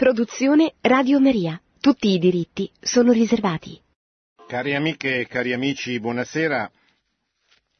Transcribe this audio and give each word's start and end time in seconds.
Produzione 0.00 0.76
Radio 0.80 1.20
Maria. 1.20 1.60
Tutti 1.78 2.08
i 2.08 2.18
diritti 2.18 2.72
sono 2.80 3.12
riservati. 3.12 3.78
Cari 4.48 4.74
amiche 4.74 5.18
e 5.18 5.26
cari 5.26 5.52
amici, 5.52 6.00
buonasera. 6.00 6.70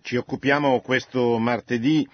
Ci 0.02 0.16
occupiamo 0.16 0.82
questo 0.82 1.38
martedì 1.38 2.06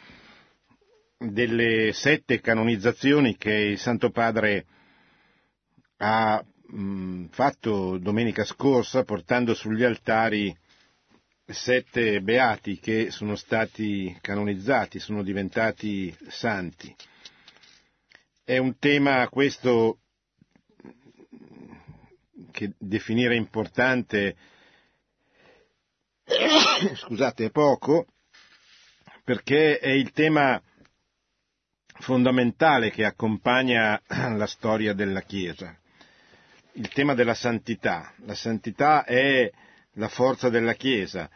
delle 1.18 1.90
sette 1.92 2.40
canonizzazioni 2.40 3.36
che 3.36 3.50
il 3.50 3.78
Santo 3.80 4.10
Padre 4.10 4.66
ha 5.96 6.40
mh, 6.68 7.24
fatto 7.30 7.98
domenica 7.98 8.44
scorsa 8.44 9.02
portando 9.02 9.54
sugli 9.54 9.82
altari 9.82 10.56
sette 11.46 12.20
beati 12.20 12.78
che 12.78 13.10
sono 13.10 13.34
stati 13.34 14.16
canonizzati, 14.20 15.00
sono 15.00 15.24
diventati 15.24 16.16
santi. 16.28 16.94
È 18.48 18.58
un 18.58 18.78
tema 18.78 19.28
questo 19.28 19.98
che 22.52 22.74
definire 22.78 23.34
importante, 23.34 24.36
scusate, 26.94 27.46
è 27.46 27.50
poco, 27.50 28.06
perché 29.24 29.80
è 29.80 29.88
il 29.88 30.12
tema 30.12 30.62
fondamentale 31.98 32.92
che 32.92 33.04
accompagna 33.04 34.00
la 34.36 34.46
storia 34.46 34.92
della 34.92 35.22
Chiesa, 35.22 35.76
il 36.74 36.88
tema 36.90 37.14
della 37.14 37.34
santità. 37.34 38.14
La 38.18 38.36
santità 38.36 39.02
è 39.02 39.50
la 39.94 40.08
forza 40.08 40.50
della 40.50 40.74
Chiesa, 40.74 41.28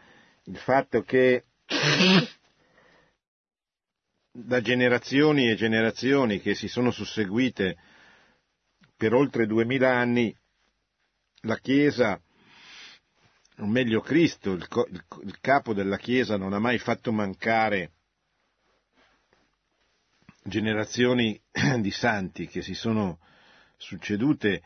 il 0.45 0.55
fatto 0.55 1.01
che 1.01 1.43
da 4.31 4.61
generazioni 4.61 5.49
e 5.49 5.55
generazioni 5.55 6.39
che 6.39 6.55
si 6.55 6.67
sono 6.67 6.91
susseguite 6.91 7.77
per 8.95 9.13
oltre 9.13 9.45
duemila 9.45 9.93
anni, 9.95 10.33
la 11.41 11.57
Chiesa, 11.57 12.21
o 13.57 13.65
meglio 13.65 13.99
Cristo, 13.99 14.51
il, 14.51 14.67
il, 15.23 15.39
capo 15.41 15.73
della 15.73 15.97
Chiesa, 15.97 16.37
non 16.37 16.53
ha 16.53 16.59
mai 16.59 16.77
fatto 16.77 17.11
mancare 17.11 17.93
generazioni 20.43 21.39
di 21.79 21.91
santi 21.91 22.47
che 22.47 22.61
si 22.61 22.73
sono 22.73 23.19
succedute 23.77 24.61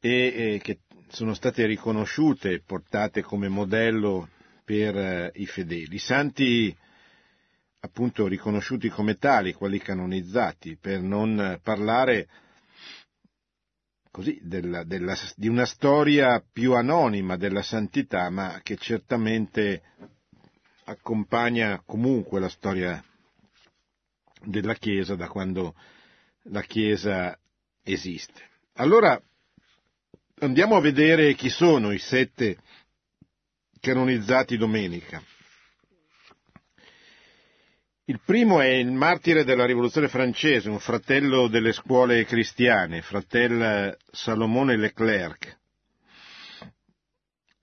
e, 0.00 0.58
che 0.62 0.80
sono 1.08 1.34
state 1.34 1.66
riconosciute 1.66 2.52
e 2.52 2.62
portate 2.62 3.22
come 3.22 3.48
modello 3.48 4.30
per 4.64 4.96
eh, 4.96 5.30
i 5.34 5.46
fedeli. 5.46 5.98
Santi 5.98 6.74
appunto 7.80 8.26
riconosciuti 8.26 8.88
come 8.88 9.16
tali, 9.16 9.52
quelli 9.52 9.78
canonizzati, 9.78 10.76
per 10.76 11.00
non 11.00 11.58
parlare 11.62 12.28
così 14.10 14.38
della, 14.42 14.84
della, 14.84 15.16
di 15.36 15.48
una 15.48 15.64
storia 15.64 16.42
più 16.52 16.74
anonima 16.74 17.36
della 17.36 17.62
santità, 17.62 18.28
ma 18.28 18.60
che 18.62 18.76
certamente 18.76 19.82
accompagna 20.84 21.82
comunque 21.84 22.40
la 22.40 22.48
storia 22.48 23.02
della 24.42 24.74
Chiesa 24.74 25.14
da 25.14 25.28
quando 25.28 25.74
la 26.44 26.62
Chiesa 26.62 27.38
esiste. 27.82 28.48
Allora 28.74 29.20
andiamo 30.40 30.76
a 30.76 30.80
vedere 30.80 31.34
chi 31.34 31.48
sono 31.48 31.92
i 31.92 31.98
sette 31.98 32.58
canonizzati 33.80 34.56
domenica. 34.56 35.22
Il 38.10 38.18
primo 38.24 38.60
è 38.60 38.66
il 38.66 38.90
martire 38.90 39.44
della 39.44 39.64
rivoluzione 39.64 40.08
francese, 40.08 40.68
un 40.68 40.80
fratello 40.80 41.46
delle 41.46 41.70
scuole 41.70 42.24
cristiane, 42.24 43.02
fratello 43.02 43.96
Salomone 44.10 44.76
Leclerc. 44.76 45.56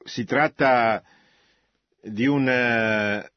Si 0.06 0.23
tratta 0.23 1.03
di 2.02 2.28
un 2.28 2.48
eh, 2.48 3.30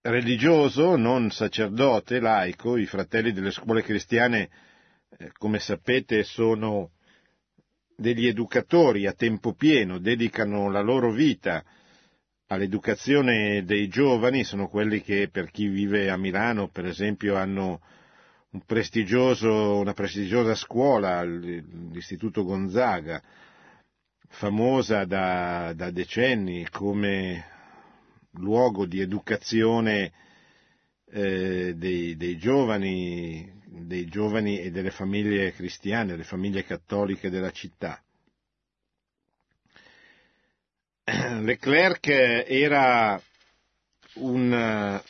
religioso, 0.00 0.96
non 0.96 1.30
sacerdote, 1.30 2.18
laico, 2.18 2.78
i 2.78 2.86
fratelli 2.86 3.32
delle 3.32 3.50
scuole 3.50 3.82
cristiane, 3.82 4.48
eh, 5.18 5.32
come 5.36 5.58
sapete, 5.58 6.22
sono 6.24 6.92
degli 7.94 8.26
educatori 8.26 9.06
a 9.06 9.12
tempo 9.12 9.52
pieno, 9.52 9.98
dedicano 9.98 10.70
la 10.70 10.80
loro 10.80 11.12
vita 11.12 11.62
all'educazione 12.46 13.64
dei 13.64 13.88
giovani 13.88 14.44
sono 14.44 14.68
quelli 14.68 15.00
che 15.00 15.28
per 15.30 15.50
chi 15.50 15.66
vive 15.68 16.10
a 16.10 16.16
Milano, 16.16 16.68
per 16.68 16.86
esempio, 16.86 17.36
hanno 17.36 17.80
un 18.50 18.60
una 19.80 19.92
prestigiosa 19.94 20.54
scuola, 20.54 21.22
l'Istituto 21.24 22.44
Gonzaga, 22.44 23.20
famosa 24.28 25.04
da, 25.04 25.72
da 25.74 25.90
decenni 25.90 26.68
come 26.70 27.52
luogo 28.32 28.86
di 28.86 29.00
educazione 29.00 30.12
eh, 31.10 31.74
dei, 31.76 32.16
dei, 32.16 32.36
giovani, 32.36 33.62
dei 33.66 34.06
giovani 34.06 34.60
e 34.60 34.70
delle 34.70 34.90
famiglie 34.90 35.52
cristiane, 35.52 36.12
delle 36.12 36.24
famiglie 36.24 36.64
cattoliche 36.64 37.30
della 37.30 37.50
città. 37.50 38.03
Leclerc 41.42 42.06
era 42.08 43.20
un, 44.14 45.02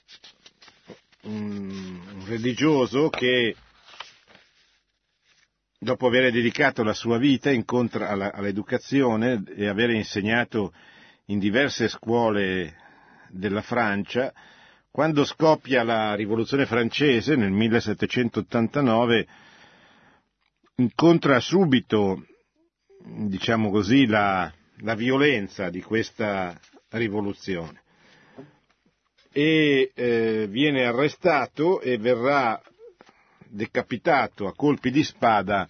un 1.22 2.00
religioso 2.26 3.08
che 3.10 3.54
dopo 5.78 6.08
aver 6.08 6.32
dedicato 6.32 6.82
la 6.82 6.94
sua 6.94 7.16
vita 7.18 7.50
alla, 7.50 8.32
all'educazione 8.32 9.44
e 9.54 9.68
aver 9.68 9.90
insegnato 9.90 10.72
in 11.26 11.38
diverse 11.38 11.86
scuole 11.86 12.74
della 13.28 13.62
Francia, 13.62 14.32
quando 14.90 15.24
scoppia 15.24 15.84
la 15.84 16.14
rivoluzione 16.14 16.66
francese 16.66 17.36
nel 17.36 17.52
1789, 17.52 19.26
incontra 20.76 21.38
subito, 21.38 22.26
diciamo 23.04 23.70
così, 23.70 24.06
la, 24.06 24.52
la 24.78 24.94
violenza 24.94 25.70
di 25.70 25.82
questa 25.82 26.58
rivoluzione. 26.90 27.82
E 29.30 29.90
eh, 29.94 30.46
viene 30.48 30.84
arrestato 30.84 31.80
e 31.80 31.98
verrà 31.98 32.60
decapitato 33.48 34.46
a 34.46 34.54
colpi 34.54 34.90
di 34.90 35.02
spada 35.02 35.68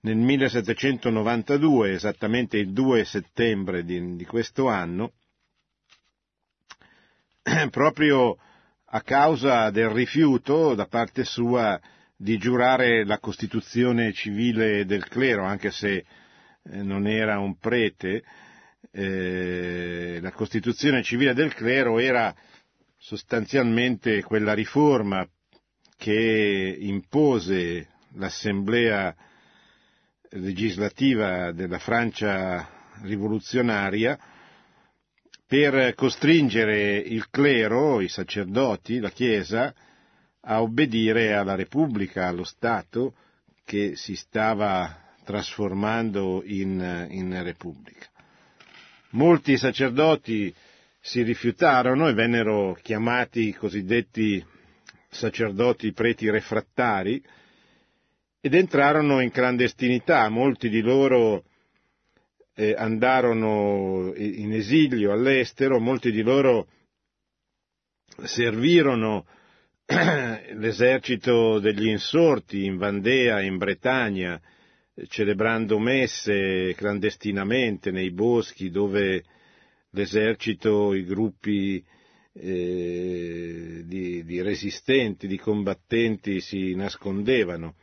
nel 0.00 0.16
1792, 0.16 1.92
esattamente 1.92 2.58
il 2.58 2.72
2 2.72 3.04
settembre 3.04 3.84
di, 3.84 4.16
di 4.16 4.24
questo 4.24 4.68
anno, 4.68 5.12
proprio 7.70 8.36
a 8.84 9.00
causa 9.02 9.70
del 9.70 9.88
rifiuto 9.88 10.74
da 10.74 10.86
parte 10.86 11.24
sua 11.24 11.80
di 12.16 12.36
giurare 12.38 13.04
la 13.04 13.18
Costituzione 13.18 14.12
civile 14.12 14.84
del 14.84 15.06
clero, 15.08 15.44
anche 15.44 15.70
se 15.70 16.04
non 16.64 17.06
era 17.06 17.38
un 17.38 17.56
prete, 17.58 18.22
eh, 18.90 20.18
la 20.20 20.32
Costituzione 20.32 21.02
civile 21.02 21.34
del 21.34 21.54
clero 21.54 21.98
era 21.98 22.34
sostanzialmente 22.98 24.22
quella 24.22 24.54
riforma 24.54 25.26
che 25.96 26.76
impose 26.80 27.88
l'Assemblea 28.14 29.14
legislativa 30.30 31.52
della 31.52 31.78
Francia 31.78 32.68
rivoluzionaria 33.02 34.18
per 35.46 35.94
costringere 35.94 36.96
il 36.96 37.28
clero, 37.28 38.00
i 38.00 38.08
sacerdoti, 38.08 39.00
la 39.00 39.10
Chiesa, 39.10 39.74
a 40.40 40.62
obbedire 40.62 41.34
alla 41.34 41.54
Repubblica, 41.54 42.26
allo 42.26 42.44
Stato 42.44 43.14
che 43.64 43.94
si 43.94 44.16
stava 44.16 45.01
trasformando 45.24 46.42
in, 46.44 47.06
in 47.10 47.42
Repubblica. 47.42 48.06
Molti 49.10 49.56
sacerdoti 49.56 50.54
si 51.00 51.22
rifiutarono 51.22 52.08
e 52.08 52.12
vennero 52.14 52.78
chiamati 52.80 53.48
i 53.48 53.52
cosiddetti 53.54 54.44
sacerdoti 55.08 55.92
preti 55.92 56.30
refrattari 56.30 57.22
ed 58.40 58.54
entrarono 58.54 59.20
in 59.20 59.30
clandestinità. 59.30 60.28
Molti 60.28 60.68
di 60.68 60.80
loro 60.80 61.44
eh, 62.54 62.74
andarono 62.76 64.12
in 64.16 64.52
esilio 64.52 65.12
all'estero, 65.12 65.78
molti 65.78 66.10
di 66.10 66.22
loro 66.22 66.66
servirono 68.24 69.26
l'esercito 69.86 71.58
degli 71.58 71.88
insorti 71.88 72.64
in 72.64 72.76
Vandea, 72.76 73.40
in 73.40 73.58
Bretagna, 73.58 74.40
celebrando 75.08 75.78
messe 75.78 76.74
clandestinamente 76.76 77.90
nei 77.90 78.10
boschi 78.10 78.70
dove 78.70 79.24
l'esercito, 79.90 80.94
i 80.94 81.04
gruppi 81.04 81.82
eh, 82.34 83.82
di, 83.84 84.24
di 84.24 84.42
resistenti, 84.42 85.26
di 85.26 85.38
combattenti 85.38 86.40
si 86.40 86.74
nascondevano. 86.74 87.74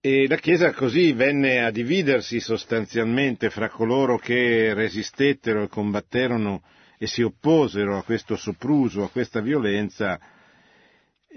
E 0.00 0.26
la 0.28 0.36
Chiesa 0.36 0.72
così 0.72 1.12
venne 1.12 1.64
a 1.64 1.70
dividersi 1.70 2.38
sostanzialmente 2.38 3.50
fra 3.50 3.68
coloro 3.68 4.18
che 4.18 4.72
resistettero 4.72 5.64
e 5.64 5.68
combatterono 5.68 6.62
e 6.98 7.06
si 7.06 7.22
opposero 7.22 7.98
a 7.98 8.04
questo 8.04 8.36
sopruso, 8.36 9.02
a 9.02 9.10
questa 9.10 9.40
violenza, 9.40 10.18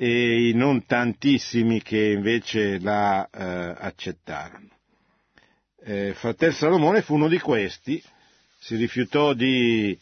e 0.01 0.47
i 0.47 0.53
non 0.53 0.85
tantissimi 0.85 1.81
che 1.81 2.11
invece 2.11 2.79
la 2.79 3.27
eh, 3.29 3.75
accettarono. 3.85 4.69
Eh, 5.83 6.13
Fratel 6.13 6.53
Salomone 6.53 7.01
fu 7.01 7.15
uno 7.15 7.27
di 7.27 7.37
questi, 7.37 8.01
si 8.57 8.77
rifiutò 8.77 9.33
di 9.33 9.97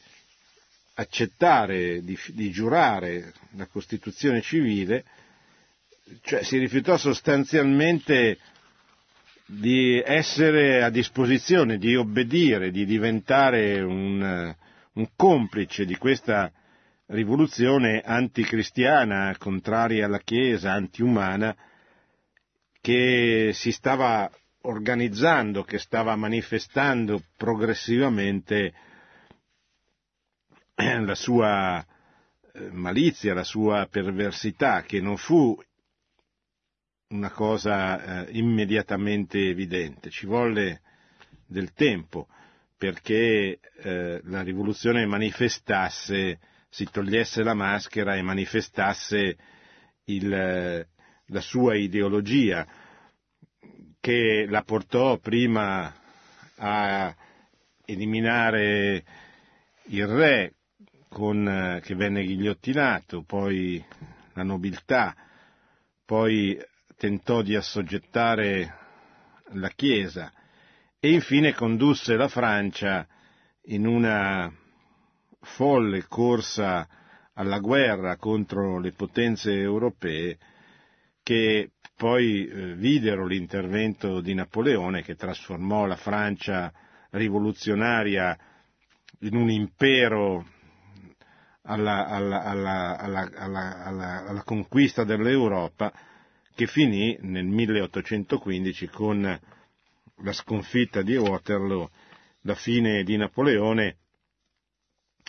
accettare, 0.94 2.04
di, 2.04 2.16
di 2.28 2.52
giurare 2.52 3.34
la 3.56 3.66
Costituzione 3.66 4.42
civile, 4.42 5.04
cioè 6.22 6.44
si 6.44 6.60
rifiutò 6.60 6.96
sostanzialmente 6.96 8.38
di 9.48 10.00
essere 10.06 10.84
a 10.84 10.92
disposizione, 10.92 11.80
di 11.80 11.96
obbedire, 11.96 12.70
di 12.70 12.86
diventare 12.86 13.82
un, 13.82 14.56
un 14.94 15.10
complice 15.16 15.86
di 15.86 15.96
questa 15.96 16.52
rivoluzione 17.08 18.02
anticristiana, 18.02 19.36
contraria 19.38 20.06
alla 20.06 20.20
Chiesa, 20.20 20.72
antiumana, 20.72 21.56
che 22.82 23.52
si 23.54 23.72
stava 23.72 24.30
organizzando, 24.62 25.64
che 25.64 25.78
stava 25.78 26.16
manifestando 26.16 27.22
progressivamente 27.38 28.74
la 30.76 31.16
sua 31.16 31.86
eh, 32.54 32.70
malizia, 32.72 33.34
la 33.34 33.44
sua 33.44 33.88
perversità, 33.90 34.84
che 34.84 35.02
non 35.02 35.18
fu 35.18 35.58
una 37.10 37.32
cosa 37.32 38.26
eh, 38.26 38.38
immediatamente 38.38 39.40
evidente, 39.50 40.10
ci 40.10 40.26
volle 40.26 40.82
del 41.46 41.72
tempo 41.74 42.28
perché 42.78 43.60
eh, 43.82 44.22
la 44.26 44.42
rivoluzione 44.44 45.06
manifestasse, 45.06 46.40
si 46.78 46.86
togliesse 46.92 47.42
la 47.42 47.56
maschera 47.56 48.16
e 48.16 48.22
manifestasse 48.22 49.36
il, 50.04 50.32
eh, 50.32 50.88
la 51.26 51.42
sua 51.42 51.76
ideologia, 51.76 52.68
che 54.00 54.46
la 54.48 54.62
portò 54.62 55.18
prima 55.18 55.92
a 56.58 57.16
eliminare 57.84 59.04
il 59.86 60.06
re 60.06 60.54
con, 61.10 61.48
eh, 61.48 61.82
che 61.82 61.96
venne 61.96 62.24
ghigliottinato, 62.24 63.24
poi 63.24 63.84
la 64.34 64.44
nobiltà, 64.44 65.16
poi 66.06 66.64
tentò 66.96 67.42
di 67.42 67.56
assoggettare 67.56 68.78
la 69.54 69.70
Chiesa 69.70 70.32
e 71.00 71.12
infine 71.12 71.56
condusse 71.56 72.16
la 72.16 72.28
Francia 72.28 73.08
in 73.64 73.88
una 73.88 74.66
folle 75.48 76.06
corsa 76.08 76.88
alla 77.34 77.60
guerra 77.60 78.18
contro 78.18 78.80
le 78.80 78.92
potenze 78.92 79.54
europee 79.54 80.38
che 81.24 81.72
poi 81.96 82.46
eh, 82.48 82.76
videro 82.76 83.26
l'intervento 83.26 84.22
di 84.22 84.34
Napoleone 84.34 85.02
che 85.02 85.16
trasformò 85.16 85.86
la 85.86 85.96
Francia 85.96 86.72
rivoluzionaria 87.12 88.38
in 89.22 89.36
un 89.36 89.50
impero 89.50 90.46
alla, 91.64 92.06
alla, 92.08 92.44
alla, 92.44 94.26
alla 94.26 94.44
conquista 94.44 95.04
dell'Europa 95.04 95.92
che 96.56 96.68
finì 96.68 97.18
nel 97.22 97.46
1815 97.46 98.88
con 98.88 99.40
la 100.22 100.34
sconfitta 100.34 101.02
di 101.02 101.16
Waterloo, 101.16 101.90
la 102.42 102.56
fine 102.56 103.04
di 103.04 103.16
Napoleone 103.18 103.98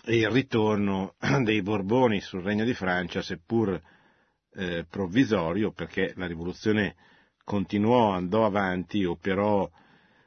e 0.09 0.17
il 0.17 0.31
ritorno 0.31 1.17
dei 1.45 1.61
Borboni 1.61 2.21
sul 2.21 2.43
Regno 2.43 2.65
di 2.65 2.73
Francia, 2.73 3.21
seppur 3.21 3.79
eh, 4.55 4.87
provvisorio, 4.89 5.71
perché 5.73 6.15
la 6.17 6.27
rivoluzione 6.27 6.97
continuò, 7.45 8.13
andò 8.13 8.47
avanti, 8.47 9.05
operò 9.05 9.71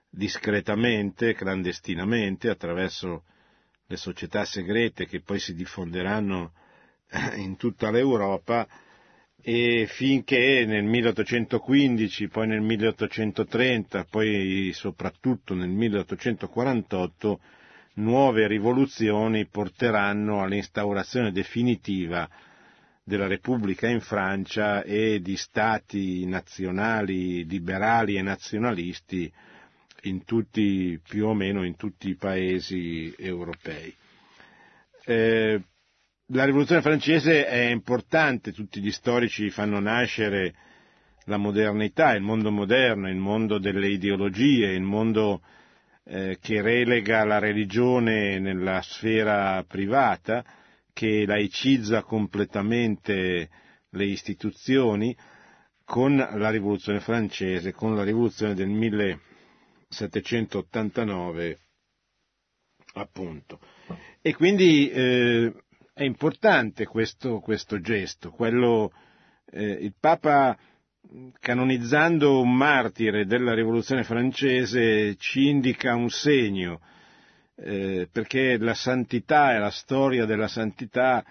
discretamente, 0.07 1.33
clandestinamente, 1.33 2.49
attraverso 2.49 3.23
le 3.87 3.97
società 3.97 4.45
segrete 4.45 5.07
che 5.07 5.21
poi 5.21 5.39
si 5.39 5.55
diffonderanno 5.55 6.53
in 7.37 7.57
tutta 7.57 7.89
l'Europa, 7.89 8.67
e 9.41 9.87
finché 9.87 10.63
nel 10.63 10.83
1815, 10.83 12.27
poi 12.27 12.45
nel 12.45 12.61
1830, 12.61 14.03
poi 14.03 14.69
soprattutto 14.73 15.55
nel 15.55 15.69
1848 15.69 17.39
nuove 17.95 18.47
rivoluzioni 18.47 19.47
porteranno 19.47 20.41
all'instaurazione 20.41 21.31
definitiva 21.31 22.29
della 23.03 23.27
Repubblica 23.27 23.87
in 23.87 23.99
Francia 23.99 24.83
e 24.83 25.19
di 25.21 25.35
stati 25.35 26.25
nazionali 26.25 27.45
liberali 27.45 28.15
e 28.15 28.21
nazionalisti 28.21 29.31
in 30.03 30.23
tutti, 30.23 30.99
più 31.07 31.27
o 31.27 31.33
meno 31.33 31.63
in 31.65 31.75
tutti 31.75 32.09
i 32.09 32.15
paesi 32.15 33.13
europei. 33.17 33.93
Eh, 35.05 35.61
la 36.27 36.45
rivoluzione 36.45 36.81
francese 36.81 37.45
è 37.45 37.69
importante, 37.69 38.53
tutti 38.53 38.79
gli 38.79 38.91
storici 38.91 39.49
fanno 39.49 39.79
nascere 39.79 40.53
la 41.25 41.37
modernità, 41.37 42.13
il 42.13 42.21
mondo 42.21 42.51
moderno, 42.51 43.09
il 43.09 43.17
mondo 43.17 43.59
delle 43.59 43.89
ideologie, 43.89 44.71
il 44.71 44.81
mondo 44.81 45.41
eh, 46.03 46.37
che 46.41 46.61
relega 46.61 47.23
la 47.23 47.39
religione 47.39 48.39
nella 48.39 48.81
sfera 48.81 49.63
privata, 49.67 50.43
che 50.93 51.25
laicizza 51.25 52.03
completamente 52.03 53.49
le 53.89 54.05
istituzioni, 54.05 55.15
con 55.83 56.15
la 56.15 56.49
rivoluzione 56.49 56.99
francese, 56.99 57.73
con 57.73 57.95
la 57.95 58.03
rivoluzione 58.03 58.53
del 58.53 58.69
1789 58.69 61.57
appunto. 62.93 63.59
E 64.21 64.35
quindi 64.35 64.89
eh, 64.89 65.53
è 65.93 66.03
importante 66.03 66.85
questo, 66.85 67.39
questo 67.39 67.79
gesto, 67.79 68.31
quello, 68.31 68.91
eh, 69.51 69.63
il 69.65 69.93
Papa 69.99 70.57
canonizzando 71.39 72.39
un 72.39 72.55
martire 72.55 73.25
della 73.25 73.53
rivoluzione 73.53 74.03
francese 74.03 75.15
ci 75.17 75.47
indica 75.49 75.93
un 75.95 76.09
segno, 76.09 76.79
eh, 77.55 78.07
perché 78.11 78.57
la 78.57 78.73
santità 78.73 79.53
e 79.53 79.59
la 79.59 79.69
storia 79.69 80.25
della 80.25 80.47
santità 80.47 81.23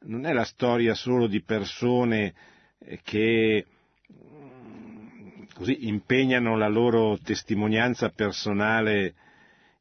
non 0.00 0.26
è 0.26 0.32
la 0.32 0.44
storia 0.44 0.94
solo 0.94 1.26
di 1.26 1.42
persone 1.42 2.34
eh, 2.80 2.98
che 3.02 3.64
mm, 4.12 5.42
così 5.54 5.86
impegnano 5.86 6.56
la 6.56 6.68
loro 6.68 7.18
testimonianza 7.22 8.08
personale 8.10 9.14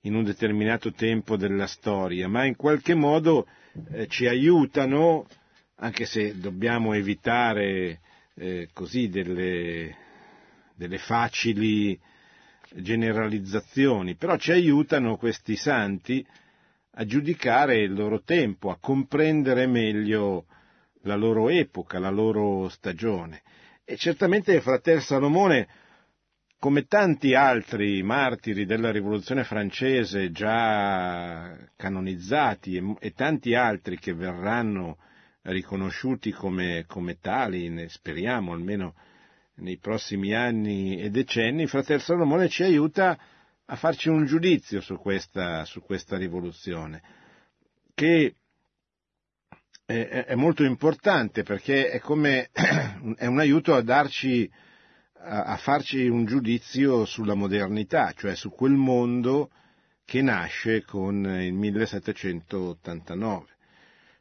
in 0.01 0.13
un 0.15 0.23
determinato 0.23 0.91
tempo 0.93 1.35
della 1.35 1.67
storia, 1.67 2.27
ma 2.27 2.45
in 2.45 2.55
qualche 2.55 2.93
modo 2.93 3.47
eh, 3.91 4.07
ci 4.07 4.27
aiutano, 4.27 5.25
anche 5.77 6.05
se 6.05 6.37
dobbiamo 6.39 6.93
evitare 6.93 7.99
eh, 8.37 8.69
così 8.73 9.09
delle, 9.09 9.95
delle 10.75 10.97
facili 10.97 11.99
generalizzazioni, 12.73 14.15
però 14.15 14.37
ci 14.37 14.51
aiutano 14.51 15.17
questi 15.17 15.55
santi 15.55 16.25
a 16.99 17.05
giudicare 17.05 17.81
il 17.81 17.93
loro 17.93 18.21
tempo, 18.23 18.69
a 18.69 18.77
comprendere 18.79 19.67
meglio 19.67 20.45
la 21.01 21.15
loro 21.15 21.49
epoca, 21.49 21.99
la 21.99 22.09
loro 22.09 22.69
stagione. 22.69 23.41
E 23.85 23.95
certamente 23.97 24.59
Fratel 24.61 25.01
Salomone 25.01 25.67
come 26.59 26.85
tanti 26.87 27.35
altri 27.35 28.01
martiri 28.01 28.65
della 28.65 28.91
rivoluzione 28.91 29.43
francese 29.43 30.31
già 30.31 31.55
canonizzati 31.75 32.75
e, 32.77 32.95
e 32.99 33.11
tanti 33.11 33.53
altri 33.53 33.99
che 33.99 34.13
verranno 34.13 34.97
riconosciuti 35.51 36.31
come, 36.31 36.85
come 36.87 37.19
tali, 37.19 37.69
ne 37.69 37.89
speriamo 37.89 38.53
almeno 38.53 38.95
nei 39.55 39.77
prossimi 39.77 40.33
anni 40.33 40.99
e 40.99 41.09
decenni, 41.09 41.67
Fratel 41.67 42.01
Salomone 42.01 42.49
ci 42.49 42.63
aiuta 42.63 43.17
a 43.65 43.75
farci 43.75 44.09
un 44.09 44.25
giudizio 44.25 44.81
su 44.81 44.97
questa, 44.97 45.65
su 45.65 45.81
questa 45.81 46.17
rivoluzione, 46.17 47.01
che 47.93 48.35
è, 49.85 50.25
è, 50.27 50.35
molto 50.35 50.63
importante 50.63 51.43
perché 51.43 51.89
è, 51.89 51.99
come, 51.99 52.49
è 53.17 53.25
un 53.25 53.39
aiuto 53.39 53.73
a 53.73 53.81
darci 53.81 54.49
a 55.19 55.57
farci 55.57 56.07
un 56.07 56.25
giudizio 56.25 57.03
sulla 57.03 57.33
modernità, 57.33 58.13
cioè 58.13 58.35
su 58.35 58.51
quel 58.51 58.73
mondo 58.73 59.49
che 60.05 60.21
nasce 60.21 60.85
con 60.85 61.25
il 61.41 61.53
1789. 61.53 63.56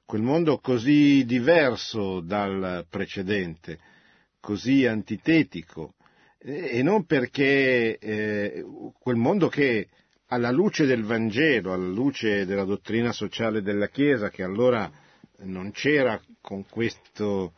Quel 0.07 0.23
mondo 0.23 0.59
così 0.59 1.25
diverso 1.25 2.21
dal 2.21 2.87
precedente, 2.89 3.77
così 4.39 4.87
antitetico, 4.87 5.95
e 6.39 6.81
non 6.85 7.07
perché 7.07 7.99
eh, 7.99 8.65
quel 9.01 9.17
mondo 9.17 9.49
che 9.49 9.89
alla 10.27 10.53
luce 10.53 10.87
del 10.87 11.03
Vangelo, 11.03 11.73
alla 11.73 11.89
luce 11.89 12.47
della 12.47 12.63
dottrina 12.63 13.11
sociale 13.11 13.63
della 13.63 13.89
Chiesa, 13.89 14.31
che 14.31 14.45
allora 14.45 14.89
non 15.39 15.73
c'era 15.73 16.21
con, 16.41 16.65
questo, 16.69 17.55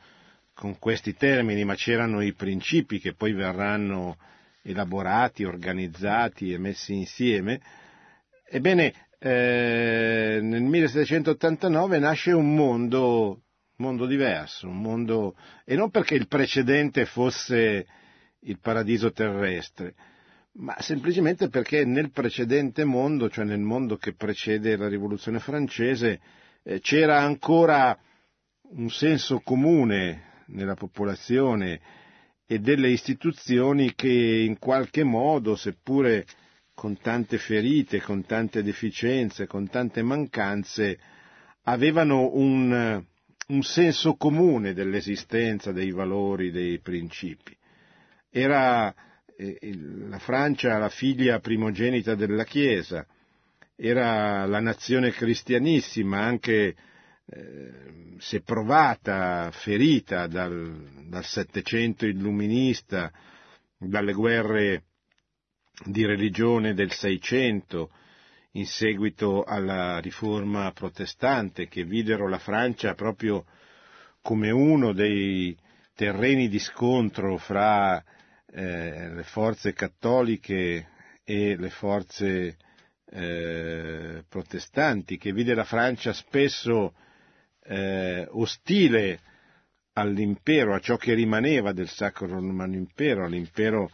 con 0.54 0.78
questi 0.78 1.14
termini, 1.16 1.64
ma 1.64 1.74
c'erano 1.74 2.22
i 2.22 2.32
principi 2.32 2.98
che 2.98 3.12
poi 3.12 3.34
verranno 3.34 4.16
elaborati, 4.62 5.44
organizzati 5.44 6.50
e 6.50 6.56
messi 6.56 6.94
insieme, 6.94 7.60
ebbene 8.48 9.07
eh, 9.18 10.38
nel 10.40 10.62
1789 10.62 11.98
nasce 11.98 12.32
un 12.32 12.54
mondo, 12.54 13.42
mondo 13.76 14.06
diverso, 14.06 14.68
un 14.68 14.80
mondo, 14.80 15.36
e 15.64 15.74
non 15.74 15.90
perché 15.90 16.14
il 16.14 16.28
precedente 16.28 17.04
fosse 17.04 17.86
il 18.40 18.58
paradiso 18.60 19.10
terrestre, 19.10 19.94
ma 20.52 20.76
semplicemente 20.80 21.48
perché 21.48 21.84
nel 21.84 22.10
precedente 22.10 22.84
mondo, 22.84 23.28
cioè 23.28 23.44
nel 23.44 23.60
mondo 23.60 23.96
che 23.96 24.14
precede 24.14 24.76
la 24.76 24.88
rivoluzione 24.88 25.40
francese, 25.40 26.20
eh, 26.62 26.80
c'era 26.80 27.20
ancora 27.20 27.98
un 28.70 28.90
senso 28.90 29.40
comune 29.40 30.44
nella 30.46 30.74
popolazione 30.74 31.80
e 32.46 32.58
delle 32.60 32.88
istituzioni 32.88 33.94
che 33.94 34.44
in 34.46 34.58
qualche 34.58 35.04
modo, 35.04 35.56
seppure 35.56 36.24
con 36.78 36.96
tante 37.00 37.38
ferite, 37.38 38.00
con 38.00 38.24
tante 38.24 38.62
deficienze, 38.62 39.48
con 39.48 39.68
tante 39.68 40.00
mancanze, 40.00 40.96
avevano 41.64 42.32
un, 42.32 43.04
un 43.48 43.62
senso 43.62 44.14
comune 44.14 44.74
dell'esistenza, 44.74 45.72
dei 45.72 45.90
valori, 45.90 46.52
dei 46.52 46.78
principi. 46.78 47.56
Era 48.30 48.94
eh, 49.36 49.58
la 50.08 50.20
Francia 50.20 50.78
la 50.78 50.88
figlia 50.88 51.40
primogenita 51.40 52.14
della 52.14 52.44
Chiesa, 52.44 53.04
era 53.74 54.46
la 54.46 54.60
nazione 54.60 55.10
cristianissima, 55.10 56.20
anche 56.20 56.76
eh, 57.26 57.72
se 58.18 58.40
provata, 58.42 59.50
ferita 59.50 60.28
dal, 60.28 61.06
dal 61.08 61.24
Settecento 61.24 62.06
illuminista, 62.06 63.10
dalle 63.78 64.12
guerre 64.12 64.84
di 65.84 66.04
religione 66.04 66.74
del 66.74 66.92
Seicento 66.92 67.90
in 68.52 68.66
seguito 68.66 69.44
alla 69.44 69.98
riforma 69.98 70.72
protestante 70.72 71.68
che 71.68 71.84
videro 71.84 72.28
la 72.28 72.38
Francia 72.38 72.94
proprio 72.94 73.44
come 74.20 74.50
uno 74.50 74.92
dei 74.92 75.56
terreni 75.94 76.48
di 76.48 76.58
scontro 76.58 77.36
fra 77.36 78.02
eh, 78.50 79.08
le 79.10 79.22
forze 79.24 79.72
cattoliche 79.72 80.88
e 81.24 81.56
le 81.56 81.70
forze 81.70 82.56
eh, 83.10 84.24
protestanti, 84.28 85.18
che 85.18 85.32
vide 85.32 85.54
la 85.54 85.64
Francia 85.64 86.12
spesso 86.12 86.94
eh, 87.64 88.26
ostile 88.30 89.20
all'impero, 89.94 90.74
a 90.74 90.80
ciò 90.80 90.96
che 90.96 91.14
rimaneva 91.14 91.72
del 91.72 91.88
Sacro 91.88 92.26
Romano 92.26 92.74
Impero, 92.74 93.24
all'impero 93.24 93.90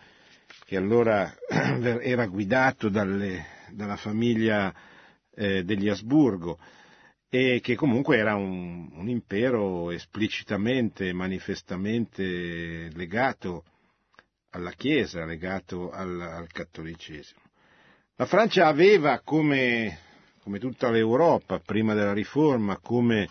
che 0.64 0.76
allora 0.76 1.33
era 1.49 2.26
guidato 2.26 2.88
dalle, 2.88 3.47
dalla 3.71 3.97
famiglia 3.97 4.75
eh, 5.35 5.64
degli 5.64 5.88
Asburgo 5.88 6.59
e 7.28 7.61
che 7.61 7.75
comunque 7.75 8.16
era 8.16 8.37
un, 8.37 8.90
un 8.92 9.09
impero 9.09 9.90
esplicitamente, 9.90 11.12
manifestamente 11.12 12.90
legato 12.92 13.64
alla 14.50 14.71
Chiesa, 14.71 15.25
legato 15.25 15.90
al, 15.90 16.21
al 16.21 16.47
cattolicesimo. 16.47 17.40
La 18.16 18.26
Francia 18.26 18.68
aveva 18.68 19.21
come, 19.25 19.99
come 20.40 20.61
tutta 20.61 20.90
l'Europa, 20.90 21.59
prima 21.59 21.94
della 21.94 22.12
riforma, 22.12 22.78
come 22.78 23.28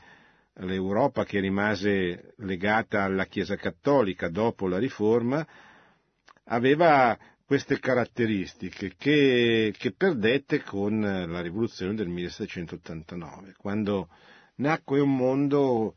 l'Europa 0.56 1.24
che 1.24 1.40
rimase 1.40 2.34
legata 2.40 3.04
alla 3.04 3.26
Chiesa 3.26 3.56
cattolica 3.56 4.28
dopo 4.28 4.68
la 4.68 4.78
riforma, 4.78 5.48
aveva 6.46 7.18
queste 7.46 7.80
caratteristiche 7.80 8.94
che, 8.98 9.74
che, 9.78 9.92
perdette 9.94 10.64
con 10.64 11.02
la 11.02 11.42
rivoluzione 11.42 11.94
del 11.94 12.08
1789, 12.08 13.54
quando 13.58 14.10
nacque 14.56 15.00
un 15.00 15.16
mondo 15.16 15.96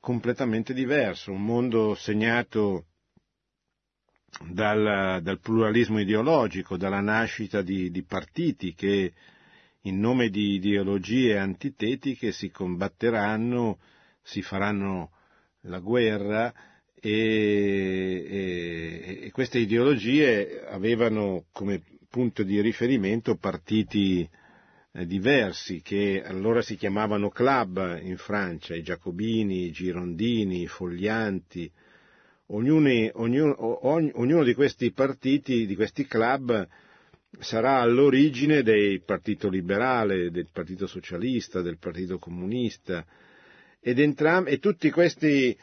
completamente 0.00 0.74
diverso, 0.74 1.32
un 1.32 1.44
mondo 1.44 1.94
segnato 1.94 2.86
dal, 4.50 5.20
dal 5.22 5.40
pluralismo 5.40 6.00
ideologico, 6.00 6.76
dalla 6.76 7.00
nascita 7.00 7.62
di, 7.62 7.90
di 7.90 8.02
partiti 8.04 8.74
che 8.74 9.12
in 9.82 9.98
nome 9.98 10.28
di 10.28 10.54
ideologie 10.54 11.38
antitetiche 11.38 12.32
si 12.32 12.50
combatteranno, 12.50 13.78
si 14.22 14.42
faranno 14.42 15.12
la 15.62 15.78
guerra 15.78 16.52
e, 17.00 18.26
e, 18.30 19.18
e 19.26 19.30
queste 19.30 19.58
ideologie 19.58 20.64
avevano 20.66 21.44
come 21.52 21.82
punto 22.08 22.42
di 22.42 22.60
riferimento 22.60 23.36
partiti 23.36 24.28
eh, 24.92 25.06
diversi 25.06 25.80
che 25.82 26.22
allora 26.24 26.62
si 26.62 26.76
chiamavano 26.76 27.28
club 27.28 28.00
in 28.02 28.16
Francia, 28.16 28.74
i 28.74 28.82
giacobini, 28.82 29.66
i 29.66 29.70
girondini, 29.70 30.62
i 30.62 30.66
foglianti. 30.66 31.70
Ognuno, 32.50 33.10
ognuno, 33.14 33.86
ognuno 33.86 34.42
di 34.42 34.54
questi 34.54 34.90
partiti, 34.92 35.66
di 35.66 35.74
questi 35.74 36.06
club, 36.06 36.66
sarà 37.38 37.80
all'origine 37.80 38.62
del 38.62 39.02
Partito 39.04 39.50
Liberale, 39.50 40.30
del 40.30 40.48
Partito 40.50 40.86
Socialista, 40.86 41.60
del 41.60 41.78
Partito 41.78 42.18
Comunista, 42.18 43.04
ed 43.80 43.98
entram- 43.98 44.48
e 44.48 44.58
tutti 44.58 44.90
questi 44.90 45.56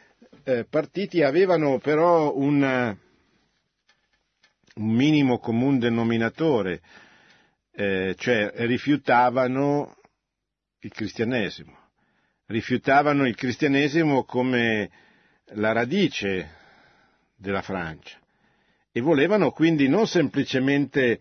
eh, 0.43 0.65
partiti 0.65 1.21
avevano 1.21 1.79
però 1.79 2.35
un, 2.35 2.97
un 4.75 4.87
minimo 4.87 5.39
comune 5.39 5.79
denominatore, 5.79 6.81
eh, 7.71 8.15
cioè 8.17 8.51
rifiutavano 8.55 9.95
il 10.79 10.91
cristianesimo, 10.91 11.77
rifiutavano 12.47 13.27
il 13.27 13.35
cristianesimo 13.35 14.23
come 14.23 14.89
la 15.53 15.71
radice 15.71 16.49
della 17.35 17.61
Francia 17.61 18.17
e 18.91 19.01
volevano 19.01 19.51
quindi 19.51 19.87
non 19.87 20.07
semplicemente 20.07 21.19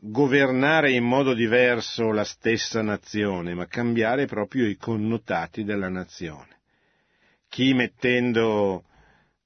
governare 0.00 0.92
in 0.92 1.04
modo 1.04 1.34
diverso 1.34 2.12
la 2.12 2.24
stessa 2.24 2.82
nazione, 2.82 3.54
ma 3.54 3.66
cambiare 3.66 4.26
proprio 4.26 4.66
i 4.66 4.76
connotati 4.76 5.64
della 5.64 5.88
nazione 5.88 6.57
chi 7.48 7.74
mettendo 7.74 8.84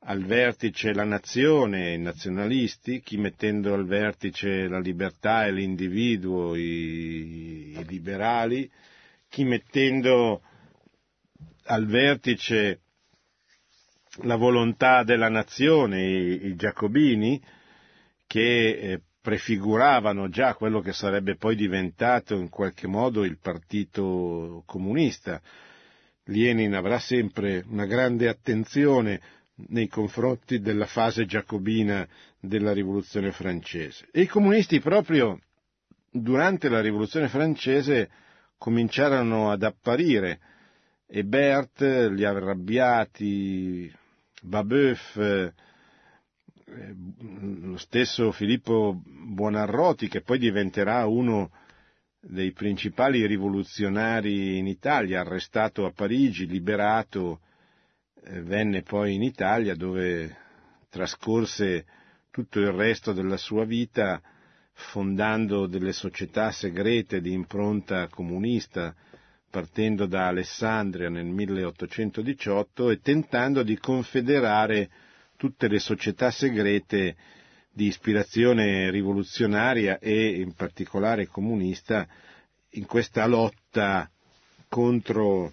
al 0.04 0.24
vertice 0.24 0.92
la 0.92 1.04
nazione, 1.04 1.94
i 1.94 1.98
nazionalisti, 1.98 3.00
chi 3.00 3.16
mettendo 3.16 3.72
al 3.72 3.86
vertice 3.86 4.66
la 4.66 4.80
libertà 4.80 5.46
e 5.46 5.52
l'individuo, 5.52 6.56
i, 6.56 7.78
i 7.78 7.84
liberali, 7.86 8.68
chi 9.28 9.44
mettendo 9.44 10.42
al 11.64 11.86
vertice 11.86 12.80
la 14.22 14.36
volontà 14.36 15.04
della 15.04 15.28
nazione, 15.28 16.02
i, 16.02 16.46
i 16.46 16.56
giacobini, 16.56 17.40
che 18.26 18.68
eh, 18.70 19.00
prefiguravano 19.20 20.28
già 20.28 20.54
quello 20.54 20.80
che 20.80 20.92
sarebbe 20.92 21.36
poi 21.36 21.54
diventato 21.54 22.34
in 22.34 22.48
qualche 22.48 22.88
modo 22.88 23.24
il 23.24 23.38
partito 23.38 24.64
comunista, 24.66 25.40
Lenin 26.24 26.74
avrà 26.74 26.98
sempre 26.98 27.64
una 27.68 27.86
grande 27.86 28.28
attenzione 28.28 29.20
nei 29.68 29.88
confronti 29.88 30.60
della 30.60 30.86
fase 30.86 31.26
giacobina 31.26 32.06
della 32.40 32.72
rivoluzione 32.72 33.32
francese. 33.32 34.08
E 34.10 34.22
i 34.22 34.26
comunisti 34.26 34.80
proprio 34.80 35.40
durante 36.10 36.68
la 36.68 36.80
rivoluzione 36.80 37.28
francese 37.28 38.10
cominciarono 38.58 39.50
ad 39.50 39.62
apparire 39.62 40.40
e 41.06 41.24
Berthe, 41.24 42.12
gli 42.12 42.24
arrabbiati, 42.24 43.92
Babeuf, 44.42 45.16
eh, 45.16 45.52
lo 47.60 47.76
stesso 47.76 48.32
Filippo 48.32 49.02
Buonarroti 49.04 50.08
che 50.08 50.22
poi 50.22 50.38
diventerà 50.38 51.06
uno 51.06 51.50
dei 52.24 52.52
principali 52.52 53.26
rivoluzionari 53.26 54.56
in 54.56 54.68
Italia, 54.68 55.20
arrestato 55.20 55.84
a 55.84 55.90
Parigi, 55.90 56.46
liberato, 56.46 57.40
eh, 58.24 58.40
venne 58.42 58.82
poi 58.82 59.14
in 59.14 59.22
Italia 59.22 59.74
dove 59.74 60.36
trascorse 60.88 61.84
tutto 62.30 62.60
il 62.60 62.70
resto 62.70 63.12
della 63.12 63.36
sua 63.36 63.64
vita 63.64 64.22
fondando 64.72 65.66
delle 65.66 65.92
società 65.92 66.52
segrete 66.52 67.20
di 67.20 67.32
impronta 67.32 68.06
comunista, 68.08 68.94
partendo 69.50 70.06
da 70.06 70.28
Alessandria 70.28 71.10
nel 71.10 71.26
1818 71.26 72.90
e 72.90 73.00
tentando 73.00 73.62
di 73.64 73.76
confederare 73.78 74.88
tutte 75.36 75.66
le 75.68 75.80
società 75.80 76.30
segrete 76.30 77.16
di 77.72 77.86
ispirazione 77.86 78.90
rivoluzionaria 78.90 79.98
e 79.98 80.40
in 80.40 80.54
particolare 80.54 81.26
comunista 81.26 82.06
in 82.70 82.86
questa 82.86 83.26
lotta 83.26 84.10
contro, 84.68 85.52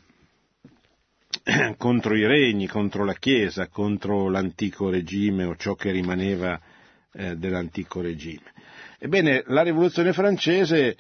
contro 1.77 2.15
i 2.15 2.25
regni, 2.25 2.67
contro 2.67 3.05
la 3.05 3.13
Chiesa, 3.13 3.67
contro 3.67 4.29
l'antico 4.29 4.89
regime 4.89 5.45
o 5.45 5.55
ciò 5.55 5.75
che 5.75 5.91
rimaneva 5.91 6.59
eh, 7.13 7.35
dell'antico 7.35 8.01
regime. 8.01 8.53
Ebbene, 8.97 9.43
la 9.47 9.61
rivoluzione 9.61 10.13
francese 10.13 10.97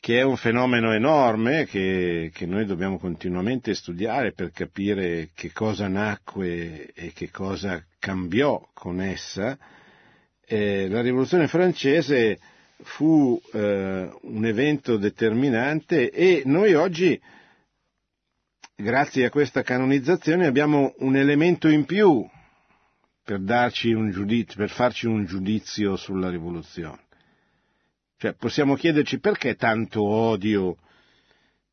che 0.00 0.18
è 0.18 0.22
un 0.22 0.36
fenomeno 0.36 0.92
enorme 0.92 1.66
che, 1.66 2.30
che, 2.32 2.46
noi 2.46 2.64
dobbiamo 2.64 2.98
continuamente 2.98 3.74
studiare 3.74 4.32
per 4.32 4.50
capire 4.50 5.28
che 5.34 5.52
cosa 5.52 5.88
nacque 5.88 6.90
e 6.94 7.12
che 7.12 7.30
cosa 7.30 7.84
cambiò 7.98 8.66
con 8.72 9.02
essa, 9.02 9.58
eh, 10.52 10.88
la 10.88 11.00
rivoluzione 11.00 11.46
francese 11.46 12.40
fu 12.82 13.40
eh, 13.52 14.10
un 14.22 14.44
evento 14.44 14.96
determinante 14.96 16.10
e 16.10 16.42
noi 16.44 16.74
oggi, 16.74 17.20
grazie 18.74 19.26
a 19.26 19.30
questa 19.30 19.62
canonizzazione, 19.62 20.46
abbiamo 20.46 20.94
un 20.98 21.14
elemento 21.14 21.68
in 21.68 21.84
più 21.84 22.28
per, 23.22 23.44
giudizio, 24.10 24.56
per 24.56 24.70
farci 24.70 25.06
un 25.06 25.24
giudizio 25.24 25.94
sulla 25.94 26.30
rivoluzione. 26.30 27.04
Cioè, 28.16 28.32
possiamo 28.32 28.74
chiederci 28.74 29.20
perché 29.20 29.54
tanto 29.54 30.02
odio 30.02 30.78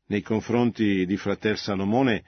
nei 0.06 0.22
confronti 0.22 1.04
di 1.04 1.16
Fratel 1.16 1.58
Salomone 1.58 2.22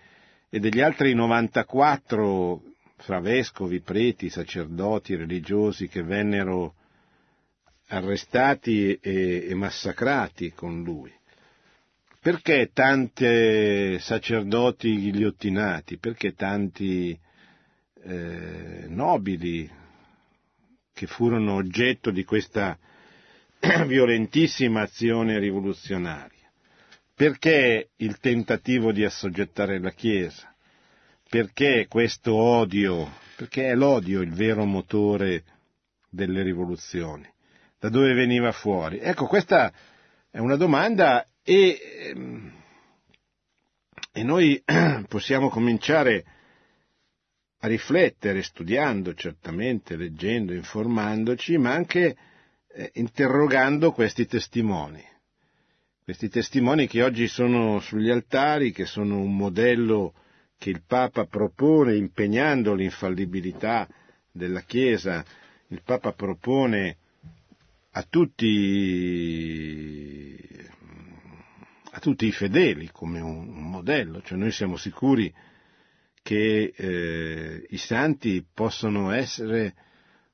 e 0.48 0.58
degli 0.58 0.80
altri 0.80 1.14
94 1.14 2.69
fra 3.00 3.20
vescovi, 3.20 3.80
preti, 3.80 4.28
sacerdoti, 4.28 5.16
religiosi 5.16 5.88
che 5.88 6.02
vennero 6.02 6.74
arrestati 7.88 8.94
e, 8.94 9.46
e 9.48 9.54
massacrati 9.54 10.52
con 10.52 10.82
lui. 10.82 11.12
Perché 12.20 12.70
tanti 12.72 13.98
sacerdoti 13.98 14.94
ghigliottinati? 14.94 15.96
Perché 15.96 16.34
tanti 16.34 17.18
eh, 18.02 18.84
nobili 18.88 19.68
che 20.92 21.06
furono 21.06 21.54
oggetto 21.54 22.10
di 22.10 22.24
questa 22.24 22.78
violentissima 23.86 24.82
azione 24.82 25.38
rivoluzionaria. 25.38 26.38
Perché 27.14 27.90
il 27.96 28.18
tentativo 28.18 28.92
di 28.92 29.04
assoggettare 29.04 29.78
la 29.78 29.90
Chiesa? 29.90 30.54
Perché 31.30 31.86
questo 31.88 32.34
odio? 32.34 33.08
Perché 33.36 33.68
è 33.68 33.76
l'odio 33.76 34.20
il 34.20 34.32
vero 34.32 34.64
motore 34.64 35.44
delle 36.08 36.42
rivoluzioni. 36.42 37.24
Da 37.78 37.88
dove 37.88 38.14
veniva 38.14 38.50
fuori? 38.50 38.98
Ecco, 38.98 39.26
questa 39.26 39.72
è 40.28 40.38
una 40.38 40.56
domanda 40.56 41.24
e, 41.44 41.78
ehm, 42.08 42.52
e 44.10 44.22
noi 44.24 44.60
possiamo 45.06 45.50
cominciare 45.50 46.24
a 47.60 47.68
riflettere 47.68 48.42
studiando 48.42 49.14
certamente, 49.14 49.94
leggendo, 49.94 50.52
informandoci, 50.52 51.58
ma 51.58 51.70
anche 51.70 52.16
eh, 52.72 52.90
interrogando 52.94 53.92
questi 53.92 54.26
testimoni. 54.26 55.04
Questi 56.02 56.28
testimoni 56.28 56.88
che 56.88 57.04
oggi 57.04 57.28
sono 57.28 57.78
sugli 57.78 58.10
altari, 58.10 58.72
che 58.72 58.84
sono 58.84 59.20
un 59.20 59.36
modello 59.36 60.14
che 60.60 60.68
il 60.68 60.82
Papa 60.86 61.24
propone 61.24 61.96
impegnando 61.96 62.74
l'infallibilità 62.74 63.88
della 64.30 64.60
Chiesa, 64.60 65.24
il 65.68 65.80
Papa 65.82 66.12
propone 66.12 66.98
a 67.92 68.02
tutti, 68.02 69.16
a 71.92 71.98
tutti 71.98 72.26
i 72.26 72.32
fedeli 72.32 72.90
come 72.92 73.20
un, 73.20 73.48
un, 73.48 73.70
modello, 73.70 74.20
cioè 74.20 74.36
noi 74.36 74.50
siamo 74.50 74.76
sicuri 74.76 75.32
che 76.20 76.74
eh, 76.76 77.66
i 77.70 77.78
santi 77.78 78.44
possono 78.52 79.12
essere 79.12 79.74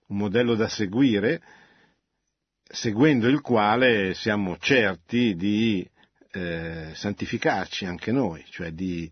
un 0.09 0.17
modello 0.17 0.57
da 0.57 0.69
seguire, 0.69 1.41
seguendo 2.65 3.29
il 3.29 3.41
quale 3.43 4.13
siamo 4.15 4.57
certi 4.59 5.37
di 5.37 5.89
eh, 6.33 6.91
santificarci 6.95 7.85
anche 7.85 8.11
noi, 8.11 8.45
cioè 8.49 8.73
di, 8.73 9.09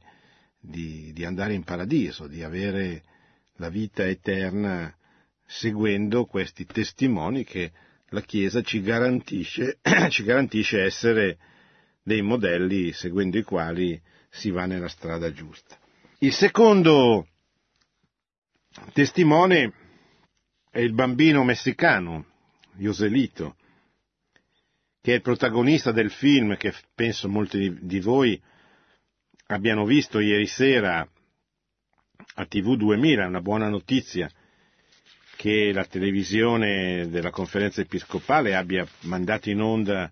di, 0.65 1.13
di, 1.13 1.25
andare 1.25 1.55
in 1.55 1.63
paradiso, 1.63 2.27
di 2.27 2.43
avere 2.43 3.03
la 3.57 3.69
vita 3.69 4.07
eterna 4.07 4.95
seguendo 5.47 6.25
questi 6.25 6.65
testimoni 6.65 7.45
che 7.45 7.73
la 8.09 8.23
Chiesa 8.23 8.63
ci 8.63 8.81
garantisce, 8.81 9.79
ci 10.09 10.23
garantisce 10.23 10.83
essere 10.83 11.39
dei 12.03 12.23
modelli 12.23 12.93
seguendo 12.93 13.39
i 13.39 13.43
quali 13.43 14.01
si 14.31 14.51
va 14.51 14.67
nella 14.67 14.89
strada 14.89 15.33
giusta. 15.33 15.79
Il 16.19 16.33
secondo 16.33 17.29
testimone 18.93 19.73
è 20.71 20.81
il 20.81 20.93
bambino 20.93 21.45
messicano, 21.45 22.27
Joselito, 22.77 23.57
che 25.01 25.13
è 25.13 25.15
il 25.17 25.23
protagonista 25.23 25.93
del 25.93 26.11
film 26.11 26.57
che 26.57 26.73
penso 26.95 27.29
molti 27.29 27.79
di, 27.81 28.01
voi 28.01 28.41
abbiano 29.47 29.85
visto 29.85 30.21
ieri 30.21 30.47
sera 30.47 31.07
a 32.37 32.47
TV 32.47 32.77
2000, 32.77 33.27
una 33.27 33.41
buona 33.41 33.69
notizia 33.69 34.31
che 35.37 35.73
la 35.73 35.85
televisione 35.85 37.09
della 37.09 37.31
conferenza 37.31 37.81
episcopale 37.81 38.55
abbia 38.55 38.87
mandato 39.01 39.51
in 39.51 39.61
onda 39.61 40.11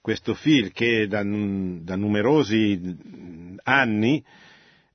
questo 0.00 0.34
film 0.34 0.70
che 0.72 1.06
da, 1.06 1.22
da 1.22 1.96
numerosi 1.96 2.96
anni 3.64 4.22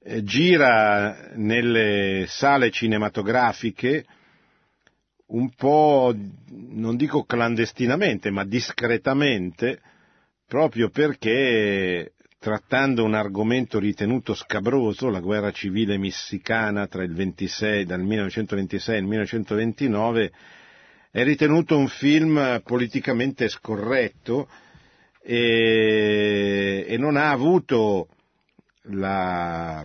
eh, 0.03 0.23
gira 0.23 1.32
nelle 1.36 2.25
sale 2.27 2.71
cinematografiche 2.71 4.06
un 5.27 5.49
po', 5.49 6.15
non 6.49 6.95
dico 6.95 7.25
clandestinamente, 7.25 8.30
ma 8.30 8.45
discretamente, 8.45 9.82
proprio 10.45 10.89
perché 10.89 12.13
trattando 12.39 13.04
un 13.04 13.13
argomento 13.15 13.80
ritenuto 13.80 14.34
scabroso, 14.34 15.10
la 15.10 15.19
guerra 15.19 15.52
civile 15.52 15.97
messicana 15.97 16.88
tra 16.88 17.04
il 17.04 17.13
26, 17.13 17.86
dal 17.86 18.02
1926 18.02 18.97
al 18.97 19.04
1929, 19.04 20.32
è 21.12 21.23
ritenuto 21.23 21.78
un 21.78 21.88
film 21.88 22.62
politicamente 22.63 23.47
scorretto 23.50 24.47
e, 25.21 26.86
e 26.88 26.97
non 26.97 27.17
ha 27.17 27.32
avuto 27.32 28.08
la, 28.89 29.84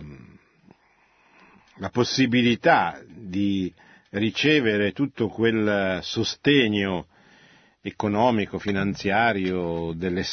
la 1.77 1.89
possibilità 1.89 3.01
di 3.07 3.73
ricevere 4.11 4.91
tutto 4.91 5.27
quel 5.27 5.99
sostegno 6.03 7.07
economico, 7.81 8.59
finanziario, 8.59 9.91
delle, 9.93 10.23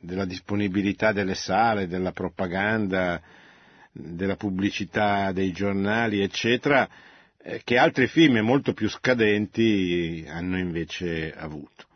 della 0.00 0.24
disponibilità 0.24 1.12
delle 1.12 1.34
sale, 1.34 1.86
della 1.86 2.12
propaganda, 2.12 3.20
della 3.92 4.36
pubblicità 4.36 5.32
dei 5.32 5.52
giornali, 5.52 6.20
eccetera, 6.20 6.88
eh, 7.42 7.60
che 7.64 7.76
altri 7.76 8.06
film 8.06 8.38
molto 8.38 8.72
più 8.72 8.88
scadenti 8.88 10.24
hanno 10.28 10.58
invece 10.58 11.32
avuto. 11.34 11.86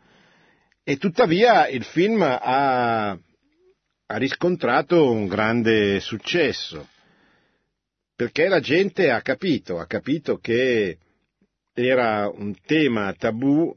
E 0.83 0.97
tuttavia 0.97 1.67
il 1.67 1.83
film 1.83 2.21
ha, 2.21 3.09
ha 3.09 4.17
riscontrato 4.17 5.11
un 5.11 5.25
grande 5.27 5.99
successo, 5.99 6.87
perché 8.15 8.47
la 8.47 8.59
gente 8.59 9.09
ha 9.09 9.21
capito, 9.21 9.79
ha 9.79 9.87
capito 9.87 10.37
che 10.37 10.97
era 11.73 12.29
un 12.29 12.55
tema 12.65 13.13
tabù 13.13 13.75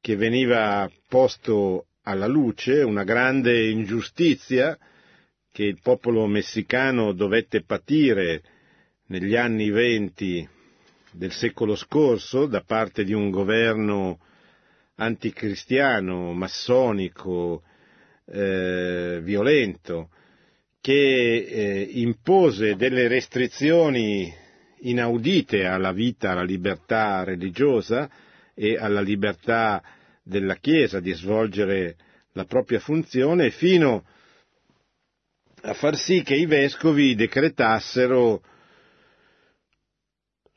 che 0.00 0.14
veniva 0.14 0.88
posto 1.08 1.87
alla 2.08 2.26
luce, 2.26 2.80
una 2.82 3.04
grande 3.04 3.68
ingiustizia 3.68 4.78
che 5.52 5.64
il 5.64 5.78
popolo 5.82 6.26
messicano 6.26 7.12
dovette 7.12 7.62
patire 7.64 8.42
negli 9.08 9.36
anni 9.36 9.68
venti 9.68 10.48
del 11.12 11.32
secolo 11.32 11.76
scorso 11.76 12.46
da 12.46 12.62
parte 12.62 13.04
di 13.04 13.12
un 13.12 13.28
governo 13.28 14.20
anticristiano, 14.94 16.32
massonico, 16.32 17.62
eh, 18.24 19.20
violento, 19.22 20.08
che 20.80 21.44
eh, 21.46 21.88
impose 21.92 22.74
delle 22.74 23.06
restrizioni 23.06 24.32
inaudite 24.80 25.66
alla 25.66 25.92
vita, 25.92 26.30
alla 26.30 26.42
libertà 26.42 27.22
religiosa 27.22 28.08
e 28.54 28.78
alla 28.78 29.00
libertà 29.02 29.82
della 30.28 30.56
Chiesa 30.56 31.00
di 31.00 31.12
svolgere 31.12 31.96
la 32.32 32.44
propria 32.44 32.78
funzione 32.78 33.50
fino 33.50 34.04
a 35.62 35.72
far 35.72 35.96
sì 35.96 36.22
che 36.22 36.34
i 36.34 36.44
vescovi 36.44 37.14
decretassero 37.14 38.42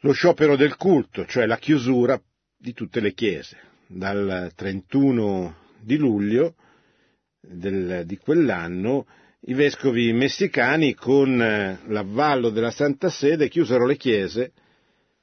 lo 0.04 0.12
sciopero 0.12 0.56
del 0.56 0.76
culto, 0.76 1.26
cioè 1.26 1.46
la 1.46 1.58
chiusura 1.58 2.22
di 2.58 2.74
tutte 2.74 3.00
le 3.00 3.14
chiese. 3.14 3.58
Dal 3.88 4.52
31 4.56 5.56
di 5.80 5.98
luglio 5.98 6.56
del, 7.40 8.04
di 8.06 8.18
quell'anno 8.18 9.08
i 9.46 9.54
vescovi 9.54 10.12
messicani 10.14 10.94
con 10.94 11.42
eh, 11.42 11.80
l'avvallo 11.88 12.50
della 12.50 12.72
Santa 12.72 13.10
Sede 13.10 13.50
chiusero 13.50 13.86
le 13.86 13.98
chiese, 13.98 14.52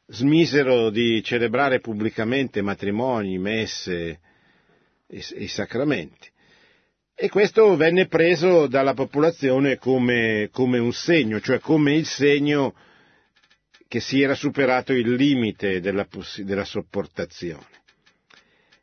smisero 0.06 0.90
di 0.90 1.22
celebrare 1.22 1.80
pubblicamente 1.80 2.60
matrimoni, 2.62 3.38
messe 3.38 4.20
e, 5.08 5.24
e 5.34 5.48
sacramenti. 5.48 6.28
E 7.14 7.28
questo 7.28 7.76
venne 7.76 8.06
preso 8.06 8.68
dalla 8.68 8.94
popolazione 8.94 9.76
come, 9.76 10.50
come 10.52 10.78
un 10.78 10.92
segno, 10.92 11.40
cioè 11.40 11.58
come 11.58 11.94
il 11.94 12.06
segno 12.06 12.74
che 13.88 13.98
si 14.00 14.20
era 14.20 14.34
superato 14.34 14.92
il 14.92 15.14
limite 15.14 15.80
della, 15.80 16.06
della 16.44 16.64
sopportazione. 16.64 17.66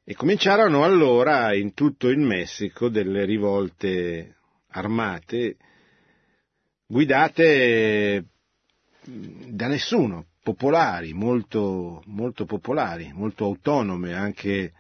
E 0.04 0.16
cominciarono 0.16 0.84
allora 0.84 1.56
in 1.56 1.74
tutto 1.74 2.10
il 2.10 2.20
Messico 2.20 2.90
delle 2.90 3.24
rivolte 3.24 4.36
armate 4.70 5.56
guidate 6.88 8.26
da 9.06 9.68
nessuno, 9.68 10.26
popolari, 10.44 11.14
molto, 11.14 12.04
molto 12.08 12.46
popolari, 12.46 13.12
molto 13.14 13.46
autonome, 13.46 14.14
anche 14.14 14.74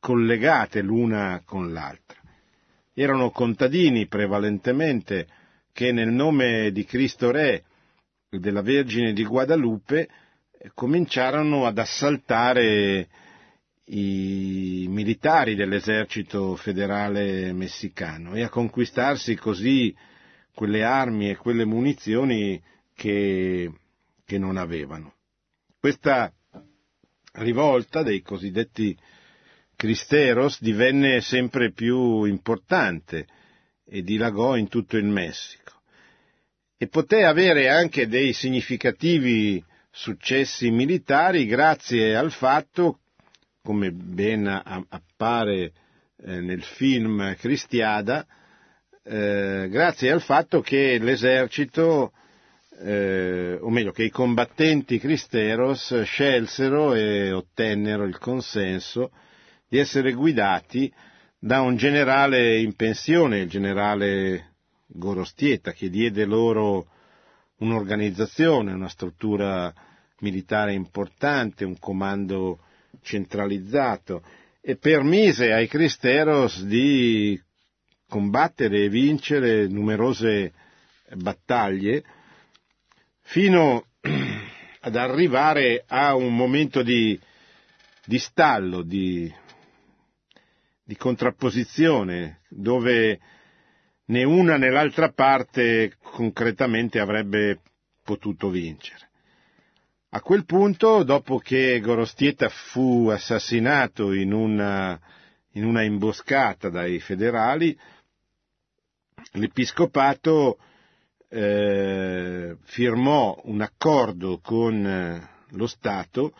collegate 0.00 0.80
l'una 0.82 1.42
con 1.44 1.72
l'altra. 1.72 2.18
Erano 2.94 3.30
contadini 3.30 4.06
prevalentemente 4.06 5.26
che 5.72 5.92
nel 5.92 6.10
nome 6.10 6.72
di 6.72 6.84
Cristo 6.84 7.30
Re 7.30 7.64
della 8.28 8.62
Vergine 8.62 9.12
di 9.12 9.24
Guadalupe 9.24 10.08
eh, 10.58 10.70
cominciarono 10.74 11.66
ad 11.66 11.78
assaltare 11.78 13.08
i 13.90 14.86
militari 14.88 15.54
dell'esercito 15.54 16.56
federale 16.56 17.52
messicano 17.52 18.34
e 18.34 18.42
a 18.42 18.48
conquistarsi 18.48 19.34
così 19.36 19.94
quelle 20.54 20.82
armi 20.82 21.30
e 21.30 21.36
quelle 21.36 21.64
munizioni 21.64 22.60
che, 22.94 23.72
che 24.24 24.38
non 24.38 24.56
avevano. 24.56 25.14
Questa 25.78 26.32
rivolta 27.34 28.02
dei 28.02 28.20
cosiddetti 28.20 28.98
cristeros 29.78 30.60
divenne 30.60 31.20
sempre 31.20 31.70
più 31.70 32.24
importante 32.24 33.28
e 33.86 34.02
dilagò 34.02 34.56
in 34.56 34.66
tutto 34.66 34.96
il 34.96 35.04
Messico. 35.04 35.72
E 36.76 36.88
poté 36.88 37.22
avere 37.22 37.68
anche 37.68 38.08
dei 38.08 38.32
significativi 38.32 39.64
successi 39.88 40.72
militari 40.72 41.46
grazie 41.46 42.16
al 42.16 42.32
fatto, 42.32 42.98
come 43.62 43.92
ben 43.92 44.48
appare 44.48 45.72
eh, 46.24 46.40
nel 46.40 46.64
film 46.64 47.36
Cristiada, 47.36 48.26
eh, 49.04 49.68
grazie 49.70 50.10
al 50.10 50.22
fatto 50.22 50.60
che 50.60 50.98
l'esercito, 50.98 52.12
eh, 52.80 53.56
o 53.60 53.70
meglio 53.70 53.92
che 53.92 54.02
i 54.02 54.10
combattenti 54.10 54.98
cristeros 54.98 56.02
scelsero 56.02 56.94
e 56.94 57.30
ottennero 57.30 58.02
il 58.02 58.18
consenso 58.18 59.12
di 59.68 59.78
essere 59.78 60.12
guidati 60.12 60.92
da 61.38 61.60
un 61.60 61.76
generale 61.76 62.58
in 62.58 62.74
pensione, 62.74 63.40
il 63.40 63.48
generale 63.48 64.54
Gorostieta, 64.86 65.72
che 65.72 65.90
diede 65.90 66.24
loro 66.24 66.88
un'organizzazione, 67.58 68.72
una 68.72 68.88
struttura 68.88 69.72
militare 70.20 70.72
importante, 70.72 71.64
un 71.64 71.78
comando 71.78 72.60
centralizzato 73.02 74.22
e 74.60 74.76
permise 74.76 75.52
ai 75.52 75.68
Cristeros 75.68 76.64
di 76.64 77.40
combattere 78.08 78.84
e 78.84 78.88
vincere 78.88 79.68
numerose 79.68 80.52
battaglie 81.14 82.02
fino 83.20 83.84
ad 84.80 84.96
arrivare 84.96 85.84
a 85.86 86.14
un 86.14 86.34
momento 86.34 86.82
di, 86.82 87.18
di 88.04 88.18
stallo, 88.18 88.82
di, 88.82 89.32
di 90.88 90.96
contrapposizione, 90.96 92.40
dove 92.48 93.20
né 94.06 94.24
una 94.24 94.56
né 94.56 94.70
l'altra 94.70 95.12
parte 95.12 95.98
concretamente 96.00 96.98
avrebbe 96.98 97.60
potuto 98.02 98.48
vincere. 98.48 99.10
A 100.12 100.22
quel 100.22 100.46
punto, 100.46 101.02
dopo 101.02 101.36
che 101.36 101.78
Gorostieta 101.80 102.48
fu 102.48 103.08
assassinato 103.08 104.14
in 104.14 104.32
una, 104.32 104.98
in 105.52 105.66
una 105.66 105.82
imboscata 105.82 106.70
dai 106.70 107.00
federali, 107.00 107.78
l'Episcopato 109.32 110.58
eh, 111.28 112.56
firmò 112.62 113.38
un 113.44 113.60
accordo 113.60 114.40
con 114.42 114.86
eh, 114.86 115.28
lo 115.50 115.66
Stato 115.66 116.32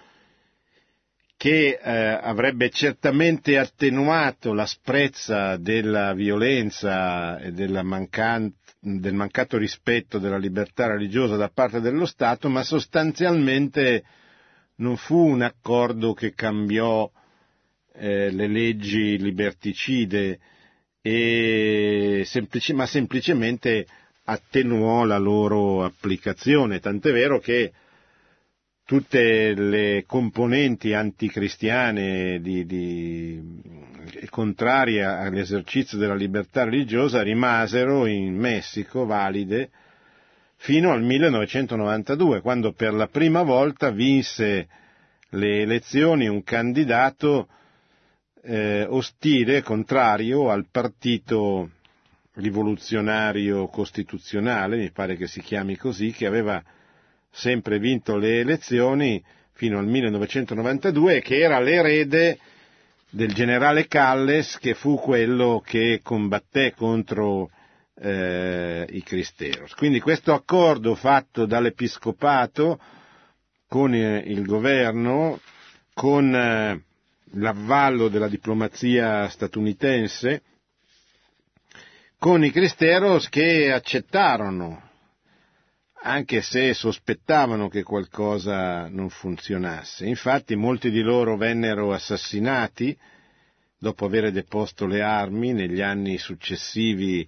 che 1.39 1.79
eh, 1.81 1.91
avrebbe 2.21 2.69
certamente 2.69 3.59
attenuato 3.59 4.53
l'asprezza 4.53 5.57
della 5.57 6.13
violenza 6.13 7.39
e 7.39 7.53
mancan- 7.85 8.53
del 8.81 9.15
mancato 9.15 9.57
rispetto 9.57 10.19
della 10.19 10.37
libertà 10.37 10.89
religiosa 10.89 11.37
da 11.37 11.49
parte 11.49 11.81
dello 11.81 12.07
Stato, 12.07 12.49
ma 12.49 12.65
sostanzialmente 12.65 14.03
non 14.79 14.97
fu 14.97 15.17
un 15.29 15.43
accordo 15.43 16.13
che 16.13 16.35
cambiò 16.35 17.09
eh, 17.95 18.31
le 18.33 18.47
leggi 18.49 19.17
liberticide, 19.17 20.41
semplici- 22.25 22.73
ma 22.73 22.87
semplicemente 22.87 23.87
attenuò 24.25 25.05
la 25.05 25.19
loro 25.19 25.85
applicazione, 25.85 26.81
tant'è 26.81 27.13
vero 27.13 27.39
che 27.39 27.73
tutte 28.89 29.53
le 29.53 30.05
componenti 30.07 30.95
anticristiane 30.95 32.41
di, 32.41 32.65
di, 32.65 33.61
contrarie 34.31 35.05
all'esercizio 35.05 35.99
della 35.99 36.15
libertà 36.15 36.65
religiosa 36.65 37.21
rimasero 37.21 38.07
in 38.07 38.35
Messico 38.35 39.05
valide 39.05 39.69
fino 40.57 40.91
al 40.91 41.03
1992, 41.03 42.41
quando 42.41 42.73
per 42.73 42.95
la 42.95 43.09
prima 43.09 43.43
volta 43.43 43.91
vinse 43.91 44.69
le 45.33 45.61
elezioni 45.61 46.27
un 46.27 46.43
candidato 46.43 47.47
eh, 48.43 48.87
ostile, 48.89 49.61
contrario 49.61 50.49
al 50.49 50.65
partito 50.71 51.73
rivoluzionario 52.37 53.67
costituzionale, 53.67 54.79
mi 54.79 54.91
pare 54.93 55.15
che 55.17 55.27
si 55.27 55.43
chiami 55.43 55.77
così, 55.77 56.11
che 56.11 56.25
aveva 56.25 56.65
sempre 57.31 57.79
vinto 57.79 58.17
le 58.17 58.41
elezioni 58.41 59.23
fino 59.53 59.79
al 59.79 59.87
1992 59.87 61.17
e 61.17 61.21
che 61.21 61.39
era 61.39 61.59
l'erede 61.59 62.39
del 63.11 63.33
generale 63.33 63.87
Calles 63.87 64.59
che 64.59 64.75
fu 64.75 64.97
quello 64.97 65.63
che 65.65 66.01
combatté 66.03 66.75
contro 66.77 67.51
eh, 68.01 68.87
i 68.91 69.03
Cristeros. 69.03 69.75
Quindi 69.75 70.01
questo 70.01 70.33
accordo 70.33 70.95
fatto 70.95 71.47
dall'Episcopato 71.47 72.79
con 73.67 73.95
eh, 73.95 74.19
il 74.27 74.45
governo, 74.45 75.41
con 75.95 76.35
eh, 76.35 76.83
l'avvallo 77.33 78.09
della 78.09 78.29
diplomazia 78.29 79.29
statunitense, 79.29 80.43
con 82.19 82.45
i 82.45 82.51
Cristeros 82.51 83.29
che 83.29 83.73
accettarono 83.73 84.88
anche 86.03 86.43
se 86.43 86.75
sospettavano 86.75 87.69
che 87.69 87.83
qualcosa 87.83 88.89
non 88.89 89.09
funzionasse. 89.11 90.07
Infatti 90.07 90.55
molti 90.55 90.91
di 90.91 91.01
loro 91.01 91.37
vennero 91.37 91.93
assassinati 91.93 92.97
dopo 93.79 94.05
aver 94.05 94.31
deposto 94.33 94.87
le 94.87 95.03
armi 95.03 95.53
negli 95.53 95.81
anni 95.81 96.19
successivi 96.19 97.27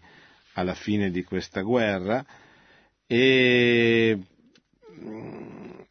alla 0.54 0.74
fine 0.74 1.10
di 1.10 1.22
questa 1.22 1.60
guerra 1.62 2.24
e, 3.06 4.18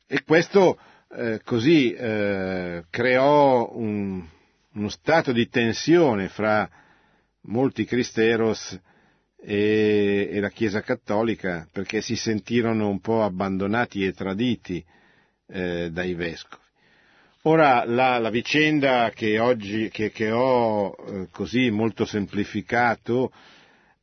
e 0.05 0.23
questo 0.23 0.79
eh, 1.11 1.41
così 1.43 1.91
eh, 1.93 2.83
creò 2.89 3.71
un, 3.73 4.25
uno 4.73 4.89
stato 4.89 5.31
di 5.31 5.47
tensione 5.49 6.27
fra 6.27 6.69
molti 7.41 7.85
cristeros 7.85 8.77
e, 9.41 10.29
e 10.31 10.39
la 10.39 10.49
Chiesa 10.49 10.81
Cattolica 10.81 11.67
perché 11.71 12.01
si 12.01 12.15
sentirono 12.15 12.89
un 12.89 12.99
po' 12.99 13.23
abbandonati 13.23 14.03
e 14.05 14.13
traditi 14.13 14.83
eh, 15.47 15.89
dai 15.91 16.13
vescovi. 16.13 16.63
Ora 17.43 17.85
la, 17.85 18.17
la 18.19 18.29
vicenda 18.29 19.11
che 19.15 19.39
oggi 19.39 19.89
che, 19.89 20.11
che 20.11 20.29
ho 20.29 20.93
eh, 20.93 21.27
così 21.31 21.69
molto 21.71 22.05
semplificato 22.05 23.31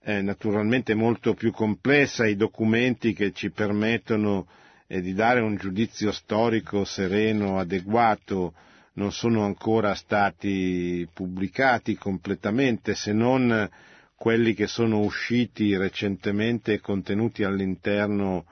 è 0.00 0.20
naturalmente 0.22 0.94
molto 0.94 1.34
più 1.34 1.52
complessa, 1.52 2.26
i 2.26 2.36
documenti 2.36 3.12
che 3.12 3.32
ci 3.32 3.50
permettono 3.50 4.46
eh, 4.86 5.00
di 5.00 5.12
dare 5.12 5.40
un 5.40 5.56
giudizio 5.56 6.12
storico 6.12 6.84
sereno, 6.84 7.58
adeguato, 7.58 8.54
non 8.94 9.12
sono 9.12 9.44
ancora 9.44 9.94
stati 9.94 11.06
pubblicati 11.12 11.96
completamente 11.96 12.94
se 12.94 13.12
non 13.12 13.68
quelli 14.16 14.54
che 14.54 14.66
sono 14.66 15.00
usciti 15.00 15.76
recentemente 15.76 16.74
e 16.74 16.80
contenuti 16.80 17.44
all'interno 17.44 18.46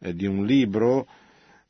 eh, 0.00 0.14
di 0.14 0.26
un 0.26 0.44
libro 0.44 1.06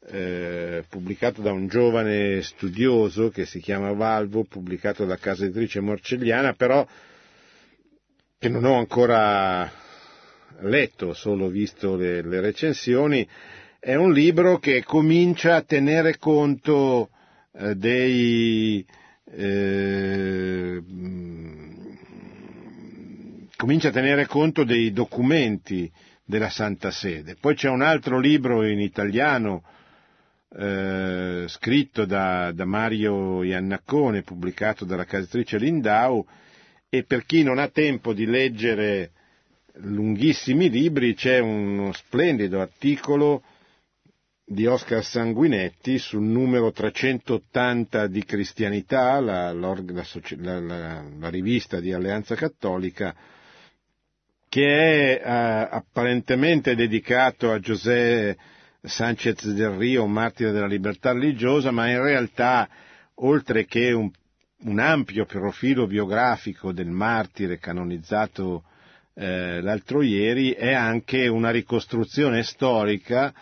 eh, 0.06 0.84
pubblicato 0.88 1.42
da 1.42 1.52
un 1.52 1.66
giovane 1.68 2.42
studioso 2.42 3.30
che 3.30 3.44
si 3.44 3.60
chiama 3.60 3.92
Valvo, 3.92 4.44
pubblicato 4.44 5.04
da 5.04 5.16
casa 5.16 5.44
editrice 5.44 5.80
Morcelliana, 5.80 6.54
però 6.54 6.86
che 8.38 8.48
non 8.48 8.64
ho 8.64 8.78
ancora 8.78 9.70
letto, 10.60 11.12
solo 11.12 11.48
visto 11.48 11.96
le, 11.96 12.22
le 12.22 12.40
recensioni, 12.40 13.26
è 13.78 13.94
un 13.94 14.12
libro 14.12 14.58
che 14.58 14.82
comincia 14.84 15.56
a 15.56 15.62
tenere 15.62 16.16
conto 16.18 17.10
eh, 17.52 17.74
dei 17.74 18.84
eh, 19.24 20.82
comincia 23.62 23.90
a 23.90 23.92
tenere 23.92 24.26
conto 24.26 24.64
dei 24.64 24.90
documenti 24.90 25.88
della 26.24 26.50
Santa 26.50 26.90
Sede. 26.90 27.36
Poi 27.40 27.54
c'è 27.54 27.68
un 27.68 27.80
altro 27.80 28.18
libro 28.18 28.66
in 28.66 28.80
italiano 28.80 29.62
eh, 30.58 31.44
scritto 31.46 32.04
da, 32.04 32.50
da, 32.50 32.64
Mario 32.64 33.44
Iannaccone, 33.44 34.22
pubblicato 34.22 34.84
dalla 34.84 35.04
casitrice 35.04 35.58
Lindau, 35.58 36.26
e 36.88 37.04
per 37.04 37.24
chi 37.24 37.44
non 37.44 37.58
ha 37.58 37.68
tempo 37.68 38.12
di 38.12 38.26
leggere 38.26 39.12
lunghissimi 39.74 40.68
libri 40.68 41.14
c'è 41.14 41.38
uno 41.38 41.92
splendido 41.92 42.60
articolo 42.60 43.44
di 44.44 44.66
Oscar 44.66 45.04
Sanguinetti 45.04 45.98
sul 45.98 46.24
numero 46.24 46.72
380 46.72 48.08
di 48.08 48.24
Cristianità, 48.24 49.20
la, 49.20 49.52
la, 49.52 49.80
la, 50.40 51.04
la 51.16 51.28
rivista 51.28 51.78
di 51.78 51.92
Alleanza 51.92 52.34
Cattolica, 52.34 53.14
che 54.52 55.18
è 55.18 55.22
eh, 55.24 55.68
apparentemente 55.70 56.74
dedicato 56.74 57.50
a 57.52 57.58
José 57.58 58.36
Sanchez 58.82 59.50
del 59.50 59.70
Rio, 59.70 60.06
martire 60.06 60.50
della 60.50 60.66
libertà 60.66 61.12
religiosa, 61.12 61.70
ma 61.70 61.88
in 61.88 62.02
realtà, 62.02 62.68
oltre 63.14 63.64
che 63.64 63.92
un, 63.92 64.10
un 64.64 64.78
ampio 64.78 65.24
profilo 65.24 65.86
biografico 65.86 66.70
del 66.70 66.90
martire 66.90 67.56
canonizzato 67.56 68.64
eh, 69.14 69.62
l'altro 69.62 70.02
ieri, 70.02 70.50
è 70.50 70.74
anche 70.74 71.28
una 71.28 71.48
ricostruzione 71.48 72.42
storica 72.42 73.32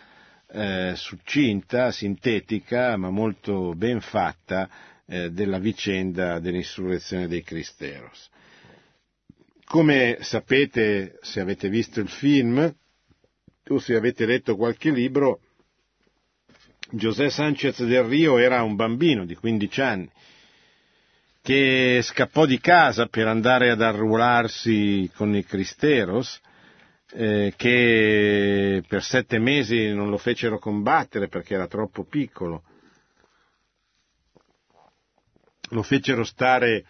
eh, 0.47 0.93
succinta, 0.95 1.91
sintetica, 1.91 2.97
ma 2.97 3.11
molto 3.11 3.75
ben 3.75 4.01
fatta 4.01 4.69
eh, 5.07 5.33
della 5.33 5.59
vicenda 5.59 6.39
dell'insurrezione 6.39 7.27
dei 7.27 7.43
Cristeros. 7.43 8.30
Come 9.71 10.19
sapete, 10.23 11.21
se 11.23 11.39
avete 11.39 11.69
visto 11.69 12.01
il 12.01 12.09
film 12.09 12.75
o 13.69 13.79
se 13.79 13.95
avete 13.95 14.27
letto 14.27 14.57
qualche 14.57 14.91
libro, 14.91 15.43
José 16.91 17.31
Sánchez 17.31 17.85
del 17.85 18.03
Rio 18.03 18.39
era 18.39 18.65
un 18.65 18.75
bambino 18.75 19.25
di 19.25 19.37
15 19.37 19.81
anni 19.81 20.11
che 21.41 22.01
scappò 22.03 22.47
di 22.47 22.59
casa 22.59 23.07
per 23.07 23.29
andare 23.29 23.71
ad 23.71 23.81
arruolarsi 23.81 25.09
con 25.15 25.37
i 25.37 25.45
Cristeros, 25.45 26.41
eh, 27.13 27.55
che 27.57 28.83
per 28.89 29.05
sette 29.05 29.39
mesi 29.39 29.93
non 29.93 30.11
lo 30.11 30.19
fecero 30.19 30.59
combattere 30.59 31.29
perché 31.29 31.55
era 31.55 31.69
troppo 31.69 32.03
piccolo. 32.03 32.65
Lo 35.69 35.85
fecero 35.85 36.25
stare 36.25 36.87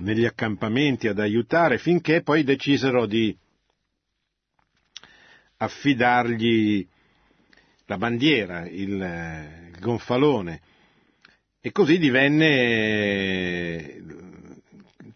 negli 0.00 0.24
accampamenti 0.24 1.08
ad 1.08 1.18
aiutare 1.18 1.78
finché 1.78 2.22
poi 2.22 2.44
decisero 2.44 3.06
di 3.06 3.36
affidargli 5.58 6.86
la 7.86 7.96
bandiera, 7.96 8.66
il, 8.66 8.90
il 9.72 9.78
gonfalone 9.80 10.60
e 11.60 11.72
così 11.72 11.98
divenne 11.98 12.68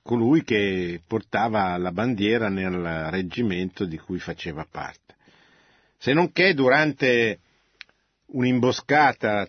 colui 0.03 0.45
che 0.45 1.01
portava 1.07 1.77
la 1.79 1.91
bandiera 1.91 2.49
nel 2.49 3.09
reggimento 3.11 3.87
di 3.87 3.97
cui 3.97 4.19
faceva 4.19 4.67
parte. 4.71 5.15
Se 5.97 6.13
non 6.13 6.33
che 6.33 6.53
durante 6.53 7.39
un'imboscata 8.27 9.49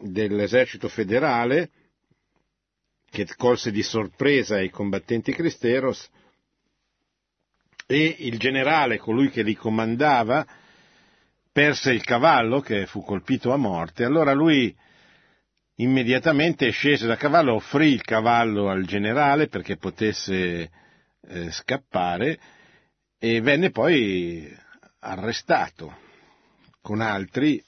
dell'esercito 0.00 0.88
federale 0.88 1.70
che 3.10 3.26
colse 3.36 3.70
di 3.72 3.82
sorpresa 3.82 4.60
i 4.60 4.70
combattenti 4.70 5.32
Cristeros 5.32 6.08
e 7.86 8.16
il 8.20 8.38
generale, 8.38 8.98
colui 8.98 9.30
che 9.30 9.42
li 9.42 9.56
comandava, 9.56 10.46
perse 11.50 11.92
il 11.92 12.04
cavallo 12.04 12.60
che 12.60 12.86
fu 12.86 13.02
colpito 13.02 13.52
a 13.52 13.56
morte. 13.56 14.04
Allora 14.04 14.32
lui 14.32 14.74
immediatamente 15.74 16.70
scese 16.70 17.06
da 17.06 17.16
cavallo, 17.16 17.54
offrì 17.54 17.88
il 17.92 18.02
cavallo 18.02 18.68
al 18.68 18.84
generale 18.84 19.48
perché 19.48 19.76
potesse 19.76 20.70
eh, 21.26 21.50
scappare 21.50 22.38
e 23.18 23.40
venne 23.40 23.70
poi 23.70 24.56
arrestato 25.00 25.96
con 26.80 27.00
altri 27.00 27.62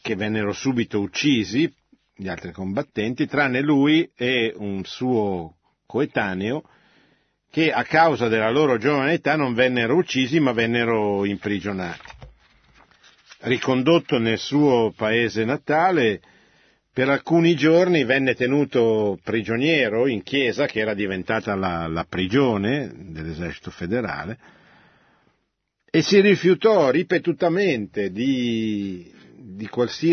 che 0.00 0.16
vennero 0.16 0.52
subito 0.52 1.00
uccisi 1.00 1.72
gli 2.14 2.28
altri 2.28 2.52
combattenti, 2.52 3.26
tranne 3.26 3.60
lui 3.60 4.10
e 4.16 4.52
un 4.56 4.84
suo 4.84 5.56
coetaneo 5.86 6.62
che 7.50 7.70
a 7.70 7.84
causa 7.84 8.28
della 8.28 8.50
loro 8.50 8.78
giovane 8.78 9.12
età 9.14 9.36
non 9.36 9.52
vennero 9.54 9.94
uccisi 9.96 10.40
ma 10.40 10.52
vennero 10.52 11.24
imprigionati. 11.24 12.08
Ricondotto 13.40 14.18
nel 14.18 14.38
suo 14.38 14.92
paese 14.96 15.44
natale, 15.44 16.20
per 16.92 17.08
alcuni 17.08 17.54
giorni 17.54 18.04
venne 18.04 18.34
tenuto 18.34 19.18
prigioniero 19.22 20.06
in 20.06 20.22
chiesa, 20.22 20.66
che 20.66 20.80
era 20.80 20.94
diventata 20.94 21.54
la, 21.54 21.86
la 21.88 22.04
prigione 22.08 22.90
dell'esercito 22.94 23.70
federale, 23.70 24.38
e 25.90 26.02
si 26.02 26.20
rifiutò 26.20 26.90
ripetutamente 26.90 28.10
di 28.10 29.12
di, 29.42 29.68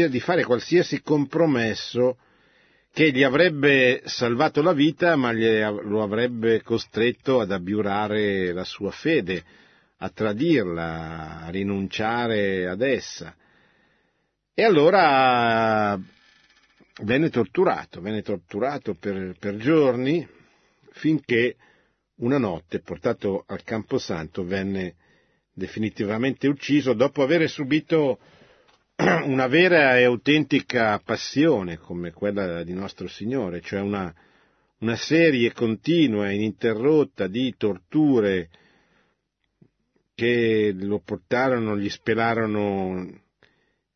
di 0.09 0.19
fare 0.19 0.43
qualsiasi 0.43 1.01
compromesso 1.01 2.17
che 2.91 3.11
gli 3.11 3.23
avrebbe 3.23 4.01
salvato 4.05 4.61
la 4.61 4.73
vita 4.73 5.15
ma 5.15 5.31
lo 5.31 6.01
avrebbe 6.01 6.61
costretto 6.63 7.39
ad 7.39 7.51
abiurare 7.51 8.51
la 8.51 8.63
sua 8.63 8.91
fede, 8.91 9.43
a 9.97 10.09
tradirla, 10.09 11.41
a 11.41 11.49
rinunciare 11.49 12.67
ad 12.67 12.81
essa. 12.81 13.35
E 14.53 14.63
allora 14.63 15.97
venne 17.03 17.29
torturato, 17.29 18.01
venne 18.01 18.21
torturato 18.21 18.95
per, 18.95 19.35
per 19.39 19.55
giorni 19.57 20.27
finché 20.91 21.55
una 22.15 22.37
notte, 22.37 22.79
portato 22.79 23.43
al 23.47 23.63
Camposanto, 23.63 24.43
venne 24.43 24.95
definitivamente 25.53 26.47
ucciso 26.47 26.93
dopo 26.93 27.21
aver 27.23 27.47
subito 27.49 28.19
una 29.23 29.47
vera 29.47 29.97
e 29.97 30.03
autentica 30.03 30.99
passione 30.99 31.77
come 31.77 32.11
quella 32.11 32.63
di 32.63 32.73
nostro 32.73 33.07
Signore, 33.07 33.61
cioè 33.61 33.79
una, 33.79 34.13
una 34.79 34.95
serie 34.97 35.53
continua, 35.53 36.31
ininterrotta 36.31 37.27
di 37.27 37.55
torture 37.55 38.49
che 40.13 40.75
lo 40.77 40.99
portarono, 40.99 41.77
gli 41.77 41.87
spelarono 41.87 43.21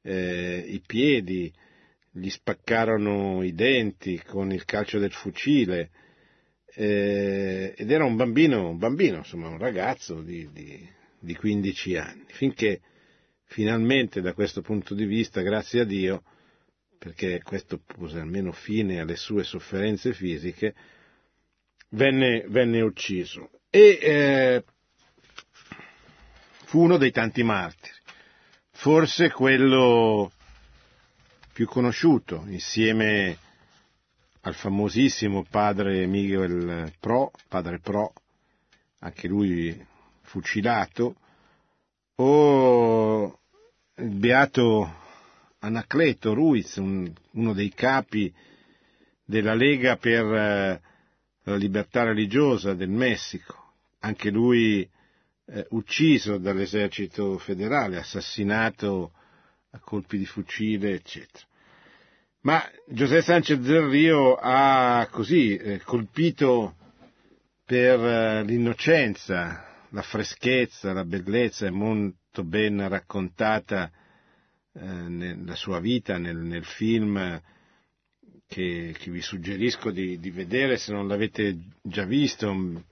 eh, 0.04 0.63
i 0.68 0.82
piedi, 0.86 1.52
gli 2.10 2.30
spaccarono 2.30 3.44
i 3.44 3.54
denti 3.54 4.22
con 4.26 4.54
il 4.54 4.63
calcio 4.63 5.00
del 5.00 5.12
fucile, 5.12 5.89
eh, 6.76 7.74
ed 7.76 7.92
era 7.92 8.06
un 8.06 8.16
bambino, 8.16 8.70
un 8.70 8.78
bambino, 8.78 9.18
insomma, 9.18 9.50
un 9.50 9.58
ragazzo 9.58 10.22
di, 10.22 10.48
di, 10.54 10.88
di 11.20 11.36
15 11.36 11.98
anni, 11.98 12.24
finché 12.28 12.80
finalmente 13.54 14.20
da 14.20 14.34
questo 14.34 14.63
punto 14.63 14.96
di 14.96 15.06
vista, 15.06 15.42
grazie 15.42 15.82
a 15.82 15.84
Dio, 15.84 16.24
perché 16.98 17.39
questo 17.44 17.78
pose 17.78 18.20
almeno 18.20 18.52
fine 18.52 19.00
alle 19.00 19.16
sue 19.16 19.44
sofferenze 19.44 20.12
fisiche, 20.12 20.74
venne, 21.89 22.46
venne 22.48 22.82
ucciso. 22.82 23.52
E 23.70 24.00
eh, 24.02 24.63
fu 26.66 26.82
uno 26.82 26.98
dei 26.98 27.12
tanti 27.12 27.44
martiri, 27.44 27.94
forse 28.72 29.30
quello 29.30 30.32
più 31.54 31.68
conosciuto, 31.68 32.46
insieme 32.48 33.38
al 34.42 34.56
famosissimo 34.56 35.46
padre 35.48 36.08
Miguel 36.08 36.92
Pro, 37.00 37.32
padre 37.48 37.78
Pro, 37.78 38.13
anche 39.02 39.28
lui 39.28 39.86
fucilato, 40.24 41.18
o 42.16 43.38
il 43.98 44.16
beato 44.16 45.02
Anacleto 45.60 46.34
Ruiz, 46.34 46.78
un, 46.78 47.12
uno 47.32 47.54
dei 47.54 47.70
capi 47.70 48.34
della 49.24 49.54
Lega 49.54 49.98
per 49.98 50.26
eh, 50.26 50.82
la 51.44 51.56
libertà 51.56 52.04
religiosa 52.04 52.74
del 52.74 52.90
Messico, 52.90 53.74
anche 54.00 54.30
lui 54.30 54.90
eh, 55.46 55.68
ucciso 55.70 56.38
dall'esercito 56.38 57.38
federale, 57.38 57.98
assassinato 57.98 59.12
a 59.72 59.80
colpi 59.80 60.18
di 60.18 60.26
fucile, 60.26 60.94
eccetera. 60.94 61.46
Ma 62.42 62.62
José 62.88 63.22
Sanchez 63.22 63.60
del 63.60 63.88
Rio 63.88 64.36
ha 64.36 65.08
così 65.12 65.56
eh, 65.56 65.80
colpito 65.80 66.76
per 67.64 68.00
eh, 68.00 68.44
l'innocenza, 68.44 69.86
la 69.90 70.02
freschezza, 70.02 70.92
la 70.92 71.06
bellezza, 71.06 71.68
è 71.68 71.70
molto 72.34 72.43
ben 72.43 72.89
raccontata 72.89 73.91
eh, 74.74 74.82
nella 74.82 75.54
sua 75.54 75.80
vita, 75.80 76.17
nel, 76.17 76.38
nel 76.38 76.65
film 76.65 77.39
che, 78.48 78.96
che, 78.98 79.12
vi 79.12 79.22
suggerisco 79.22 79.91
di, 79.91 80.19
di, 80.19 80.32
vedere 80.32 80.78
se 80.78 80.91
non 80.91 81.08
l'avete 81.08 81.56
già 81.84 82.06
visto. 82.06 82.84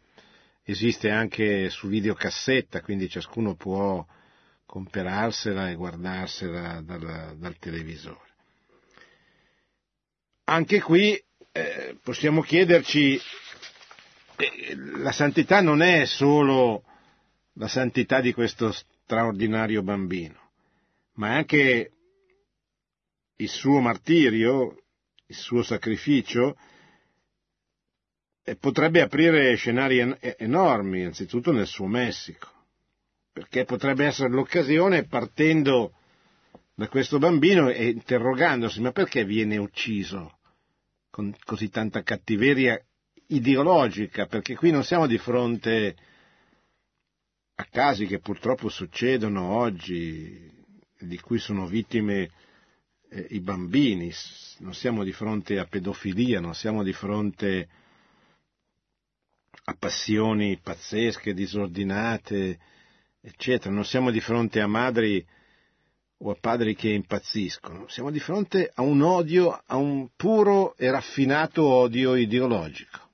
Esiste 0.63 1.10
anche 1.10 1.71
su 1.71 1.88
videocassetta, 1.88 2.82
quindi 2.82 3.10
ciascuno 3.10 3.56
può 3.56 4.06
comperarsela 4.63 5.71
e 5.71 5.75
guardarsela 5.75 6.82
dal, 6.82 7.36
dal 7.36 7.58
televisore. 7.58 8.30
Anche 10.43 10.82
qui 10.82 11.19
eh, 11.51 11.97
possiamo 12.04 12.41
chiederci, 12.41 13.19
eh, 14.36 14.75
la 14.97 15.12
santità 15.12 15.62
non 15.62 15.82
è 15.82 16.06
solo 16.06 16.84
la 17.54 17.67
santità 17.67 18.21
di 18.21 18.34
questo 18.34 18.71
straordinario 19.12 19.84
bambino, 19.84 20.39
ma 21.15 21.36
anche 21.36 21.91
il 23.36 23.50
suo 23.50 23.82
martirio, 23.82 24.84
il 25.26 25.36
suo 25.36 25.63
sacrificio, 25.63 26.56
potrebbe 28.58 29.02
aprire 29.02 29.56
scenari 29.56 30.00
en- 30.00 30.17
enormi, 30.38 31.04
anzitutto 31.04 31.52
nel 31.52 31.67
suo 31.67 31.88
Messico, 31.88 32.47
perché 33.34 33.65
potrebbe 33.65 34.06
essere 34.06 34.30
l'occasione 34.30 35.04
partendo 35.04 35.93
da 36.74 36.88
questo 36.88 37.19
bambino 37.19 37.69
e 37.69 37.89
interrogandosi 37.89 38.80
ma 38.80 38.93
perché 38.93 39.26
viene 39.26 39.58
ucciso 39.58 40.38
con 41.10 41.36
così 41.43 41.69
tanta 41.69 42.02
cattiveria 42.02 42.82
ideologica, 43.28 44.26
perché 44.28 44.56
qui 44.56 44.71
non 44.71 44.86
siamo 44.86 45.06
di 45.06 45.17
fronte 45.17 45.97
a 47.62 47.67
casi 47.69 48.08
che 48.08 48.17
purtroppo 48.17 48.69
succedono 48.69 49.56
oggi, 49.56 50.50
di 50.97 51.19
cui 51.19 51.38
sono 51.38 51.67
vittime 51.67 52.32
eh, 53.08 53.28
i 53.30 53.39
bambini, 53.39 54.12
non 54.60 54.74
siamo 54.74 55.04
di 55.04 55.12
fronte 55.12 55.60
a 55.60 55.65
pedofilia, 55.65 56.39
non 56.39 56.56
siamo 56.56 56.82
di 56.82 56.91
fronte 56.91 57.69
a 59.65 59.76
passioni 59.78 60.58
pazzesche, 60.58 61.36
disordinate, 61.36 62.60
eccetera, 63.21 63.71
non 63.71 63.86
siamo 63.86 64.10
di 64.10 64.19
fronte 64.19 64.60
a 64.60 64.65
madri 64.65 65.24
o 66.17 66.32
a 66.32 66.38
padri 66.39 66.74
che 66.74 66.89
impazziscono, 66.89 67.88
siamo 67.89 68.10
di 68.10 68.19
fronte 68.19 68.71
a 68.74 68.82
un 68.82 69.04
odio, 69.04 69.62
a 69.67 69.76
un 69.76 70.10
puro 70.15 70.76
e 70.78 70.89
raffinato 70.89 71.63
odio 71.63 72.15
ideologico. 72.15 73.10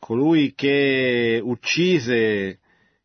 Colui 0.00 0.54
che 0.54 1.40
uccise 1.40 2.58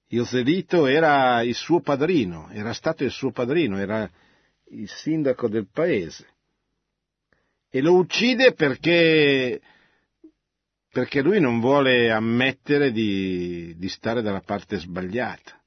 Ioselito 0.08 0.86
era 0.86 1.42
il 1.42 1.56
suo 1.56 1.82
padrino, 1.82 2.50
era 2.52 2.74
stato 2.74 3.04
il 3.04 3.12
suo 3.12 3.32
padrino, 3.32 3.78
era 3.80 4.10
il 4.70 4.90
sindaco 4.90 5.48
del 5.48 5.68
paese. 5.72 6.28
E 7.70 7.82
lo 7.82 7.96
uccide 7.96 8.54
perché, 8.54 9.60
perché 10.92 11.22
lui 11.22 11.40
non 11.40 11.60
vuole 11.60 12.12
ammettere 12.12 12.92
di, 12.92 13.74
di 13.78 13.90
stare 13.90 14.22
dalla 14.22 14.42
parte 14.42 14.78
sbagliata 14.78 15.60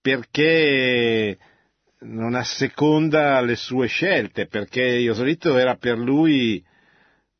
perché 0.00 1.38
non 2.00 2.34
asseconda 2.34 3.40
le 3.40 3.56
sue 3.56 3.88
scelte, 3.88 4.46
perché 4.46 4.82
Iosolito 4.82 5.56
era 5.56 5.76
per 5.76 5.98
lui 5.98 6.64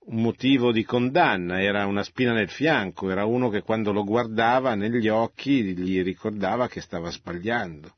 un 0.09 0.23
motivo 0.23 0.73
di 0.73 0.85
condanna, 0.85 1.61
era 1.61 1.87
una 1.87 2.03
spina 2.03 2.33
nel 2.33 2.49
fianco, 2.49 3.11
era 3.11 3.27
uno 3.27 3.51
che 3.51 3.63
quando 3.63 3.93
lo 3.93 4.05
guardava 4.05 4.75
negli 4.75 5.09
occhi 5.09 5.77
gli 5.77 6.03
ricordava 6.03 6.69
che 6.69 6.81
stava 6.81 7.11
sbagliando, 7.11 7.95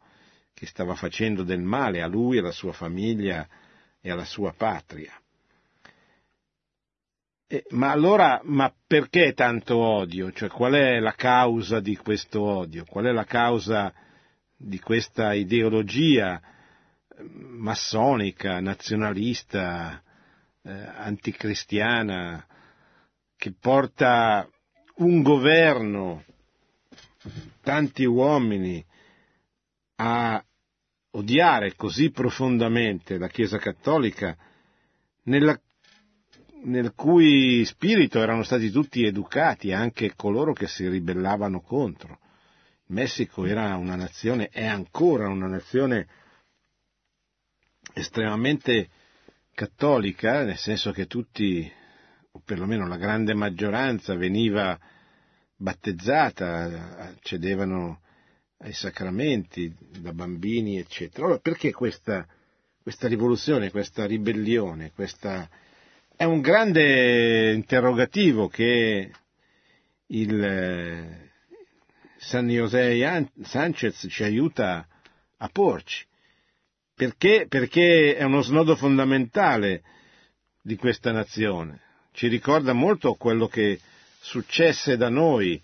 che 0.52 0.66
stava 0.66 0.94
facendo 0.94 1.42
del 1.44 1.60
male 1.60 2.02
a 2.02 2.06
lui, 2.06 2.38
alla 2.38 2.50
sua 2.50 2.72
famiglia 2.72 3.46
e 4.00 4.10
alla 4.10 4.24
sua 4.24 4.52
patria. 4.56 5.12
Eh, 7.46 7.64
ma 7.70 7.90
allora, 7.90 8.40
ma 8.44 8.72
perché 8.86 9.32
tanto 9.32 9.76
odio? 9.76 10.32
Cioè, 10.32 10.48
qual 10.48 10.74
è 10.74 10.98
la 10.98 11.14
causa 11.14 11.80
di 11.80 11.96
questo 11.96 12.40
odio? 12.40 12.84
Qual 12.88 13.04
è 13.04 13.12
la 13.12 13.24
causa 13.24 13.92
di 14.56 14.78
questa 14.80 15.32
ideologia 15.32 16.40
massonica, 17.22 18.60
nazionalista, 18.60 20.02
eh, 20.62 20.70
anticristiana, 20.70 22.46
che 23.36 23.52
porta 23.58 24.48
un 24.96 25.22
governo, 25.22 26.24
tanti 27.62 28.04
uomini, 28.04 28.84
a 29.96 30.44
odiare 31.12 31.74
così 31.74 32.10
profondamente 32.10 33.18
la 33.18 33.28
Chiesa 33.28 33.58
Cattolica, 33.58 34.36
nella, 35.24 35.58
nel 36.64 36.94
cui 36.94 37.64
spirito 37.64 38.20
erano 38.20 38.42
stati 38.42 38.70
tutti 38.70 39.04
educati, 39.04 39.72
anche 39.72 40.14
coloro 40.14 40.52
che 40.52 40.66
si 40.66 40.88
ribellavano 40.88 41.60
contro. 41.60 42.18
Messico 42.86 43.46
era 43.46 43.76
una 43.76 43.94
nazione, 43.94 44.48
è 44.48 44.66
ancora 44.66 45.28
una 45.28 45.46
nazione 45.46 46.08
estremamente 47.94 48.88
cattolica, 49.60 50.42
nel 50.42 50.56
senso 50.56 50.90
che 50.90 51.06
tutti, 51.06 51.70
o 52.30 52.40
perlomeno 52.42 52.88
la 52.88 52.96
grande 52.96 53.34
maggioranza, 53.34 54.14
veniva 54.14 54.78
battezzata, 55.54 56.96
accedevano 56.96 58.00
ai 58.60 58.72
sacramenti 58.72 59.70
da 59.98 60.14
bambini, 60.14 60.78
eccetera. 60.78 61.26
Allora 61.26 61.40
perché 61.40 61.72
questa, 61.72 62.26
questa 62.82 63.06
rivoluzione, 63.06 63.70
questa 63.70 64.06
ribellione, 64.06 64.92
questa... 64.92 65.46
è 66.16 66.24
un 66.24 66.40
grande 66.40 67.52
interrogativo 67.52 68.48
che 68.48 69.10
il, 70.06 71.30
San 72.16 72.48
José 72.48 73.28
Sanchez 73.42 74.06
ci 74.08 74.22
aiuta 74.22 74.88
a 75.36 75.48
porci. 75.48 76.08
Perché? 77.00 77.46
Perché 77.48 78.14
è 78.14 78.24
uno 78.24 78.42
snodo 78.42 78.76
fondamentale 78.76 79.82
di 80.60 80.76
questa 80.76 81.12
nazione. 81.12 81.80
Ci 82.12 82.28
ricorda 82.28 82.74
molto 82.74 83.14
quello 83.14 83.46
che 83.48 83.80
successe 84.20 84.98
da 84.98 85.08
noi 85.08 85.58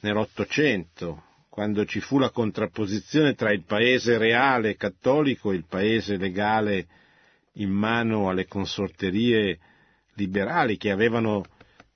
nell'Ottocento, 0.00 1.24
quando 1.50 1.84
ci 1.84 2.00
fu 2.00 2.18
la 2.18 2.30
contrapposizione 2.30 3.34
tra 3.34 3.52
il 3.52 3.64
paese 3.64 4.16
reale 4.16 4.76
cattolico 4.76 5.52
e 5.52 5.56
il 5.56 5.66
paese 5.68 6.16
legale 6.16 6.86
in 7.56 7.68
mano 7.68 8.30
alle 8.30 8.46
consorterie 8.46 9.58
liberali 10.14 10.78
che 10.78 10.90
avevano 10.90 11.44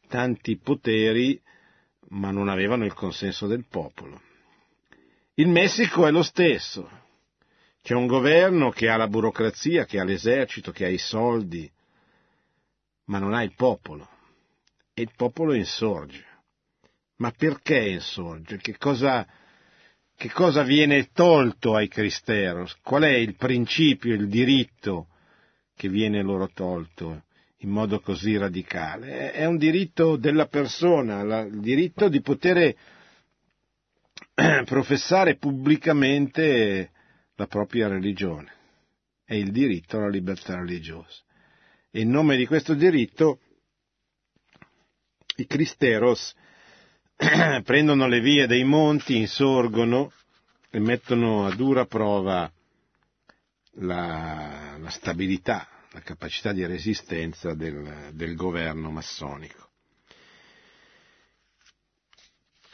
tanti 0.07 0.59
poteri 0.59 1.41
ma 2.11 2.31
non 2.31 2.51
avevano 2.51 2.85
il 2.85 2.93
consenso 2.93 3.47
del 3.47 3.65
popolo. 3.67 4.21
Il 5.37 5.49
Messico 5.49 6.07
è 6.07 6.11
lo 6.11 6.23
stesso. 6.23 7.01
C'è 7.83 7.95
un 7.95 8.07
governo 8.07 8.71
che 8.71 8.89
ha 8.89 8.97
la 8.97 9.09
burocrazia, 9.09 9.85
che 9.85 9.99
ha 9.99 10.05
l'esercito, 10.05 10.71
che 10.71 10.85
ha 10.85 10.89
i 10.89 10.99
soldi, 10.99 11.69
ma 13.07 13.19
non 13.19 13.35
ha 13.35 13.43
il 13.43 13.55
popolo. 13.57 14.09
E 14.95 15.03
il 15.03 15.11
popolo 15.17 15.53
insorge. 15.53 16.25
Ma 17.17 17.33
perché 17.33 17.89
insorge? 17.89 18.59
Che 18.59 18.77
cosa, 18.79 19.27
che 20.17 20.31
cosa 20.31 20.63
viene 20.63 21.11
tolto 21.13 21.75
ai 21.75 21.89
cristeros? 21.89 22.79
Qual 22.83 23.03
è 23.03 23.15
il 23.15 23.35
principio, 23.35 24.15
il 24.15 24.29
diritto 24.29 25.09
che 25.75 25.89
viene 25.89 26.23
loro 26.23 26.49
tolto? 26.55 27.25
in 27.63 27.71
modo 27.71 28.01
così 28.01 28.37
radicale. 28.37 29.31
È 29.31 29.45
un 29.45 29.57
diritto 29.57 30.17
della 30.17 30.47
persona, 30.47 31.21
il 31.43 31.61
diritto 31.61 32.09
di 32.09 32.21
poter 32.21 32.75
professare 34.65 35.37
pubblicamente 35.37 36.91
la 37.37 37.47
propria 37.47 37.89
religione. 37.89 38.53
È 39.25 39.35
il 39.35 39.51
diritto 39.51 39.97
alla 39.97 40.09
libertà 40.09 40.57
religiosa. 40.57 41.23
E 41.91 42.01
in 42.01 42.11
nome 42.11 42.37
di 42.37 42.47
questo 42.47 42.75
diritto 42.75 43.41
i 45.37 45.47
cristeros 45.47 46.35
prendono 47.65 48.07
le 48.07 48.21
vie 48.21 48.47
dei 48.47 48.65
monti, 48.65 49.17
insorgono 49.17 50.13
e 50.71 50.79
mettono 50.79 51.47
a 51.47 51.55
dura 51.55 51.87
prova 51.87 52.51
la, 53.77 54.77
la 54.79 54.91
stabilità, 54.91 55.69
la 55.93 56.01
capacità 56.01 56.53
di 56.53 56.65
resistenza 56.67 57.55
del, 57.55 58.11
del 58.13 58.35
governo 58.35 58.91
massonico. 58.91 59.72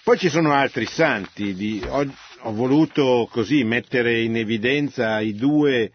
Poi 0.09 0.17
ci 0.17 0.31
sono 0.31 0.55
altri 0.55 0.87
santi, 0.87 1.53
di, 1.53 1.83
ho, 1.87 2.03
ho, 2.41 2.53
voluto 2.55 3.29
così 3.31 3.63
mettere 3.63 4.23
in 4.23 4.37
evidenza 4.37 5.21
i 5.21 5.35
due 5.35 5.93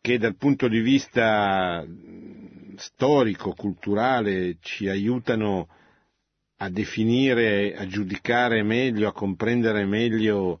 che 0.00 0.18
dal 0.18 0.36
punto 0.36 0.68
di 0.68 0.78
vista 0.78 1.84
storico, 2.76 3.54
culturale 3.54 4.58
ci 4.60 4.88
aiutano 4.88 5.68
a 6.58 6.70
definire, 6.70 7.74
a 7.74 7.88
giudicare 7.88 8.62
meglio, 8.62 9.08
a 9.08 9.12
comprendere 9.12 9.84
meglio 9.84 10.60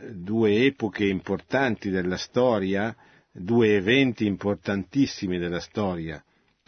eh, 0.00 0.14
due 0.16 0.64
epoche 0.64 1.06
importanti 1.06 1.90
della 1.90 2.16
storia, 2.16 2.92
due 3.30 3.76
eventi 3.76 4.26
importantissimi 4.26 5.38
della 5.38 5.60
storia, 5.60 6.20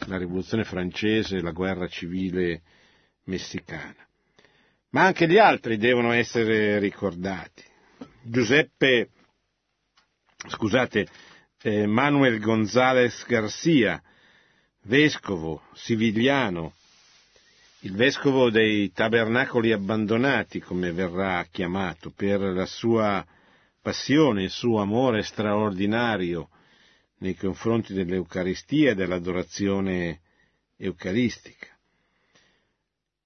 la 0.07 0.17
rivoluzione 0.17 0.63
francese 0.63 1.35
e 1.35 1.41
la 1.41 1.51
guerra 1.51 1.89
civile 1.89 2.61
messicana. 3.25 4.08
Ma 4.91 5.03
anche 5.03 5.27
gli 5.27 5.37
altri 5.37 5.77
devono 5.77 6.11
essere 6.11 6.79
ricordati. 6.79 7.63
Giuseppe, 8.23 9.09
scusate, 10.47 11.07
eh, 11.61 11.85
Manuel 11.85 12.39
González 12.39 13.25
Garcia, 13.27 14.01
vescovo 14.83 15.61
sivigliano, 15.73 16.73
il 17.81 17.93
vescovo 17.93 18.49
dei 18.49 18.91
tabernacoli 18.91 19.71
abbandonati, 19.71 20.59
come 20.59 20.91
verrà 20.91 21.45
chiamato, 21.49 22.11
per 22.11 22.39
la 22.39 22.65
sua 22.65 23.25
passione, 23.81 24.43
il 24.43 24.49
suo 24.49 24.81
amore 24.81 25.23
straordinario 25.23 26.49
nei 27.19 27.35
confronti 27.35 27.93
dell'Eucaristia 27.93 28.91
e 28.91 28.95
dell'adorazione 28.95 30.21
eucaristica. 30.77 31.67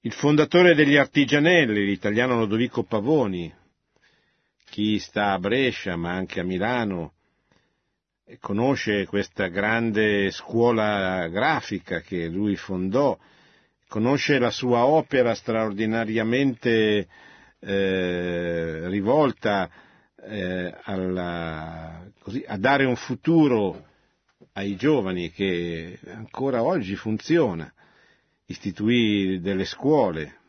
Il 0.06 0.12
fondatore 0.12 0.76
degli 0.76 0.97
artigianelli, 0.97 1.86
l'italiano 1.86 2.36
Lodovico 2.38 2.84
Pavoni, 2.84 3.49
chi 4.66 4.99
sta 4.99 5.32
a 5.32 5.39
Brescia 5.39 5.95
ma 5.95 6.12
anche 6.12 6.41
a 6.41 6.43
Milano, 6.43 7.14
conosce 8.41 9.06
questa 9.06 9.47
grande 9.47 10.30
scuola 10.32 11.30
grafica 11.30 12.01
che 12.01 12.28
lui 12.28 12.58
fondò, 12.58 13.18
conosce 13.88 14.39
la 14.39 14.51
sua 14.51 14.84
opera 14.86 15.34
straordinariamente 15.36 17.08
eh, 17.60 18.89
rivolta 18.89 19.70
eh, 20.22 20.76
alla, 20.84 22.06
così, 22.20 22.43
a 22.45 22.58
dare 22.58 22.84
un 22.84 22.97
futuro 22.97 23.88
ai 24.51 24.76
giovani 24.76 25.32
che 25.32 25.97
ancora 26.08 26.62
oggi 26.62 26.97
funziona. 26.97 27.74
Istituì 28.46 29.39
delle 29.39 29.66
scuole 29.66 30.39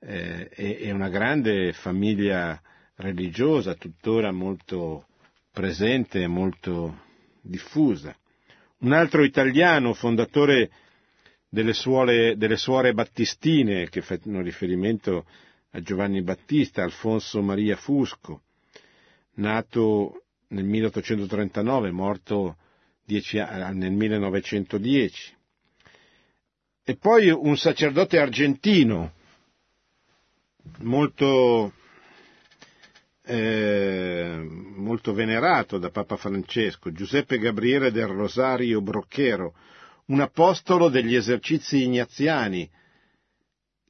eh, 0.00 0.48
e 0.52 0.90
una 0.90 1.08
grande 1.08 1.72
famiglia 1.72 2.60
religiosa, 2.96 3.74
tuttora 3.74 4.32
molto 4.32 5.06
presente 5.52 6.22
e 6.22 6.26
molto 6.26 7.02
diffusa. 7.40 8.14
Un 8.78 8.92
altro 8.92 9.24
italiano, 9.24 9.92
fondatore 9.94 10.70
delle, 11.48 11.72
suole, 11.72 12.36
delle 12.36 12.56
suore 12.56 12.94
battistine 12.94 13.88
che 13.88 14.00
fanno 14.00 14.40
riferimento 14.40 15.26
a 15.72 15.80
Giovanni 15.82 16.22
Battista, 16.22 16.82
Alfonso 16.82 17.42
Maria 17.42 17.76
Fusco, 17.76 18.42
nato 19.34 20.22
nel 20.48 20.64
1839, 20.64 21.90
morto 21.90 22.56
nel 23.06 23.92
1910. 23.92 25.36
E 26.90 26.96
poi 26.96 27.30
un 27.30 27.56
sacerdote 27.56 28.18
argentino, 28.18 29.12
molto, 30.78 31.72
eh, 33.26 34.44
molto 34.74 35.12
venerato 35.12 35.78
da 35.78 35.90
Papa 35.90 36.16
Francesco, 36.16 36.90
Giuseppe 36.90 37.38
Gabriele 37.38 37.92
del 37.92 38.08
Rosario 38.08 38.80
Brocchero, 38.80 39.54
un 40.06 40.18
apostolo 40.18 40.88
degli 40.88 41.14
esercizi 41.14 41.84
ignaziani 41.84 42.68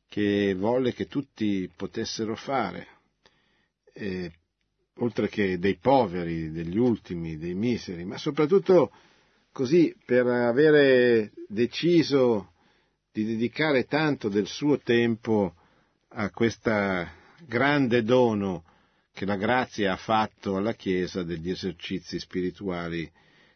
che 0.07 0.55
volle 0.55 0.93
che 0.93 1.07
tutti 1.07 1.71
potessero 1.75 2.37
fare, 2.37 2.87
eh, 3.95 4.31
oltre 4.97 5.31
che 5.31 5.59
dei 5.59 5.79
poveri, 5.79 6.53
degli 6.53 6.77
ultimi, 6.77 7.39
dei 7.39 7.55
miseri, 7.55 8.05
ma 8.05 8.19
soprattutto 8.19 8.93
così 9.53 9.97
per 10.05 10.27
avere 10.27 11.33
deciso 11.49 12.51
di 13.13 13.25
dedicare 13.25 13.85
tanto 13.85 14.29
del 14.29 14.47
suo 14.47 14.79
tempo 14.79 15.55
a 16.11 16.31
questo 16.31 16.71
grande 17.47 18.03
dono 18.03 18.65
che 19.13 19.25
la 19.25 19.37
grazia 19.37 19.93
ha 19.93 19.97
fatto 19.97 20.57
alla 20.57 20.75
Chiesa 20.75 21.25
degli 21.25 21.51
esercizi 21.51 22.21
spirituali 22.21 23.11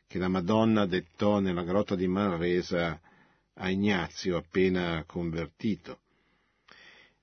che 0.08 0.18
la 0.18 0.28
Madonna 0.28 0.86
dettò 0.86 1.38
nella 1.38 1.62
grotta 1.62 1.94
di 1.94 2.08
Manresa 2.08 3.00
a 3.54 3.70
Ignazio 3.70 4.36
appena 4.36 5.04
convertito. 5.06 6.00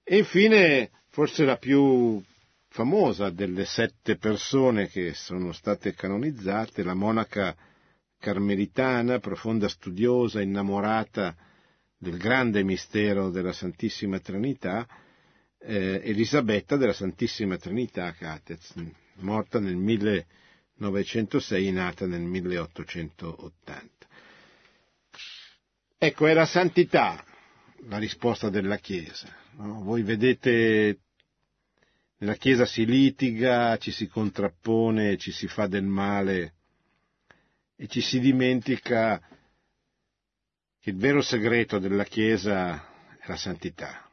E 0.03 0.17
infine, 0.19 0.89
forse 1.09 1.43
la 1.43 1.57
più 1.57 2.21
famosa 2.69 3.29
delle 3.29 3.65
sette 3.65 4.15
persone 4.15 4.87
che 4.87 5.13
sono 5.13 5.51
state 5.51 5.93
canonizzate, 5.93 6.83
la 6.83 6.93
monaca 6.93 7.55
carmelitana, 8.17 9.19
profonda 9.19 9.67
studiosa, 9.67 10.41
innamorata 10.41 11.35
del 12.01 12.17
grande 12.17 12.63
mistero 12.63 13.29
della 13.29 13.53
Santissima 13.53 14.17
Trinità, 14.19 14.87
eh, 15.59 16.01
Elisabetta 16.03 16.75
della 16.75 16.93
Santissima 16.93 17.57
Trinità 17.57 18.11
Catez, 18.13 18.73
morta 19.17 19.59
nel 19.59 19.75
1000 19.75 20.25
906, 20.77 21.71
nata 21.71 22.07
nel 22.07 22.21
1880. 22.21 24.07
Ecco, 25.99 26.25
è 26.25 26.33
la 26.33 26.45
santità 26.47 27.23
la 27.87 27.99
risposta 27.99 28.49
della 28.49 28.77
Chiesa. 28.77 29.27
No? 29.57 29.83
Voi 29.83 30.01
vedete, 30.01 31.01
nella 32.17 32.33
Chiesa 32.33 32.65
si 32.65 32.83
litiga, 32.85 33.77
ci 33.77 33.91
si 33.91 34.07
contrappone, 34.07 35.17
ci 35.17 35.31
si 35.31 35.47
fa 35.47 35.67
del 35.67 35.83
male 35.83 36.53
e 37.75 37.85
ci 37.87 38.01
si 38.01 38.19
dimentica 38.19 39.21
il 40.85 40.95
vero 40.95 41.21
segreto 41.21 41.77
della 41.77 42.03
Chiesa 42.03 42.75
è 43.19 43.27
la 43.27 43.35
santità. 43.35 44.09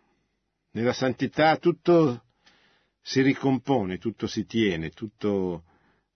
Nella 0.73 0.93
santità 0.93 1.57
tutto 1.57 2.25
si 3.01 3.23
ricompone, 3.23 3.97
tutto 3.97 4.27
si 4.27 4.45
tiene, 4.45 4.91
tutto 4.91 5.65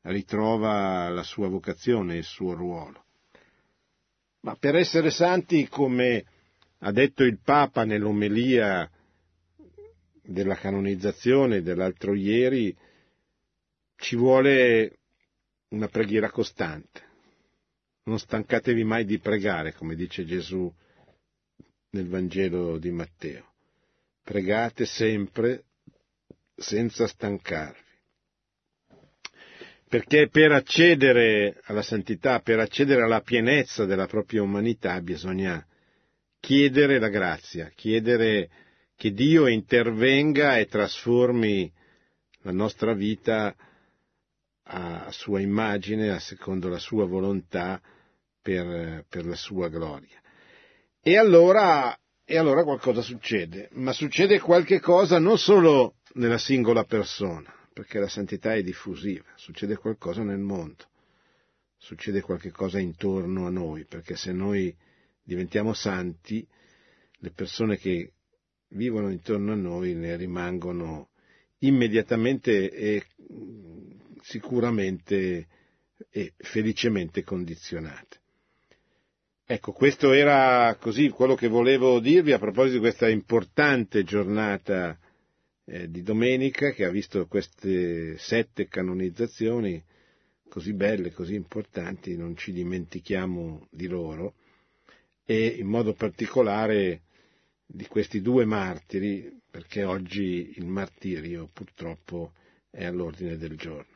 ritrova 0.03 1.09
la 1.09 1.23
sua 1.23 1.49
vocazione, 1.49 2.17
il 2.17 2.25
suo 2.25 2.53
ruolo. 2.53 3.05
Ma 4.41 4.55
per 4.57 4.75
essere 4.77 5.11
santi, 5.11 5.69
come 5.69 6.25
ha 6.81 6.93
detto 6.93 7.23
il 7.23 7.39
Papa 7.43 7.85
nell'omelia 7.85 8.91
della 10.23 10.57
canonizzazione 10.57 11.63
dell'altro 11.63 12.15
ieri, 12.15 12.77
ci 13.97 14.17
vuole 14.17 14.99
una 15.69 15.89
preghiera 15.89 16.31
costante. 16.31 17.12
Non 18.05 18.19
stancatevi 18.19 18.85
mai 18.85 19.05
di 19.05 19.19
pregare, 19.19 19.75
come 19.75 19.95
dice 19.95 20.25
Gesù 20.25 20.73
nel 21.91 22.09
Vangelo 22.09 22.79
di 22.79 22.91
Matteo. 22.91 23.53
Pregate 24.23 24.87
sempre 24.87 25.65
senza 26.57 27.07
stancarvi 27.07 27.91
perché 29.93 30.31
per 30.31 30.53
accedere 30.53 31.61
alla 31.65 31.83
santità, 31.83 32.41
per 32.41 32.59
accedere 32.59 33.03
alla 33.03 33.21
pienezza 33.21 33.85
della 33.85 34.07
propria 34.07 34.41
umanità 34.41 34.99
bisogna 35.03 35.63
chiedere 36.41 36.99
la 36.99 37.11
grazia, 37.11 37.71
chiedere 37.75 38.49
che 38.97 39.13
Dio 39.13 39.49
intervenga 39.49 40.57
e 40.57 40.65
trasformi 40.65 41.71
la 42.41 42.53
nostra 42.53 42.95
vita 42.95 43.55
a 44.63 45.11
sua 45.11 45.41
immagine, 45.41 46.09
a 46.09 46.19
secondo 46.19 46.71
la 46.71 46.79
sua 46.79 47.05
volontà, 47.05 47.79
per, 48.43 49.07
per 49.09 49.25
la 49.25 49.37
sua 49.37 49.69
gloria. 49.69 50.21
E 51.01 51.17
allora, 51.17 51.97
e 52.25 52.37
allora 52.37 52.65
qualcosa 52.65 53.01
succede, 53.01 53.69
ma 53.73 53.93
succede 53.93 54.41
qualche 54.41 54.81
cosa 54.81 55.19
non 55.19 55.39
solo 55.39 55.97
nella 56.15 56.39
singola 56.39 56.85
persona, 56.85 57.55
perché 57.73 57.99
la 57.99 58.09
santità 58.09 58.55
è 58.55 58.63
diffusiva, 58.63 59.25
succede 59.37 59.77
qualcosa 59.77 60.23
nel 60.23 60.39
mondo, 60.39 60.89
succede 61.77 62.21
qualche 62.21 62.51
cosa 62.51 62.79
intorno 62.79 63.47
a 63.47 63.51
noi, 63.51 63.85
perché 63.85 64.17
se 64.17 64.33
noi 64.33 64.77
diventiamo 65.23 65.73
santi, 65.73 66.47
le 67.19 67.31
persone 67.31 67.79
che 67.79 68.13
vivono 68.69 69.11
intorno 69.11 69.53
a 69.53 69.57
noi 69.57 69.95
ne 69.95 70.17
rimangono 70.17 71.11
immediatamente 71.59 72.71
e 72.71 73.05
sicuramente 74.23 75.47
e 76.11 76.33
felicemente 76.37 77.23
condizionate. 77.23 78.22
Ecco, 79.53 79.73
questo 79.73 80.13
era 80.13 80.75
così 80.81 81.11
quello 81.11 81.35
che 81.35 81.47
volevo 81.47 82.01
dirvi 82.01 82.33
a 82.33 82.39
proposito 82.39 82.77
di 82.77 82.81
questa 82.81 83.07
importante 83.11 84.03
giornata 84.03 84.99
eh, 85.67 85.91
di 85.91 86.03
domenica 86.03 86.71
che 86.71 86.87
ha 86.87 86.89
visto 86.89 87.27
queste 87.27 88.17
sette 88.17 88.67
canonizzazioni 88.67 89.85
così 90.49 90.73
belle, 90.73 91.13
così 91.13 91.35
importanti, 91.35 92.17
non 92.17 92.35
ci 92.35 92.51
dimentichiamo 92.51 93.67
di 93.71 93.89
loro 93.89 94.37
e 95.23 95.49
in 95.49 95.67
modo 95.67 95.93
particolare 95.93 97.03
di 97.67 97.85
questi 97.85 98.23
due 98.23 98.47
martiri, 98.47 99.39
perché 99.51 99.85
oggi 99.85 100.55
il 100.57 100.65
martirio 100.65 101.51
purtroppo 101.53 102.33
è 102.71 102.87
all'ordine 102.87 103.37
del 103.37 103.59
giorno. 103.59 103.92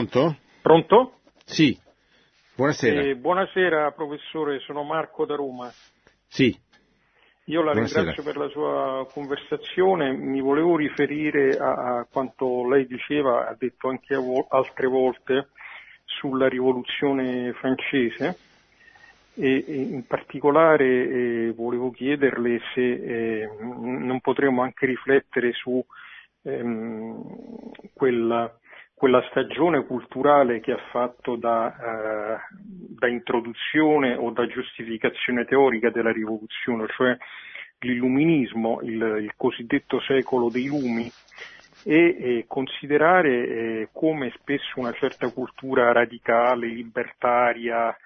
Pronto? 0.00 0.36
Pronto? 0.62 1.18
Sì. 1.44 1.78
Buonasera. 2.54 3.02
Eh, 3.02 3.16
buonasera 3.16 3.90
professore, 3.90 4.58
sono 4.60 4.82
Marco 4.82 5.26
da 5.26 5.34
Roma. 5.34 5.70
Sì. 6.26 6.58
Io 7.44 7.62
la 7.62 7.72
Buonasera. 7.72 8.04
ringrazio 8.04 8.22
per 8.22 8.40
la 8.40 8.48
sua 8.48 9.06
conversazione, 9.12 10.12
mi 10.12 10.40
volevo 10.40 10.76
riferire 10.76 11.50
a, 11.58 11.98
a 11.98 12.06
quanto 12.10 12.66
lei 12.66 12.86
diceva, 12.86 13.46
ha 13.46 13.54
detto 13.58 13.88
anche 13.88 14.16
vo- 14.16 14.46
altre 14.48 14.86
volte, 14.86 15.48
sulla 16.06 16.48
rivoluzione 16.48 17.52
francese 17.52 18.38
e, 19.34 19.64
e 19.66 19.74
in 19.74 20.06
particolare 20.06 20.86
eh, 20.86 21.52
volevo 21.54 21.90
chiederle 21.90 22.58
se 22.72 22.80
eh, 22.80 23.50
non 23.60 24.18
potremmo 24.22 24.62
anche 24.62 24.86
riflettere 24.86 25.52
su 25.52 25.84
ehm, 26.42 27.22
quella 27.92 28.50
quella 29.00 29.24
stagione 29.30 29.86
culturale 29.86 30.60
che 30.60 30.72
ha 30.72 30.88
fatto 30.90 31.34
da, 31.34 31.74
eh, 31.74 32.38
da, 32.98 33.08
introduzione 33.08 34.14
o 34.14 34.28
da 34.30 34.46
giustificazione 34.46 35.46
teorica 35.46 35.88
della 35.88 36.12
rivoluzione, 36.12 36.86
cioè 36.88 37.16
l'illuminismo, 37.78 38.80
il, 38.82 39.00
il 39.22 39.32
cosiddetto 39.38 40.00
secolo 40.00 40.50
dei 40.50 40.66
lumi, 40.66 41.10
e, 41.82 42.16
e 42.20 42.44
considerare 42.46 43.30
eh, 43.30 43.88
come 43.90 44.34
spesso 44.38 44.78
una 44.78 44.92
certa 44.92 45.32
cultura 45.32 45.92
radicale, 45.92 46.66
libertaria, 46.66 47.96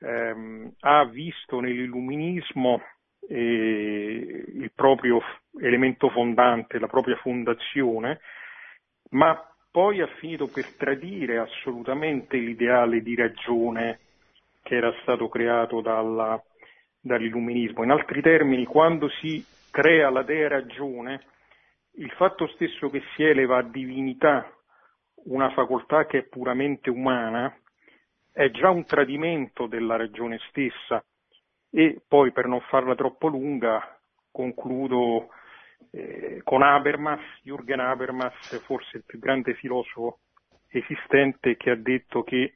ehm, 0.00 0.72
ha 0.80 1.04
visto 1.04 1.60
nell'illuminismo 1.60 2.82
eh, 3.28 4.44
il 4.54 4.72
proprio 4.74 5.22
elemento 5.60 6.08
fondante, 6.08 6.80
la 6.80 6.88
propria 6.88 7.14
fondazione, 7.18 8.18
ma 9.10 9.40
poi 9.72 10.02
ha 10.02 10.06
finito 10.18 10.48
per 10.48 10.76
tradire 10.76 11.38
assolutamente 11.38 12.36
l'ideale 12.36 13.00
di 13.00 13.16
ragione 13.16 13.98
che 14.62 14.76
era 14.76 14.92
stato 15.00 15.28
creato 15.28 15.80
dalla, 15.80 16.40
dall'illuminismo. 17.00 17.82
In 17.82 17.90
altri 17.90 18.20
termini, 18.20 18.66
quando 18.66 19.08
si 19.20 19.44
crea 19.70 20.10
la 20.10 20.22
dea 20.22 20.46
ragione, 20.46 21.22
il 21.96 22.10
fatto 22.12 22.46
stesso 22.48 22.90
che 22.90 23.02
si 23.16 23.24
eleva 23.24 23.58
a 23.58 23.62
divinità 23.62 24.46
una 25.24 25.50
facoltà 25.50 26.04
che 26.04 26.18
è 26.18 26.22
puramente 26.24 26.90
umana 26.90 27.56
è 28.30 28.50
già 28.50 28.68
un 28.68 28.84
tradimento 28.84 29.66
della 29.66 29.96
ragione 29.96 30.38
stessa. 30.48 31.02
E 31.70 32.00
poi, 32.06 32.30
per 32.32 32.46
non 32.46 32.60
farla 32.68 32.94
troppo 32.94 33.28
lunga, 33.28 33.98
concludo 34.30 35.28
eh, 35.92 36.40
con 36.42 36.62
Habermas, 36.62 37.20
Jürgen 37.42 37.80
Habermas, 37.80 38.34
forse 38.64 38.98
il 38.98 39.04
più 39.06 39.18
grande 39.18 39.54
filosofo 39.54 40.18
esistente, 40.68 41.56
che 41.56 41.70
ha 41.70 41.76
detto 41.76 42.22
che 42.22 42.54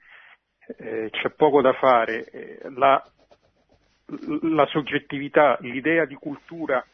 eh, 0.79 1.09
c'è 1.11 1.31
poco 1.31 1.61
da 1.61 1.73
fare, 1.75 2.25
eh, 2.31 2.59
la, 2.75 3.03
la, 4.43 4.67
soggettività, 4.67 5.59
l'idea 5.61 6.07
di 6.07 6.15
cultura 6.15 6.85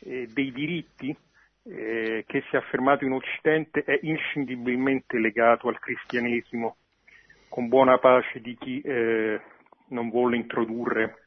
eh, 0.00 0.28
dei 0.32 0.52
diritti 0.52 1.14
eh, 1.64 2.24
che 2.26 2.44
si 2.48 2.54
è 2.54 2.58
affermato 2.58 3.04
in 3.04 3.12
Occidente 3.12 3.82
è 3.84 3.98
inscindibilmente 4.02 5.18
legato 5.18 5.68
al 5.68 5.78
cristianesimo, 5.78 6.76
con 7.48 7.68
buona 7.68 7.98
pace 7.98 8.40
di 8.40 8.56
chi 8.56 8.80
eh, 8.80 9.40
non 9.88 10.08
vuole 10.08 10.36
introdurre 10.36 11.26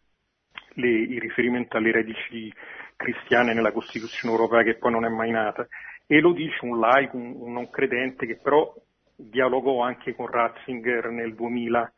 le, 0.76 0.88
il 0.88 1.20
riferimento 1.20 1.78
alle 1.78 1.91
radici 1.91 2.51
cristiane 2.95 3.53
nella 3.53 3.71
Costituzione 3.71 4.33
europea 4.33 4.63
che 4.63 4.75
poi 4.75 4.91
non 4.91 5.05
è 5.05 5.09
mai 5.09 5.31
nata. 5.31 5.67
E 6.05 6.19
lo 6.19 6.33
dice 6.33 6.65
un 6.65 6.79
laico, 6.79 7.17
un, 7.17 7.33
un 7.37 7.53
non 7.53 7.69
credente 7.69 8.25
che 8.25 8.35
però 8.35 8.73
dialogò 9.15 9.81
anche 9.81 10.15
con 10.15 10.27
Ratzinger 10.27 11.09
nel, 11.09 11.33
2000, 11.33 11.93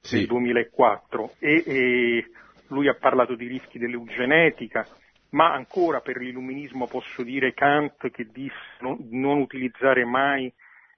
sì. 0.00 0.16
nel 0.16 0.26
2004 0.26 1.32
e, 1.38 1.62
e, 1.66 2.30
lui 2.68 2.88
ha 2.88 2.94
parlato 2.94 3.34
di 3.34 3.46
rischi 3.46 3.78
dell'eugenetica, 3.78 4.86
ma 5.30 5.52
ancora 5.52 6.00
per 6.00 6.16
l'illuminismo 6.16 6.86
posso 6.86 7.22
dire 7.22 7.54
Kant 7.54 8.10
che 8.10 8.26
disse 8.32 8.56
non, 8.80 9.06
non 9.10 9.38
utilizzare 9.38 10.04
mai 10.04 10.52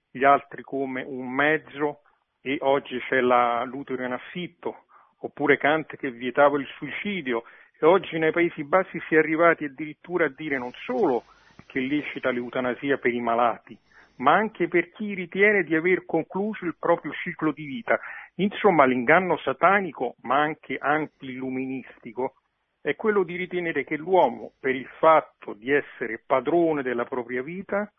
gli 0.09 0.23
altri 0.23 0.63
come 0.63 1.03
un 1.03 1.29
mezzo 1.29 2.01
e 2.41 2.57
oggi 2.61 2.99
c'è 3.07 3.19
la, 3.19 3.63
l'utero 3.65 4.03
in 4.03 4.13
affitto, 4.13 4.85
oppure 5.19 5.57
Kant 5.57 5.95
che 5.97 6.09
vietava 6.11 6.57
il 6.57 6.67
suicidio 6.77 7.43
e 7.81 7.85
oggi 7.85 8.19
nei 8.19 8.31
Paesi 8.31 8.63
Bassi 8.65 8.99
si 9.07 9.15
è 9.15 9.17
arrivati 9.17 9.63
addirittura 9.63 10.25
a 10.25 10.33
dire 10.35 10.57
non 10.57 10.71
solo 10.83 11.23
che 11.65 11.79
è 11.79 11.81
lecita 11.81 12.29
l'eutanasia 12.29 12.97
per 12.97 13.13
i 13.13 13.21
malati, 13.21 13.77
ma 14.17 14.33
anche 14.33 14.67
per 14.67 14.91
chi 14.91 15.13
ritiene 15.13 15.63
di 15.63 15.75
aver 15.75 16.05
concluso 16.05 16.65
il 16.65 16.75
proprio 16.77 17.13
ciclo 17.23 17.53
di 17.53 17.65
vita. 17.65 17.97
Insomma, 18.35 18.85
l'inganno 18.85 19.37
satanico, 19.37 20.15
ma 20.23 20.41
anche 20.41 20.77
anti-illuministico, 20.77 22.33
è 22.81 22.95
quello 22.95 23.23
di 23.23 23.37
ritenere 23.37 23.85
che 23.85 23.95
l'uomo, 23.95 24.53
per 24.59 24.75
il 24.75 24.87
fatto 24.97 25.53
di 25.53 25.71
essere 25.71 26.21
padrone 26.25 26.81
della 26.81 27.05
propria 27.05 27.41
vita, 27.41 27.89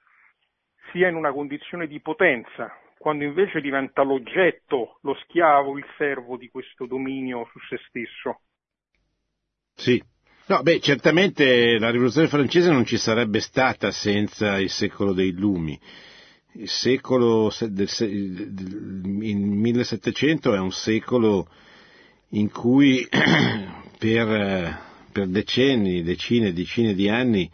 sia 0.91 1.09
in 1.09 1.14
una 1.14 1.33
condizione 1.33 1.87
di 1.87 2.01
potenza, 2.01 2.70
quando 2.99 3.24
invece 3.24 3.62
diventa 3.62 4.03
l'oggetto, 4.03 4.99
lo 5.03 5.14
schiavo, 5.22 5.78
il 5.78 5.87
servo 5.97 6.37
di 6.37 6.49
questo 6.49 6.85
dominio 6.85 7.49
su 7.51 7.59
se 7.61 7.78
stesso. 7.89 8.41
Sì. 9.81 10.03
No, 10.49 10.62
beh, 10.62 10.81
certamente 10.81 11.78
la 11.78 11.91
rivoluzione 11.91 12.28
francese 12.28 12.70
non 12.70 12.85
ci 12.85 12.99
sarebbe 12.99 13.41
stata 13.41 13.91
senza 13.91 14.59
il 14.59 14.68
secolo 14.68 15.14
dei 15.14 15.33
lumi. 15.33 15.78
Il 16.53 16.68
secolo 16.68 17.51
del, 17.61 17.89
in 18.01 19.49
1700 19.49 20.55
è 20.55 20.59
un 20.59 20.72
secolo 20.72 21.49
in 22.31 22.51
cui 22.51 23.09
per, 23.97 24.78
per 25.12 25.28
decenni, 25.28 26.03
decine 26.03 26.53
decine 26.53 26.93
di 26.93 27.09
anni 27.09 27.51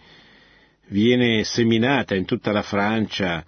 viene 0.89 1.45
seminata 1.45 2.17
in 2.17 2.25
tutta 2.25 2.51
la 2.51 2.63
Francia 2.63 3.45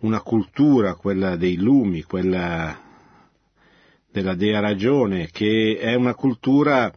una 0.00 0.22
cultura, 0.22 0.94
quella 0.96 1.36
dei 1.36 1.56
lumi, 1.56 2.02
quella 2.02 2.80
della 4.10 4.34
Dea 4.34 4.58
Ragione, 4.58 5.28
che 5.30 5.78
è 5.78 5.94
una 5.94 6.14
cultura 6.14 6.92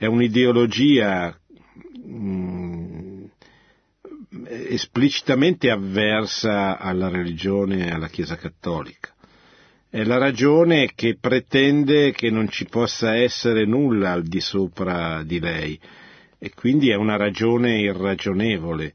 è 0.00 0.06
un'ideologia 0.06 1.38
mh, 2.06 2.14
mm, 2.14 3.24
esplicitamente 4.46 5.70
avversa 5.70 6.78
alla 6.78 7.10
religione 7.10 7.86
e 7.86 7.90
alla 7.90 8.08
Chiesa 8.08 8.36
cattolica. 8.36 9.14
È 9.90 10.02
la 10.02 10.16
ragione 10.16 10.92
che 10.94 11.18
pretende 11.20 12.12
che 12.12 12.30
non 12.30 12.48
ci 12.48 12.64
possa 12.64 13.14
essere 13.14 13.66
nulla 13.66 14.12
al 14.12 14.22
di 14.22 14.40
sopra 14.40 15.22
di 15.22 15.38
lei 15.38 15.78
e 16.38 16.50
quindi 16.54 16.88
è 16.88 16.94
una 16.94 17.16
ragione 17.16 17.80
irragionevole 17.80 18.94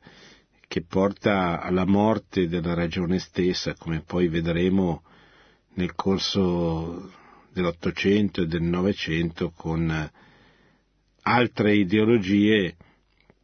che 0.67 0.83
porta 0.83 1.61
alla 1.61 1.85
morte 1.85 2.47
della 2.47 2.73
ragione 2.73 3.19
stessa, 3.19 3.75
come 3.75 4.01
poi 4.01 4.27
vedremo 4.27 5.03
nel 5.75 5.93
corso 5.93 7.11
dell'Ottocento 7.53 8.41
e 8.41 8.47
del 8.47 8.63
Novecento 8.63 9.51
con 9.55 10.09
altre 11.27 11.75
ideologie 11.75 12.75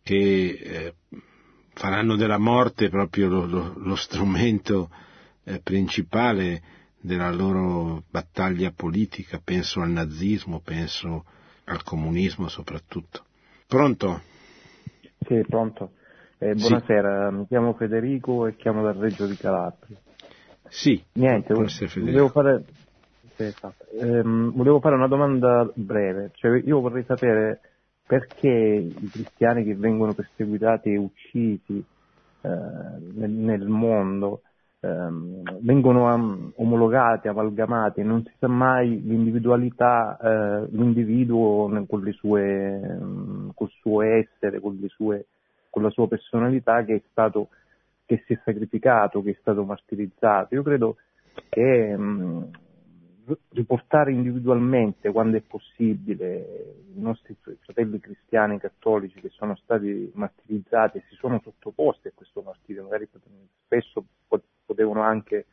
che 0.04 0.16
eh, 0.16 0.94
faranno 1.74 2.16
della 2.16 2.38
morte 2.38 2.90
proprio 2.90 3.28
lo, 3.28 3.46
lo, 3.46 3.74
lo 3.78 3.96
strumento 3.96 4.90
eh, 5.44 5.60
principale 5.62 6.62
della 7.00 7.32
loro 7.32 8.04
battaglia 8.10 8.72
politica, 8.76 9.42
penso 9.44 9.82
al 9.82 9.90
nazismo, 9.90 10.60
penso 10.60 11.26
al 11.66 11.84
comunismo 11.84 12.48
soprattutto. 12.48 13.26
Pronto? 13.68 14.22
Sì, 15.26 15.44
pronto. 15.48 15.94
Eh, 16.38 16.54
buonasera, 16.54 17.30
sì. 17.30 17.36
mi 17.36 17.48
chiamo 17.48 17.74
Federico 17.74 18.46
e 18.46 18.56
chiamo 18.58 18.84
dal 18.84 18.96
Reggio 18.96 19.26
di 19.26 19.36
Calabria. 19.36 19.98
Sì, 20.68 21.04
Niente, 21.14 21.54
volevo 21.54 22.30
fare, 22.30 22.64
esatto. 23.38 23.86
ehm, 24.00 24.54
volevo 24.54 24.80
fare 24.80 24.96
una 24.96 25.08
domanda 25.08 25.70
breve. 25.74 26.32
Cioè, 26.34 26.62
io 26.64 26.80
vorrei 26.80 27.04
sapere 27.06 27.71
perché 28.12 28.50
i 28.50 29.10
cristiani 29.10 29.64
che 29.64 29.74
vengono 29.74 30.14
perseguitati 30.14 30.92
e 30.92 30.98
uccisi 30.98 31.82
eh, 32.42 32.50
nel, 32.50 33.30
nel, 33.30 33.66
mondo 33.70 34.42
ehm, 34.82 35.60
vengono 35.62 36.14
um, 36.14 36.52
omologati, 36.58 37.30
amalgamati, 37.30 38.04
non 38.04 38.22
si 38.26 38.34
sa 38.38 38.50
mai 38.50 39.02
l'individualità, 39.02 40.18
eh, 40.22 40.68
l'individuo 40.72 41.70
con 41.88 42.04
le 42.04 42.12
sue, 42.12 42.98
um, 43.00 43.54
col 43.54 43.72
suo 43.80 44.02
essere, 44.02 44.60
con, 44.60 44.78
sue, 44.90 45.28
con 45.70 45.82
la 45.82 45.90
sua 45.90 46.10
personalità 46.10 46.84
che 46.84 47.04
stato 47.10 47.48
che 48.06 48.24
si 48.26 48.34
è 48.34 48.40
sacrificato, 48.44 49.24
che 49.24 49.32
è 49.32 49.38
stato 49.40 49.64
martirizzato. 49.64 50.54
Io 50.56 50.64
credo 50.64 50.98
che 51.48 51.96
mh, 51.96 52.50
riportare 53.50 54.12
individualmente, 54.12 55.12
quando 55.12 55.38
è 55.38 55.42
possibile, 55.42 56.76
i 56.96 57.00
nostri 57.00 57.36
fratelli 57.60 58.00
cristiani 58.00 58.60
cattolici 58.60 59.20
che 59.20 59.30
sono 59.30 59.56
stati 59.56 60.12
martirizzati 60.16 60.98
e 60.98 61.04
si 61.10 61.16
sono 61.16 61.40
sottoposti 61.44 62.08
a 62.08 62.14
questo 62.14 62.42
martirio, 62.42 62.84
magari 62.84 63.08
spesso 63.66 64.06
potevano 64.66 65.02
anche, 65.02 65.46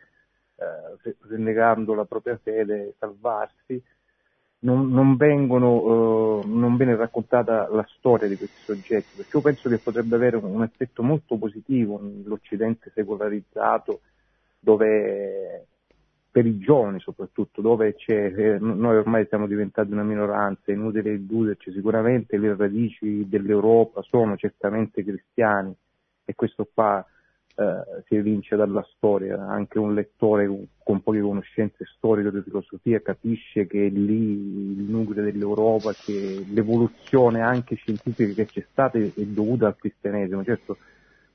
eh, 0.57 1.15
rinnegando 1.29 1.95
la 1.95 2.05
propria 2.05 2.39
fede, 2.43 2.95
salvarsi, 2.99 3.83
non, 4.61 4.91
non, 4.91 5.17
vengono, 5.17 6.43
eh, 6.43 6.47
non, 6.47 6.77
viene 6.77 6.97
raccontata 6.97 7.69
la 7.71 7.87
storia 7.97 8.27
di 8.27 8.37
questi 8.37 8.61
soggetti, 8.63 9.17
perché 9.17 9.37
io 9.37 9.43
penso 9.43 9.69
che 9.69 9.79
potrebbe 9.79 10.17
avere 10.17 10.37
un, 10.37 10.63
effetto 10.63 11.03
molto 11.03 11.37
positivo 11.37 12.01
nell'Occidente 12.01 12.91
secolarizzato, 12.93 14.01
dove 14.59 15.67
per 16.39 16.47
i 16.47 16.59
giovani 16.59 17.01
soprattutto, 17.01 17.61
dove 17.61 17.97
c'è, 17.97 18.33
eh, 18.33 18.59
noi 18.61 18.97
ormai 18.97 19.27
siamo 19.29 19.49
diventati 19.49 19.91
una 19.91 20.05
minoranza, 20.05 20.61
è 20.67 20.71
inutile 20.71 21.15
illuderci, 21.15 21.73
sicuramente 21.73 22.37
le 22.39 22.55
radici 22.55 23.29
dell'Europa 23.29 24.03
sono 24.03 24.37
certamente 24.37 25.03
cristiani 25.03 25.75
e 26.25 26.35
questo 26.37 26.69
qua 26.73 27.05
eh, 27.57 28.05
si 28.07 28.15
evince 28.15 28.55
dalla 28.55 28.87
storia, 28.95 29.49
anche 29.49 29.81
un 29.81 29.95
lettore 29.95 30.49
con 30.85 31.03
poche 31.03 31.21
conoscenze 31.23 31.85
storiche 31.97 32.31
di 32.31 32.43
filosofia 32.43 33.03
capisce 33.03 33.67
che 33.67 33.87
è 33.87 33.91
lì 33.91 34.77
il 34.79 34.85
nucleo 34.89 35.25
dell'Europa, 35.25 35.93
che 35.93 36.45
l'evoluzione 36.53 37.41
anche 37.41 37.75
scientifica 37.75 38.33
che 38.33 38.47
c'è 38.47 38.65
stata 38.71 38.97
è 38.97 39.11
dovuta 39.17 39.67
al 39.67 39.77
cristianesimo. 39.77 40.45
Certo, 40.45 40.77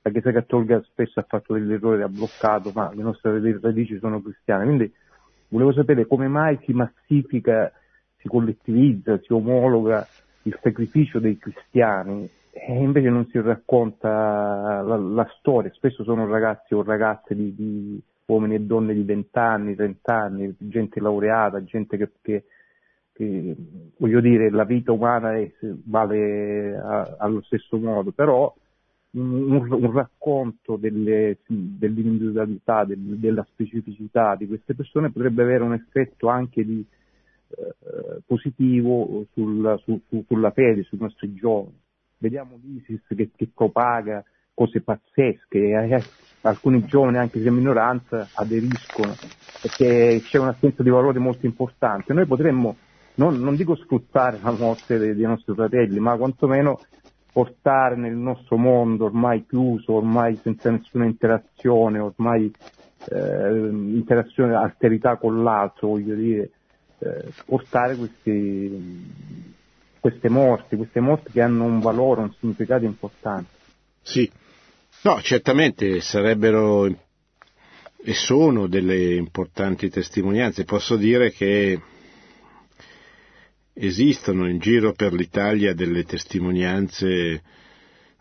la 0.04 0.12
Chiesa 0.12 0.32
Cattolica 0.34 0.82
spesso 0.84 1.20
ha 1.22 1.26
fatto 1.26 1.54
degli 1.54 1.72
errori, 1.72 2.02
ha 2.02 2.10
bloccato, 2.10 2.72
ma 2.76 2.92
le 2.94 3.02
nostre 3.02 3.58
radici 3.62 3.98
sono 4.00 4.22
cristiane. 4.22 4.66
Quindi 4.66 4.94
volevo 5.48 5.72
sapere 5.72 6.06
come 6.06 6.28
mai 6.28 6.60
si 6.64 6.74
massifica, 6.74 7.72
si 8.18 8.28
collettivizza, 8.28 9.18
si 9.20 9.32
omologa 9.32 10.06
il 10.44 10.60
sacrificio 10.62 11.20
dei 11.20 11.38
cristiani 11.38 12.30
e 12.52 12.74
invece 12.74 13.10
non 13.10 13.26
si 13.28 13.40
racconta 13.40 14.82
la, 14.82 14.98
la, 14.98 15.28
storia, 15.40 15.72
spesso 15.74 16.04
sono 16.04 16.28
ragazzi 16.28 16.74
o 16.74 16.84
ragazze 16.84 17.34
di, 17.34 17.56
di 17.56 18.02
uomini 18.26 18.56
e 18.56 18.60
donne 18.60 18.94
di 18.94 19.04
20 19.04 19.38
anni, 19.40 19.76
30 19.76 20.14
anni, 20.14 20.56
gente 20.60 21.00
laureata, 21.00 21.64
gente 21.64 21.96
che, 21.96 22.12
che, 22.22 22.44
che 23.14 23.56
voglio 23.98 24.20
dire, 24.20 24.50
la 24.50 24.66
vita 24.66 24.92
umana 24.92 25.34
è, 25.36 25.50
vale 25.86 26.76
a, 26.76 27.16
allo 27.20 27.42
stesso 27.42 27.78
modo, 27.78 28.12
però 28.12 28.54
un, 29.14 29.52
un 29.52 29.92
racconto 29.92 30.76
delle, 30.76 31.38
dell'individualità, 31.48 32.84
del, 32.86 33.00
della 33.00 33.46
specificità 33.52 34.36
di 34.36 34.48
queste 34.48 34.76
persone 34.76 35.12
potrebbe 35.12 35.44
avere 35.44 35.64
un 35.64 35.74
effetto 35.74 36.28
anche 36.28 36.66
di, 36.66 36.86
eh, 37.50 38.22
positivo 38.26 39.26
sul, 39.34 39.80
su, 39.84 40.00
su, 40.08 40.24
sulla 40.28 40.52
fede, 40.52 40.84
sui 40.84 40.98
nostri 41.00 41.34
giovani 41.34 41.82
vediamo 42.24 42.58
l'ISIS 42.64 43.02
che, 43.10 43.32
che 43.36 43.50
propaga 43.54 44.24
cose 44.54 44.80
pazzesche, 44.82 45.60
eh, 45.60 46.04
alcuni 46.42 46.86
giovani 46.86 47.18
anche 47.18 47.42
se 47.42 47.52
minoranza 47.52 48.30
aderiscono 48.36 49.14
perché 49.62 50.22
c'è 50.24 50.40
un'assenza 50.40 50.84
di 50.84 50.90
valore 50.90 51.20
molto 51.20 51.46
importante. 51.46 52.14
Noi 52.14 52.26
potremmo, 52.26 52.78
non, 53.16 53.40
non 53.40 53.56
dico 53.56 53.76
sfruttare 53.76 54.40
la 54.42 54.52
morte 54.52 54.98
dei, 54.98 55.16
dei, 55.16 55.26
nostri 55.26 55.54
fratelli, 55.54 56.00
ma 56.00 56.16
quantomeno 56.16 56.80
portare 57.34 57.96
nel 57.96 58.16
nostro 58.16 58.58
mondo 58.58 59.06
ormai 59.06 59.46
chiuso, 59.46 59.94
ormai 59.94 60.40
senza 60.42 60.70
nessuna 60.70 61.06
interazione, 61.06 62.00
ormai 62.00 62.54
eh, 63.10 63.70
interazione, 63.70 64.54
alterità 64.54 65.18
con 65.18 65.44
l'altro, 65.44 65.90
voglio 65.90 66.16
dire, 66.16 66.52
eh, 67.00 67.26
portare 67.46 67.96
questi 67.96 69.42
queste 70.04 70.28
morti, 70.28 70.76
queste 70.76 71.00
morti 71.00 71.32
che 71.32 71.42
hanno 71.42 71.64
un 71.64 71.80
valore, 71.80 72.22
un 72.24 72.34
significato 72.38 72.84
importante. 72.84 73.50
Sì, 74.02 74.30
no, 75.04 75.22
certamente 75.22 76.02
sarebbero 76.02 76.88
e 78.06 78.14
sono 78.14 78.68
delle 78.68 79.16
importanti 79.16 79.90
testimonianze. 79.90 80.66
Posso 80.66 80.98
dire 80.98 81.32
che 81.32 81.80
esistono 83.74 84.48
in 84.48 84.60
giro 84.60 84.94
per 84.94 85.14
l'Italia 85.14 85.74
delle 85.74 86.04
testimonianze 86.04 87.42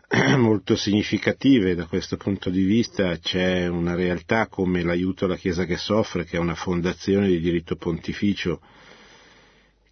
molto 0.37 0.75
significative 0.75 1.75
da 1.75 1.85
questo 1.85 2.17
punto 2.17 2.49
di 2.49 2.63
vista. 2.63 3.17
C'è 3.17 3.67
una 3.67 3.95
realtà 3.95 4.47
come 4.47 4.83
l'aiuto 4.83 5.25
alla 5.25 5.37
Chiesa 5.37 5.65
che 5.65 5.77
soffre, 5.77 6.25
che 6.25 6.37
è 6.37 6.39
una 6.39 6.55
fondazione 6.55 7.27
di 7.27 7.39
diritto 7.39 7.75
pontificio 7.75 8.61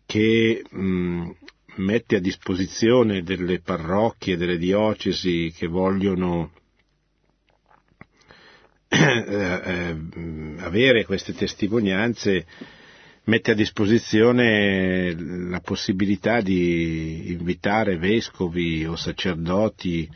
che 0.06 0.64
mh, 0.70 1.30
mette 1.76 2.18
a 2.18 2.20
disposizione 2.20 3.24
delle 3.24 3.62
parrocchie, 3.62 4.38
delle 4.38 4.58
diocesi 4.58 5.54
che 5.56 5.68
vogliono 5.68 6.52
eh, 8.90 8.98
eh, 9.00 9.96
avere 10.58 11.06
queste 11.06 11.34
testimonianze, 11.34 12.46
mette 13.26 13.52
a 13.52 13.56
disposizione 13.56 15.14
la 15.50 15.60
possibilità 15.60 16.42
di 16.42 17.32
invitare 17.32 17.98
vescovi 17.98 18.86
o 18.86 18.96
sacerdoti 18.96 20.10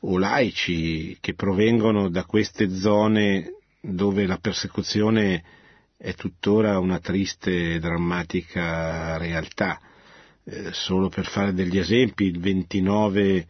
o 0.00 0.18
laici 0.18 1.16
che 1.20 1.34
provengono 1.34 2.08
da 2.08 2.24
queste 2.24 2.70
zone 2.74 3.54
dove 3.80 4.26
la 4.26 4.38
persecuzione 4.38 5.42
è 5.96 6.14
tuttora 6.14 6.78
una 6.78 6.98
triste 6.98 7.74
e 7.74 7.78
drammatica 7.78 9.16
realtà. 9.18 9.80
Eh, 10.44 10.72
solo 10.72 11.08
per 11.08 11.26
fare 11.26 11.52
degli 11.52 11.78
esempi, 11.78 12.24
il 12.24 12.40
29 12.40 13.46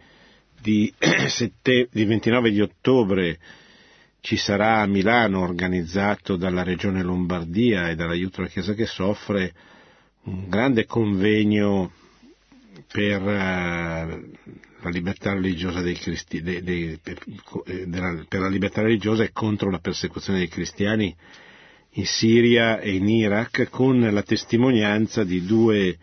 di, 0.60 0.92
sette, 1.28 1.88
il 1.90 2.06
29 2.06 2.50
di 2.50 2.60
ottobre 2.60 3.38
ci 4.22 4.36
sarà 4.36 4.78
a 4.78 4.86
Milano, 4.86 5.40
organizzato 5.40 6.36
dalla 6.36 6.62
Regione 6.62 7.02
Lombardia 7.02 7.90
e 7.90 7.96
dall'aiuto 7.96 8.40
alla 8.40 8.48
Chiesa 8.48 8.72
che 8.72 8.86
soffre, 8.86 9.52
un 10.22 10.48
grande 10.48 10.86
convegno 10.86 11.90
per 12.86 13.20
uh, 13.20 13.26
la 13.26 14.90
libertà 14.90 15.32
religiosa 15.32 15.80
dei 15.80 15.94
cristi, 15.94 16.40
de, 16.40 16.62
de, 16.62 17.00
per, 17.02 17.18
eh, 17.66 17.86
della, 17.88 18.24
per 18.28 18.38
la 18.40 18.48
libertà 18.48 18.80
religiosa 18.82 19.24
e 19.24 19.32
contro 19.32 19.70
la 19.70 19.80
persecuzione 19.80 20.38
dei 20.38 20.48
cristiani 20.48 21.14
in 21.94 22.06
Siria 22.06 22.78
e 22.78 22.94
in 22.94 23.08
Iraq, 23.08 23.68
con 23.70 23.98
la 23.98 24.22
testimonianza 24.22 25.24
di 25.24 25.44
due 25.44 25.98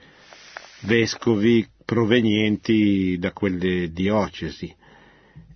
vescovi 0.81 1.65
provenienti 1.85 3.17
da 3.17 3.31
quelle 3.31 3.89
diocesi 3.93 4.75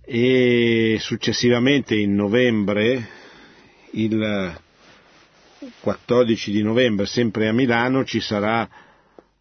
e 0.04 0.96
successivamente 1.00 1.94
in 1.94 2.14
novembre, 2.14 3.08
il 3.92 4.60
14 5.80 6.50
di 6.50 6.62
novembre, 6.62 7.06
sempre 7.06 7.48
a 7.48 7.52
Milano, 7.52 8.04
ci 8.04 8.20
sarà 8.20 8.68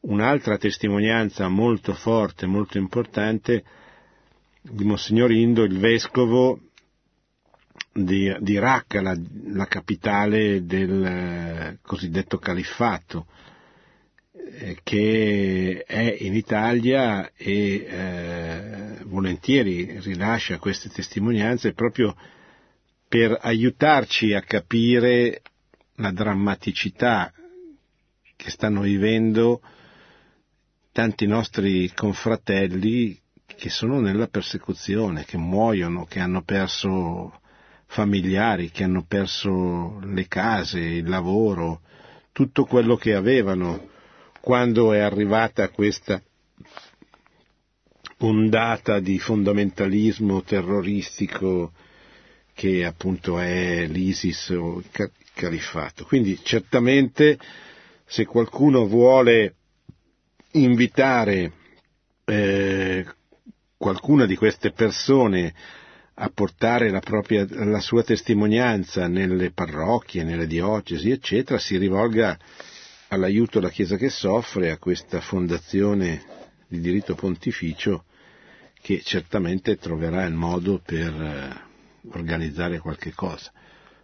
un'altra 0.01 0.57
testimonianza 0.57 1.47
molto 1.49 1.93
forte, 1.93 2.45
molto 2.45 2.77
importante 2.77 3.63
di 4.61 4.83
Monsignor 4.85 5.31
Indo, 5.31 5.63
il 5.63 5.77
vescovo 5.77 6.59
di, 7.91 8.33
di 8.39 8.57
Raqqa, 8.57 9.01
la, 9.01 9.17
la 9.47 9.65
capitale 9.65 10.65
del 10.65 11.77
cosiddetto 11.81 12.37
califfato 12.37 13.25
eh, 14.55 14.77
che 14.83 15.83
è 15.85 16.15
in 16.19 16.35
Italia 16.35 17.31
e 17.35 17.85
eh, 17.87 18.82
volentieri 19.13 19.99
rilascia 19.99 20.57
queste 20.57 20.89
testimonianze 20.89 21.73
proprio 21.73 22.15
per 23.07 23.37
aiutarci 23.39 24.33
a 24.33 24.41
capire 24.41 25.41
la 25.97 26.11
drammaticità 26.11 27.31
che 28.35 28.49
stanno 28.49 28.81
vivendo 28.81 29.61
tanti 30.91 31.27
nostri 31.27 31.91
confratelli 31.93 33.19
che 33.45 33.69
sono 33.69 33.99
nella 33.99 34.27
persecuzione, 34.27 35.25
che 35.25 35.37
muoiono, 35.37 36.05
che 36.05 36.19
hanno 36.19 36.41
perso 36.41 37.39
familiari 37.93 38.71
che 38.71 38.83
hanno 38.83 39.05
perso 39.07 39.99
le 40.01 40.27
case, 40.27 40.79
il 40.79 41.07
lavoro, 41.07 41.81
tutto 42.31 42.65
quello 42.65 42.95
che 42.95 43.13
avevano 43.13 43.89
quando 44.41 44.93
è 44.93 44.99
arrivata 44.99 45.69
questa 45.69 46.19
ondata 48.25 48.99
di 48.99 49.19
fondamentalismo 49.19 50.43
terroristico 50.43 51.73
che 52.53 52.85
appunto 52.85 53.39
è 53.39 53.85
l'ISIS 53.87 54.49
o 54.49 54.77
il 54.77 55.11
califfato. 55.33 56.05
Quindi 56.05 56.39
certamente 56.41 57.37
se 58.05 58.25
qualcuno 58.25 58.85
vuole 58.87 59.55
invitare 60.51 61.51
eh, 62.25 63.05
qualcuna 63.75 64.25
di 64.25 64.35
queste 64.35 64.71
persone 64.71 65.53
a 66.15 66.29
portare 66.29 66.91
la, 66.91 66.99
propria, 66.99 67.45
la 67.49 67.79
sua 67.79 68.03
testimonianza 68.03 69.07
nelle 69.07 69.51
parrocchie, 69.51 70.23
nelle 70.23 70.47
diocesi, 70.47 71.09
eccetera, 71.09 71.57
si 71.57 71.75
rivolga 71.77 72.37
all'aiuto 73.09 73.59
della 73.59 73.71
Chiesa 73.71 73.97
che 73.97 74.09
soffre, 74.09 74.69
a 74.69 74.77
questa 74.77 75.19
fondazione 75.19 76.23
di 76.67 76.79
diritto 76.79 77.15
pontificio 77.15 78.05
che 78.83 78.99
certamente 79.01 79.77
troverà 79.77 80.25
il 80.25 80.33
modo 80.33 80.81
per 80.85 81.07
eh, 81.07 82.09
organizzare 82.11 82.79
qualche 82.79 83.13
cosa. 83.13 83.49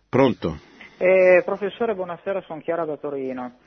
Pronto? 0.08 0.58
Eh, 0.98 1.42
professore, 1.44 1.94
buonasera, 1.96 2.42
sono 2.44 2.62
Chiara 2.62 2.86
da 2.86 2.96
Torino. 2.96 3.58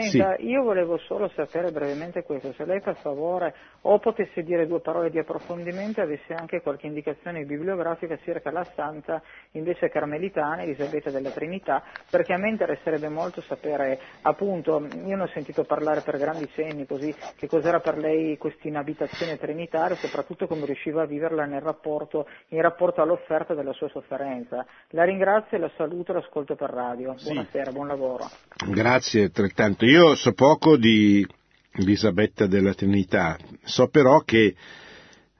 Senta, 0.00 0.36
Sì. 0.36 0.48
io 0.48 0.62
volevo 0.62 0.98
solo 0.98 1.30
sapere 1.34 1.70
brevemente 1.70 2.22
questo, 2.22 2.52
se 2.52 2.64
lei 2.64 2.80
per 2.80 2.96
favore 2.96 3.54
o 3.82 3.98
potesse 3.98 4.42
dire 4.42 4.66
due 4.66 4.80
parole 4.80 5.10
di 5.10 5.18
approfondimento 5.18 6.00
e 6.00 6.02
avesse 6.04 6.34
anche 6.34 6.60
qualche 6.60 6.86
indicazione 6.86 7.44
bibliografica 7.44 8.18
circa 8.22 8.50
la 8.50 8.64
santa 8.74 9.22
invece 9.52 9.88
carmelitana 9.88 10.62
Elisabetta 10.62 11.10
della 11.10 11.30
Trinità, 11.30 11.82
perché 12.10 12.34
a 12.34 12.36
me 12.38 12.50
interesserebbe 12.50 13.08
molto 13.08 13.40
sapere, 13.42 13.98
appunto, 14.22 14.86
io 15.04 15.16
ne 15.16 15.22
ho 15.22 15.28
sentito 15.28 15.64
parlare 15.64 16.02
per 16.02 16.18
grandi 16.18 16.48
cenni 16.54 16.84
così, 16.86 17.14
che 17.36 17.46
cos'era 17.46 17.80
per 17.80 17.96
lei 17.96 18.36
questa 18.36 18.68
inabitazione 18.68 19.38
trinitaria 19.38 19.96
e 19.96 19.98
soprattutto 19.98 20.46
come 20.46 20.66
riusciva 20.66 21.02
a 21.02 21.06
viverla 21.06 21.44
nel 21.44 21.62
rapporto, 21.62 22.28
in 22.48 22.60
rapporto 22.60 23.00
all'offerta 23.00 23.54
della 23.54 23.72
sua 23.72 23.88
sofferenza. 23.88 24.66
La 24.90 25.04
ringrazio 25.04 25.56
e 25.56 25.60
la 25.60 25.70
saluto 25.76 26.12
e 26.12 26.14
l'ascolto 26.16 26.54
per 26.54 26.70
radio. 26.70 27.14
Buonasera, 27.22 27.70
buon 27.72 27.86
lavoro. 27.86 28.24
Grazie 28.68 29.24
altrettanto. 29.24 29.84
Io 29.86 30.16
so 30.16 30.32
poco 30.32 30.76
di 30.76 31.24
Elisabetta 31.70 32.48
della 32.48 32.74
Trinità, 32.74 33.38
so 33.62 33.86
però 33.86 34.22
che 34.22 34.56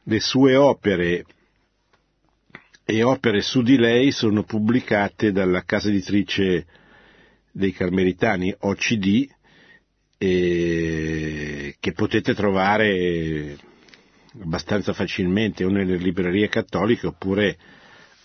le 0.04 0.20
sue 0.20 0.54
opere 0.54 1.24
e 2.84 3.02
opere 3.02 3.40
su 3.42 3.60
di 3.62 3.76
lei 3.76 4.12
sono 4.12 4.44
pubblicate 4.44 5.32
dalla 5.32 5.64
casa 5.64 5.88
editrice 5.88 6.64
dei 7.50 7.72
Carmelitani 7.72 8.54
OCD 8.56 9.28
e 10.16 11.74
che 11.80 11.92
potete 11.92 12.32
trovare 12.32 13.58
abbastanza 14.42 14.92
facilmente 14.92 15.64
o 15.64 15.70
nelle 15.70 15.96
librerie 15.96 16.48
cattoliche 16.48 17.08
oppure 17.08 17.58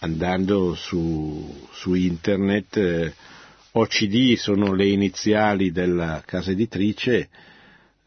andando 0.01 0.75
su, 0.75 1.67
su 1.71 1.95
internet. 1.95 2.77
eh, 2.77 3.13
OCD 3.73 4.35
sono 4.35 4.73
le 4.73 4.87
iniziali 4.87 5.71
della 5.71 6.21
casa 6.25 6.51
editrice 6.51 7.29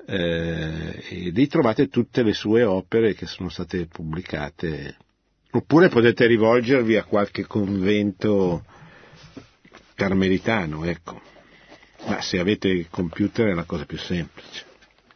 eh, 0.07 1.05
e 1.09 1.31
lì 1.31 1.47
trovate 1.47 1.89
tutte 1.89 2.23
le 2.23 2.35
sue 2.35 2.65
opere 2.65 3.15
che 3.15 3.27
sono 3.27 3.49
state 3.49 3.87
pubblicate. 3.87 4.97
Oppure 5.53 5.89
potete 5.89 6.27
rivolgervi 6.27 6.97
a 6.97 7.05
qualche 7.05 7.47
convento 7.47 8.65
carmelitano, 9.95 10.85
ecco. 10.85 11.21
Ma 12.07 12.21
se 12.21 12.39
avete 12.39 12.69
il 12.69 12.89
computer 12.91 13.49
è 13.49 13.55
la 13.55 13.65
cosa 13.65 13.87
più 13.87 13.97
semplice. 13.97 14.67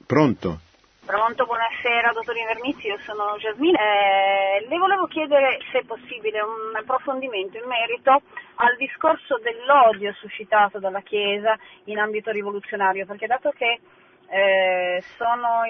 Pronto? 0.07 0.61
Pronto, 1.09 1.46
buonasera, 1.46 2.12
dottor 2.12 2.36
Invernizzi, 2.36 2.88
io 2.88 2.98
sono 2.98 3.34
Jasmine. 3.38 3.78
Eh, 3.80 4.66
le 4.68 4.76
volevo 4.76 5.06
chiedere, 5.06 5.56
se 5.72 5.78
è 5.78 5.84
possibile, 5.84 6.42
un 6.42 6.76
approfondimento 6.76 7.56
in 7.56 7.64
merito 7.64 8.20
al 8.56 8.76
discorso 8.76 9.38
dell'odio 9.38 10.12
suscitato 10.12 10.78
dalla 10.78 11.00
Chiesa 11.00 11.56
in 11.84 11.98
ambito 11.98 12.30
rivoluzionario, 12.30 13.06
perché 13.06 13.26
dato 13.26 13.52
che 13.56 13.80
eh, 14.28 15.02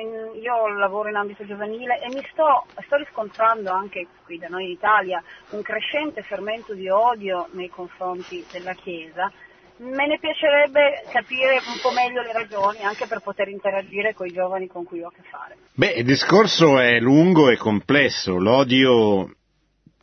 in- 0.01 0.43
io 0.43 0.67
lavoro 0.77 1.09
in 1.09 1.15
ambito 1.15 1.47
giovanile 1.47 2.01
e 2.01 2.09
mi 2.09 2.27
sto, 2.33 2.65
sto 2.85 2.97
riscontrando 2.97 3.71
anche 3.71 4.09
qui 4.25 4.39
da 4.39 4.49
noi 4.49 4.65
in 4.65 4.71
Italia 4.71 5.23
un 5.51 5.63
crescente 5.63 6.23
fermento 6.23 6.75
di 6.75 6.89
odio 6.89 7.47
nei 7.53 7.69
confronti 7.69 8.45
della 8.51 8.73
Chiesa, 8.73 9.31
me 9.79 10.07
ne 10.07 10.19
piacerebbe 10.19 11.05
capire 11.11 11.55
un 11.55 11.79
po' 11.81 11.91
meglio 11.91 12.23
le 12.23 12.33
ragioni 12.33 12.81
anche 12.83 13.07
per 13.07 13.21
poter 13.21 13.49
interagire 13.49 14.15
con 14.15 14.27
i 14.27 14.33
giovani 14.33 14.67
con 14.67 14.85
cui 14.85 15.03
ho 15.03 15.09
a 15.09 15.13
che 15.13 15.23
fare. 15.31 15.57
Beh, 15.75 15.93
il 15.93 16.05
discorso 16.05 16.79
è 16.79 16.99
lungo 16.99 17.51
e 17.51 17.57
complesso. 17.57 18.37
L'odio 18.37 19.35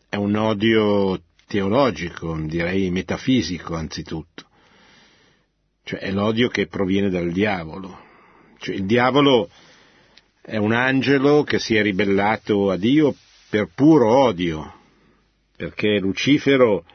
è 0.10 0.16
un 0.16 0.36
odio 0.36 1.20
teologico, 1.48 2.38
direi 2.42 2.90
metafisico 2.90 3.76
anzitutto. 3.76 4.46
Cioè 5.84 6.00
è 6.00 6.12
l'odio 6.12 6.48
che 6.48 6.68
proviene 6.68 7.10
dal 7.10 7.32
diavolo. 7.32 8.04
Cioè, 8.58 8.76
il 8.76 8.86
diavolo 8.86 9.50
è 10.42 10.58
un 10.58 10.72
angelo 10.72 11.44
che 11.44 11.60
si 11.60 11.76
è 11.76 11.82
ribellato 11.82 12.72
a 12.72 12.78
Dio 12.78 13.14
per 13.50 13.70
puro 13.74 14.18
odio, 14.24 14.74
perché 15.56 16.00
Lucifero 16.00 16.86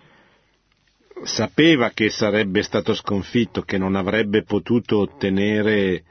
sapeva 1.24 1.90
che 1.90 2.10
sarebbe 2.10 2.62
stato 2.62 2.94
sconfitto, 2.94 3.62
che 3.62 3.78
non 3.78 3.94
avrebbe 3.94 4.42
potuto 4.42 4.98
ottenere 4.98 6.04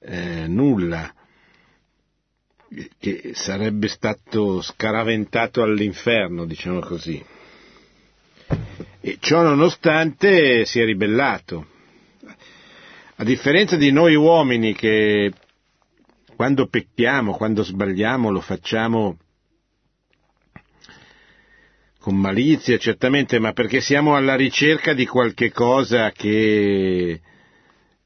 eh, 0.00 0.46
nulla, 0.46 1.12
che 2.98 3.32
sarebbe 3.34 3.88
stato 3.88 4.60
scaraventato 4.60 5.62
all'inferno, 5.62 6.44
diciamo 6.44 6.80
così. 6.80 7.24
E 9.00 9.16
ciò 9.20 9.42
nonostante 9.42 10.64
si 10.64 10.80
è 10.80 10.84
ribellato. 10.84 11.66
A 13.16 13.24
differenza 13.24 13.76
di 13.76 13.92
noi 13.92 14.14
uomini 14.14 14.74
che 14.74 15.32
quando 16.34 16.66
pecchiamo, 16.66 17.36
quando 17.36 17.62
sbagliamo, 17.62 18.30
lo 18.30 18.40
facciamo 18.40 19.18
con 22.04 22.16
malizia, 22.16 22.76
certamente, 22.76 23.38
ma 23.38 23.54
perché 23.54 23.80
siamo 23.80 24.14
alla 24.14 24.36
ricerca 24.36 24.92
di 24.92 25.06
qualche 25.06 25.50
cosa 25.50 26.10
che, 26.10 27.18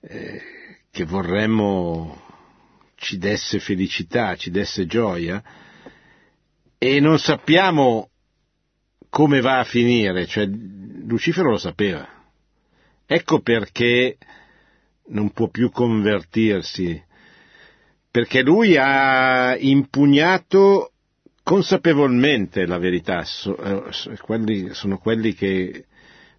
eh, 0.01 0.42
che 0.88 1.05
vorremmo 1.05 2.22
ci 2.94 3.18
desse 3.18 3.59
felicità, 3.59 4.36
ci 4.36 4.53
desse 4.53 4.86
gioia, 4.86 5.42
e 6.78 7.01
non 7.01 7.18
sappiamo 7.18 8.11
come 9.11 9.40
va 9.40 9.59
a 9.59 9.64
finire, 9.64 10.26
cioè 10.26 10.46
Lucifero 10.46 11.51
lo 11.51 11.59
sapeva. 11.59 12.09
Ecco 13.05 13.40
perché 13.40 14.16
non 15.07 15.32
può 15.32 15.49
più 15.49 15.72
convertirsi, 15.72 17.03
perché 18.12 18.42
lui 18.42 18.76
ha 18.76 19.57
impugnato 19.59 20.92
consapevolmente 21.49 22.66
la 22.66 22.76
verità, 22.76 23.22
eh, 23.22 23.82
sono 24.72 24.99
quelli 24.99 25.32
che, 25.32 25.86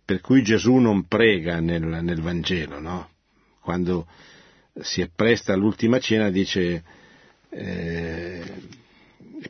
per 0.06 0.22
cui 0.22 0.44
Gesù 0.44 0.76
non 0.76 1.08
prega 1.08 1.60
nel, 1.60 1.82
nel 1.82 2.22
Vangelo, 2.22 2.80
no? 2.80 3.10
Quando 3.60 4.06
si 4.80 5.02
appresta 5.02 5.52
all'ultima 5.54 5.98
cena 5.98 6.30
dice, 6.30 6.84
eh, 7.50 8.44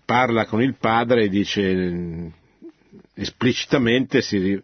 parla 0.06 0.46
con 0.46 0.62
il 0.62 0.78
padre 0.80 1.24
e 1.24 1.30
dice 1.30 2.32
esplicitamente 3.16 4.22
si 4.22 4.64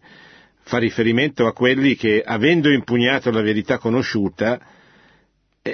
fa 0.61 0.77
riferimento 0.77 1.45
a 1.45 1.51
quelli 1.51 1.97
che, 1.97 2.23
avendo 2.25 2.71
impugnato 2.71 3.31
la 3.31 3.41
verità 3.41 3.79
conosciuta, 3.79 4.65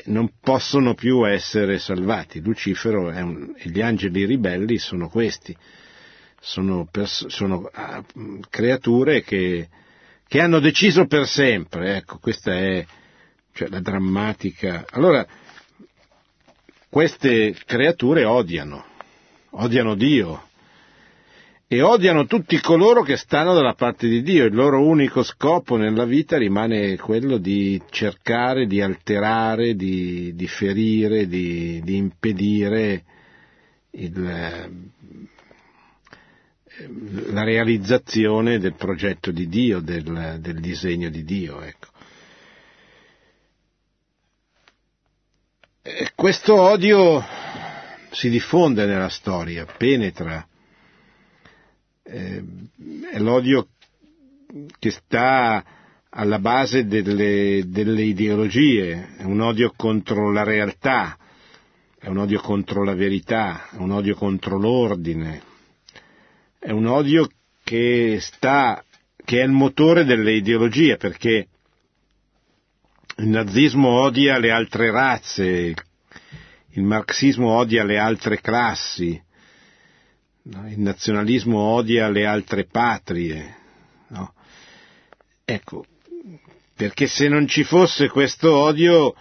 non 0.05 0.31
possono 0.39 0.93
più 0.93 1.27
essere 1.27 1.77
salvati. 1.79 2.41
Lucifero 2.41 3.07
un- 3.09 3.53
e 3.57 3.69
gli 3.69 3.81
angeli 3.81 4.25
ribelli 4.25 4.77
sono 4.77 5.09
questi, 5.09 5.55
sono, 6.39 6.87
pers- 6.89 7.27
sono, 7.27 7.69
ah, 7.73 8.03
creature 8.49 9.21
che, 9.21 9.67
che 10.27 10.39
hanno 10.39 10.59
deciso 10.59 11.05
per 11.07 11.27
sempre, 11.27 11.97
ecco, 11.97 12.19
questa 12.19 12.53
è 12.53 12.85
cioè, 13.53 13.67
la 13.67 13.81
drammatica. 13.81 14.85
Allora, 14.91 15.27
queste 16.89 17.55
creature 17.65 18.23
odiano, 18.23 18.85
odiano 19.51 19.95
Dio 19.95 20.49
e 21.73 21.81
odiano 21.81 22.25
tutti 22.25 22.59
coloro 22.59 23.01
che 23.01 23.15
stanno 23.15 23.53
dalla 23.53 23.75
parte 23.75 24.09
di 24.09 24.21
Dio. 24.21 24.43
Il 24.43 24.53
loro 24.53 24.85
unico 24.85 25.23
scopo 25.23 25.77
nella 25.77 26.03
vita 26.03 26.37
rimane 26.37 26.97
quello 26.97 27.37
di 27.37 27.81
cercare 27.89 28.65
di 28.65 28.81
alterare, 28.81 29.73
di, 29.75 30.35
di 30.35 30.47
ferire, 30.47 31.27
di, 31.27 31.79
di 31.81 31.95
impedire 31.95 33.05
il, 33.91 34.91
la 37.31 37.43
realizzazione 37.45 38.59
del 38.59 38.75
progetto 38.75 39.31
di 39.31 39.47
Dio, 39.47 39.79
del, 39.79 40.39
del 40.41 40.59
disegno 40.59 41.07
di 41.07 41.23
Dio. 41.23 41.61
Ecco. 41.61 41.87
Questo 46.15 46.53
odio 46.53 47.23
si 48.11 48.29
diffonde 48.29 48.85
nella 48.85 49.07
storia, 49.07 49.65
penetra, 49.65 50.45
eh, 52.11 52.43
è 53.11 53.19
l'odio 53.19 53.69
che 54.79 54.91
sta 54.91 55.63
alla 56.09 56.39
base 56.39 56.85
delle, 56.85 57.63
delle 57.67 58.03
ideologie, 58.03 59.15
è 59.17 59.23
un 59.23 59.39
odio 59.39 59.71
contro 59.75 60.31
la 60.31 60.43
realtà, 60.43 61.17
è 61.97 62.07
un 62.07 62.17
odio 62.17 62.41
contro 62.41 62.83
la 62.83 62.95
verità, 62.95 63.69
è 63.71 63.77
un 63.77 63.91
odio 63.91 64.15
contro 64.15 64.57
l'ordine, 64.57 65.41
è 66.59 66.71
un 66.71 66.85
odio 66.85 67.29
che 67.63 68.17
sta, 68.19 68.83
che 69.23 69.39
è 69.39 69.43
il 69.45 69.51
motore 69.51 70.03
delle 70.03 70.33
ideologie, 70.33 70.97
perché 70.97 71.47
il 73.17 73.27
nazismo 73.27 73.87
odia 73.87 74.37
le 74.37 74.51
altre 74.51 74.91
razze, 74.91 75.73
il 76.73 76.83
marxismo 76.83 77.51
odia 77.51 77.85
le 77.85 77.97
altre 77.97 78.41
classi, 78.41 79.21
il 80.43 80.79
nazionalismo 80.79 81.57
odia 81.59 82.09
le 82.09 82.25
altre 82.25 82.65
patrie. 82.65 83.55
No? 84.07 84.33
Ecco, 85.45 85.85
perché 86.75 87.07
se 87.07 87.27
non 87.27 87.47
ci 87.47 87.63
fosse 87.63 88.09
questo 88.09 88.55
odio 88.55 89.13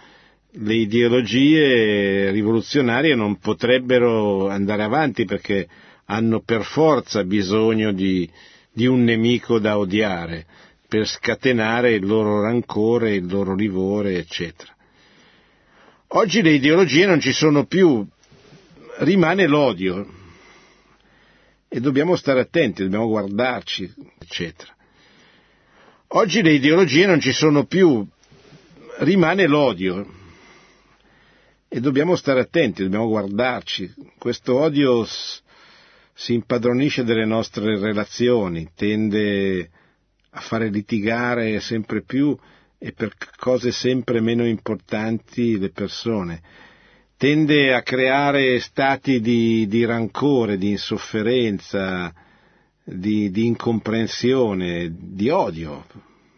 le 0.55 0.73
ideologie 0.73 2.31
rivoluzionarie 2.31 3.15
non 3.15 3.37
potrebbero 3.37 4.49
andare 4.49 4.83
avanti 4.83 5.25
perché 5.25 5.67
hanno 6.05 6.41
per 6.41 6.63
forza 6.63 7.23
bisogno 7.23 7.91
di, 7.93 8.29
di 8.71 8.85
un 8.85 9.03
nemico 9.03 9.59
da 9.59 9.77
odiare 9.77 10.45
per 10.87 11.07
scatenare 11.07 11.93
il 11.93 12.05
loro 12.05 12.41
rancore, 12.41 13.13
il 13.13 13.27
loro 13.27 13.55
livore, 13.55 14.17
eccetera. 14.17 14.75
Oggi 16.13 16.41
le 16.41 16.51
ideologie 16.51 17.05
non 17.05 17.21
ci 17.21 17.31
sono 17.31 17.65
più, 17.65 18.05
rimane 18.97 19.47
l'odio 19.47 20.19
e 21.73 21.79
dobbiamo 21.79 22.17
stare 22.17 22.41
attenti, 22.41 22.83
dobbiamo 22.83 23.07
guardarci, 23.07 23.93
eccetera. 24.19 24.75
Oggi 26.07 26.41
le 26.41 26.51
ideologie 26.51 27.05
non 27.05 27.21
ci 27.21 27.31
sono 27.31 27.63
più, 27.63 28.05
rimane 28.97 29.47
l'odio 29.47 30.05
e 31.69 31.79
dobbiamo 31.79 32.17
stare 32.17 32.41
attenti, 32.41 32.83
dobbiamo 32.83 33.07
guardarci. 33.07 33.93
Questo 34.17 34.59
odio 34.59 35.07
si 36.13 36.33
impadronisce 36.33 37.05
delle 37.05 37.23
nostre 37.23 37.79
relazioni, 37.79 38.71
tende 38.75 39.69
a 40.31 40.41
fare 40.41 40.67
litigare 40.67 41.61
sempre 41.61 42.01
più 42.01 42.37
e 42.77 42.91
per 42.91 43.13
cose 43.37 43.71
sempre 43.71 44.19
meno 44.19 44.45
importanti 44.45 45.57
le 45.57 45.69
persone. 45.69 46.41
Tende 47.21 47.71
a 47.71 47.83
creare 47.83 48.59
stati 48.59 49.21
di, 49.21 49.67
di 49.67 49.85
rancore, 49.85 50.57
di 50.57 50.71
insofferenza, 50.71 52.11
di, 52.83 53.29
di 53.29 53.45
incomprensione, 53.45 54.91
di 54.91 55.29
odio 55.29 55.85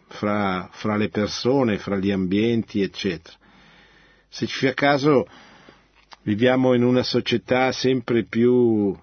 fra, 0.08 0.68
fra, 0.72 0.96
le 0.98 1.08
persone, 1.08 1.78
fra 1.78 1.96
gli 1.96 2.10
ambienti, 2.10 2.82
eccetera. 2.82 3.34
Se 4.28 4.46
ci 4.46 4.66
fa 4.66 4.74
caso 4.74 5.26
viviamo 6.24 6.74
in 6.74 6.82
una 6.82 7.02
società 7.02 7.72
sempre 7.72 8.24
più 8.24 8.94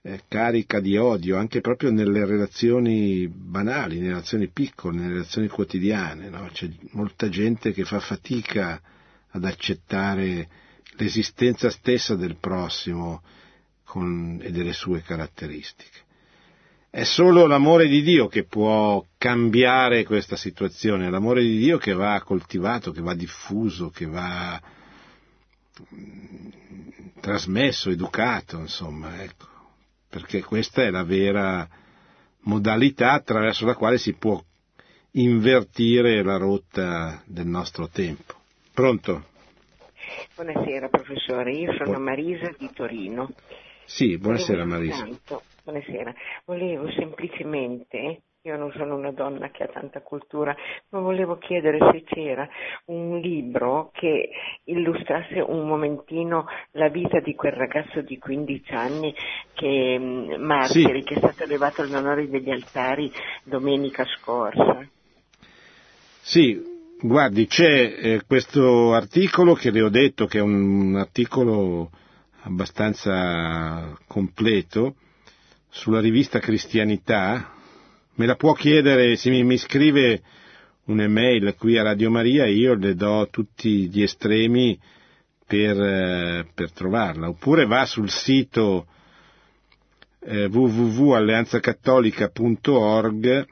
eh, 0.00 0.22
carica 0.26 0.80
di 0.80 0.96
odio, 0.96 1.36
anche 1.36 1.60
proprio 1.60 1.90
nelle 1.90 2.24
relazioni 2.24 3.28
banali, 3.28 3.96
nelle 3.96 4.08
relazioni 4.08 4.48
piccole, 4.48 4.96
nelle 4.96 5.12
relazioni 5.12 5.48
quotidiane. 5.48 6.30
No? 6.30 6.48
C'è 6.50 6.66
molta 6.92 7.28
gente 7.28 7.72
che 7.74 7.84
fa 7.84 8.00
fatica 8.00 8.80
ad 9.32 9.44
accettare 9.44 10.62
l'esistenza 10.96 11.70
stessa 11.70 12.14
del 12.14 12.36
prossimo 12.36 13.22
con, 13.84 14.40
e 14.42 14.50
delle 14.50 14.72
sue 14.72 15.02
caratteristiche. 15.02 16.02
È 16.90 17.02
solo 17.04 17.46
l'amore 17.46 17.88
di 17.88 18.02
Dio 18.02 18.28
che 18.28 18.44
può 18.44 19.04
cambiare 19.18 20.04
questa 20.04 20.36
situazione, 20.36 21.10
l'amore 21.10 21.42
di 21.42 21.58
Dio 21.58 21.76
che 21.76 21.92
va 21.92 22.20
coltivato, 22.22 22.92
che 22.92 23.00
va 23.00 23.14
diffuso, 23.14 23.90
che 23.90 24.06
va 24.06 24.60
mm, 25.92 26.48
trasmesso, 27.20 27.90
educato, 27.90 28.58
insomma, 28.58 29.22
ecco, 29.24 29.46
perché 30.08 30.44
questa 30.44 30.82
è 30.82 30.90
la 30.90 31.02
vera 31.02 31.68
modalità 32.42 33.12
attraverso 33.12 33.66
la 33.66 33.74
quale 33.74 33.98
si 33.98 34.12
può 34.12 34.40
invertire 35.12 36.22
la 36.22 36.36
rotta 36.36 37.22
del 37.26 37.46
nostro 37.46 37.88
tempo. 37.88 38.34
Pronto? 38.72 39.32
Buonasera 40.34 40.88
professore, 40.88 41.52
io 41.52 41.72
sono 41.74 41.98
Marisa 41.98 42.50
di 42.58 42.70
Torino. 42.72 43.30
Sì, 43.84 44.16
buonasera 44.18 44.64
Marisa. 44.64 45.06
Buonasera, 45.64 46.12
volevo 46.44 46.90
semplicemente, 46.92 48.22
io 48.42 48.56
non 48.56 48.72
sono 48.76 48.96
una 48.96 49.12
donna 49.12 49.50
che 49.50 49.62
ha 49.62 49.68
tanta 49.68 50.00
cultura, 50.02 50.54
ma 50.90 51.00
volevo 51.00 51.38
chiedere 51.38 51.78
se 51.92 52.02
c'era 52.04 52.48
un 52.86 53.18
libro 53.18 53.90
che 53.92 54.30
illustrasse 54.64 55.40
un 55.40 55.66
momentino 55.66 56.46
la 56.72 56.88
vita 56.88 57.20
di 57.20 57.34
quel 57.34 57.52
ragazzo 57.52 58.00
di 58.00 58.18
15 58.18 58.74
anni 58.74 59.14
che, 59.54 59.96
mm, 59.98 60.34
Martiri, 60.42 61.00
sì. 61.00 61.06
che 61.06 61.14
è 61.14 61.18
stato 61.18 61.44
elevato 61.44 61.82
all'onore 61.82 62.28
degli 62.28 62.50
altari 62.50 63.10
domenica 63.44 64.04
scorsa. 64.04 64.86
Sì, 66.20 66.73
guardi, 67.06 67.46
c'è 67.46 67.96
eh, 67.98 68.22
questo 68.26 68.94
articolo 68.94 69.52
che 69.52 69.70
le 69.70 69.82
ho 69.82 69.90
detto 69.90 70.24
che 70.24 70.38
è 70.38 70.40
un, 70.40 70.96
articolo 70.96 71.90
abbastanza 72.44 73.94
completo 74.06 74.94
sulla 75.68 76.00
rivista 76.00 76.38
Cristianità, 76.38 77.52
me 78.14 78.26
la 78.26 78.36
può 78.36 78.54
chiedere 78.54 79.16
se 79.16 79.28
mi, 79.28 79.44
mi 79.44 79.58
scrive 79.58 80.22
un'email 80.84 81.54
qui 81.58 81.76
a 81.76 81.82
Radio 81.82 82.10
Maria, 82.10 82.46
io 82.46 82.72
le 82.74 82.94
do 82.94 83.28
tutti 83.30 83.90
gli 83.90 84.02
estremi 84.02 84.80
per, 85.46 85.78
eh, 85.78 86.46
per 86.54 86.72
trovarla, 86.72 87.28
oppure 87.28 87.66
va 87.66 87.84
sul 87.84 88.08
sito 88.08 88.86
eh, 90.20 90.46
www.alleanzacattolica.org 90.46 93.46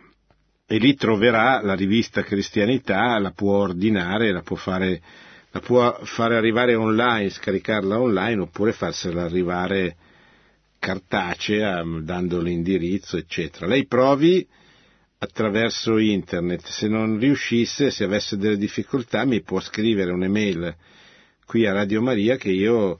e 0.72 0.78
lì 0.78 0.94
troverà 0.94 1.60
la 1.60 1.74
rivista 1.74 2.22
Cristianità, 2.22 3.18
la 3.18 3.32
può 3.32 3.58
ordinare, 3.58 4.32
la 4.32 4.40
può 4.40 4.56
fare, 4.56 5.02
la 5.50 5.60
può 5.60 6.00
fare 6.04 6.34
arrivare 6.34 6.74
online, 6.74 7.28
scaricarla 7.28 8.00
online, 8.00 8.40
oppure 8.40 8.72
farsela 8.72 9.24
arrivare 9.24 9.96
cartacea 10.78 11.84
dando 12.00 12.40
l'indirizzo, 12.40 13.18
eccetera. 13.18 13.66
Lei 13.66 13.86
provi 13.86 14.48
attraverso 15.18 15.98
internet, 15.98 16.64
se 16.64 16.88
non 16.88 17.18
riuscisse, 17.18 17.90
se 17.90 18.04
avesse 18.04 18.38
delle 18.38 18.56
difficoltà, 18.56 19.26
mi 19.26 19.42
può 19.42 19.60
scrivere 19.60 20.10
un'email 20.10 20.74
qui 21.44 21.66
a 21.66 21.74
Radio 21.74 22.00
Maria 22.00 22.36
che 22.36 22.48
io 22.50 22.98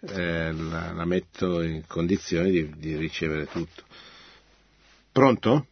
eh, 0.00 0.50
la, 0.50 0.92
la, 0.94 1.04
metto 1.04 1.60
in 1.60 1.82
condizioni 1.86 2.50
di, 2.50 2.72
di, 2.74 2.96
ricevere 2.96 3.44
tutto. 3.44 3.82
Pronto? 5.12 5.66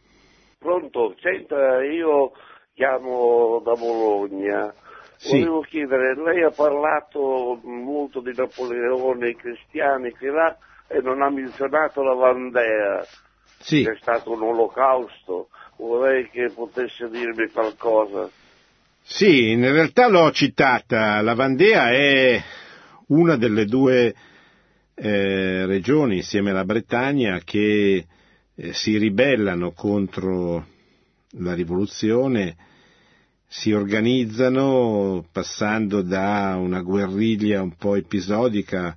Pronto, 0.61 1.15
senta, 1.19 1.81
io 1.81 2.33
chiamo 2.75 3.63
da 3.65 3.73
Bologna. 3.73 4.71
Sì. 5.17 5.39
Volevo 5.39 5.61
chiedere, 5.61 6.13
lei 6.15 6.43
ha 6.43 6.51
parlato 6.51 7.59
molto 7.63 8.21
di 8.21 8.31
Napoleone, 8.35 9.29
i 9.29 9.35
cristiani, 9.35 10.13
che 10.13 10.27
là 10.27 10.55
e 10.87 11.01
non 11.01 11.23
ha 11.23 11.31
menzionato 11.31 12.03
la 12.03 12.13
Vandea, 12.13 13.03
sì. 13.57 13.81
che 13.83 13.93
è 13.93 13.97
stato 13.99 14.33
un 14.33 14.43
olocausto. 14.43 15.49
Vorrei 15.77 16.29
che 16.29 16.51
potesse 16.53 17.09
dirmi 17.09 17.49
qualcosa. 17.49 18.29
Sì, 19.01 19.49
in 19.49 19.61
realtà 19.61 20.09
l'ho 20.09 20.29
citata. 20.29 21.21
La 21.21 21.33
Vandea 21.33 21.89
è 21.89 22.39
una 23.07 23.35
delle 23.35 23.65
due 23.65 24.13
eh, 24.93 25.65
regioni, 25.65 26.17
insieme 26.17 26.51
alla 26.51 26.65
Bretagna, 26.65 27.39
che 27.43 28.05
eh, 28.61 28.73
si 28.73 28.95
ribellano 28.97 29.71
contro 29.71 30.67
la 31.37 31.55
rivoluzione, 31.55 32.55
si 33.47 33.71
organizzano 33.71 35.25
passando 35.31 36.03
da 36.03 36.55
una 36.59 36.81
guerriglia 36.81 37.63
un 37.63 37.75
po' 37.75 37.95
episodica 37.95 38.95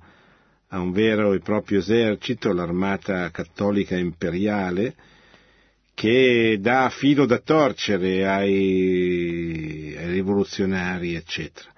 a 0.67 0.79
un 0.79 0.91
vero 0.91 1.33
e 1.33 1.39
proprio 1.39 1.79
esercito, 1.79 2.53
l'armata 2.53 3.31
cattolica 3.31 3.97
imperiale, 3.97 4.93
che 5.95 6.57
dà 6.59 6.89
filo 6.89 7.25
da 7.25 7.39
torcere 7.39 8.27
ai, 8.27 9.95
ai 9.97 10.11
rivoluzionari, 10.11 11.15
eccetera. 11.15 11.69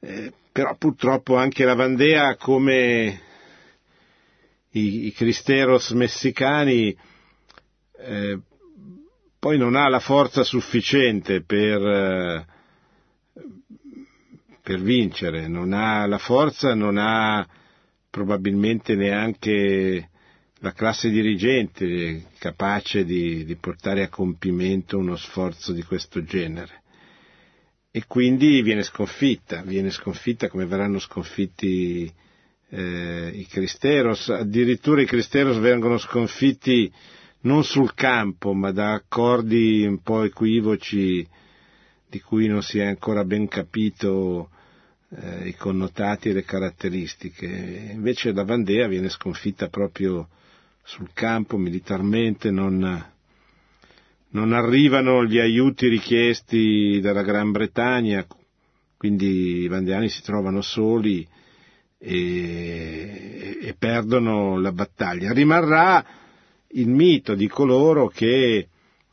Eh, 0.00 0.32
però 0.50 0.74
purtroppo 0.76 1.36
anche 1.36 1.64
la 1.64 1.74
Vandea, 1.74 2.36
come 2.36 3.20
i, 4.72 5.06
i 5.06 5.12
cristeros 5.12 5.90
messicani 5.90 6.96
eh, 7.98 8.38
poi 9.38 9.58
non 9.58 9.74
ha 9.74 9.88
la 9.88 9.98
forza 9.98 10.44
sufficiente 10.44 11.42
per, 11.42 11.82
eh, 11.82 12.46
per 14.62 14.80
vincere, 14.80 15.48
non 15.48 15.72
ha 15.72 16.06
la 16.06 16.18
forza, 16.18 16.74
non 16.74 16.96
ha 16.96 17.44
probabilmente 18.08 18.94
neanche 18.94 20.10
la 20.60 20.72
classe 20.72 21.10
dirigente 21.10 22.26
capace 22.38 23.04
di, 23.04 23.44
di, 23.44 23.56
portare 23.56 24.04
a 24.04 24.08
compimento 24.08 24.96
uno 24.96 25.16
sforzo 25.16 25.72
di 25.72 25.82
questo 25.82 26.22
genere. 26.22 26.82
E 27.90 28.04
quindi 28.06 28.62
viene 28.62 28.84
sconfitta, 28.84 29.62
viene 29.62 29.90
sconfitta 29.90 30.48
come 30.48 30.66
verranno 30.66 31.00
sconfitti 31.00 32.10
eh, 32.74 33.30
i 33.34 33.46
Cristeros, 33.46 34.30
addirittura 34.30 35.02
i 35.02 35.06
Cristeros 35.06 35.58
vengono 35.58 35.98
sconfitti 35.98 36.90
non 37.42 37.64
sul 37.64 37.92
campo, 37.94 38.54
ma 38.54 38.72
da 38.72 38.92
accordi 38.92 39.84
un 39.84 40.00
po' 40.00 40.22
equivoci 40.22 41.26
di 42.08 42.20
cui 42.20 42.46
non 42.46 42.62
si 42.62 42.78
è 42.78 42.84
ancora 42.84 43.24
ben 43.24 43.46
capito 43.46 44.48
eh, 45.10 45.48
i 45.48 45.54
connotati 45.54 46.30
e 46.30 46.32
le 46.32 46.44
caratteristiche. 46.44 47.90
Invece 47.92 48.32
la 48.32 48.44
Vandea 48.44 48.86
viene 48.86 49.10
sconfitta 49.10 49.68
proprio 49.68 50.28
sul 50.82 51.10
campo 51.12 51.58
militarmente, 51.58 52.50
non, 52.50 53.04
non 54.30 54.52
arrivano 54.52 55.26
gli 55.26 55.38
aiuti 55.38 55.88
richiesti 55.88 57.00
dalla 57.02 57.22
Gran 57.22 57.50
Bretagna, 57.50 58.26
quindi 58.96 59.62
i 59.62 59.68
vandeani 59.68 60.08
si 60.08 60.22
trovano 60.22 60.62
soli 60.62 61.26
e, 62.04 63.58
e 63.62 63.74
perdono 63.78 64.58
la 64.60 64.72
battaglia. 64.72 65.32
Rimarrà 65.32 66.04
il 66.74 66.88
mito 66.88 67.34
di 67.34 67.46
coloro 67.46 68.08
che 68.08 68.66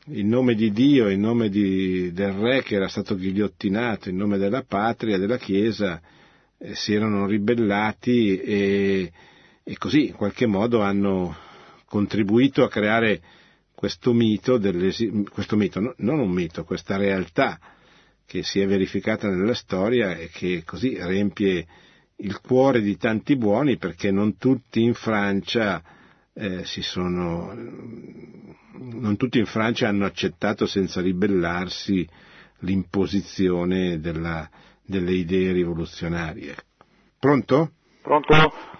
in 0.06 0.28
nome 0.28 0.54
di 0.54 0.72
Dio, 0.72 1.08
in 1.08 1.20
nome 1.20 1.48
di, 1.48 2.10
del 2.12 2.32
re 2.32 2.62
che 2.62 2.74
era 2.74 2.88
stato 2.88 3.14
ghigliottinato, 3.14 4.08
in 4.08 4.16
nome 4.16 4.38
della 4.38 4.64
patria, 4.66 5.18
della 5.18 5.36
Chiesa, 5.36 6.00
eh, 6.58 6.74
si 6.74 6.94
erano 6.94 7.26
ribellati 7.26 8.38
e, 8.38 9.12
e, 9.62 9.78
così 9.78 10.08
in 10.08 10.14
qualche 10.14 10.46
modo 10.46 10.80
hanno 10.80 11.36
contribuito 11.84 12.64
a 12.64 12.68
creare 12.68 13.20
questo 13.72 14.12
mito, 14.12 14.60
questo 15.30 15.56
mito, 15.56 15.80
no, 15.80 15.94
non 15.98 16.18
un 16.18 16.30
mito, 16.30 16.64
questa 16.64 16.96
realtà 16.96 17.58
che 18.26 18.42
si 18.42 18.60
è 18.60 18.66
verificata 18.66 19.28
nella 19.28 19.54
storia 19.54 20.16
e 20.16 20.28
che 20.28 20.62
così 20.64 20.98
riempie 21.00 21.66
il 22.20 22.40
cuore 22.40 22.80
di 22.80 22.96
tanti 22.96 23.36
buoni 23.36 23.76
perché 23.76 24.10
non 24.10 24.36
tutti 24.36 24.82
in 24.82 24.94
Francia 24.94 25.82
eh, 26.32 26.64
sono, 26.64 27.52
non 27.52 29.16
tutti 29.16 29.38
in 29.38 29.46
Francia 29.46 29.88
hanno 29.88 30.04
accettato 30.04 30.66
senza 30.66 31.00
ribellarsi 31.00 32.06
l'imposizione 32.60 34.00
della, 34.00 34.48
delle 34.84 35.12
idee 35.12 35.52
rivoluzionarie. 35.52 36.54
Pronto? 37.18 37.72
Pronto? 38.02 38.34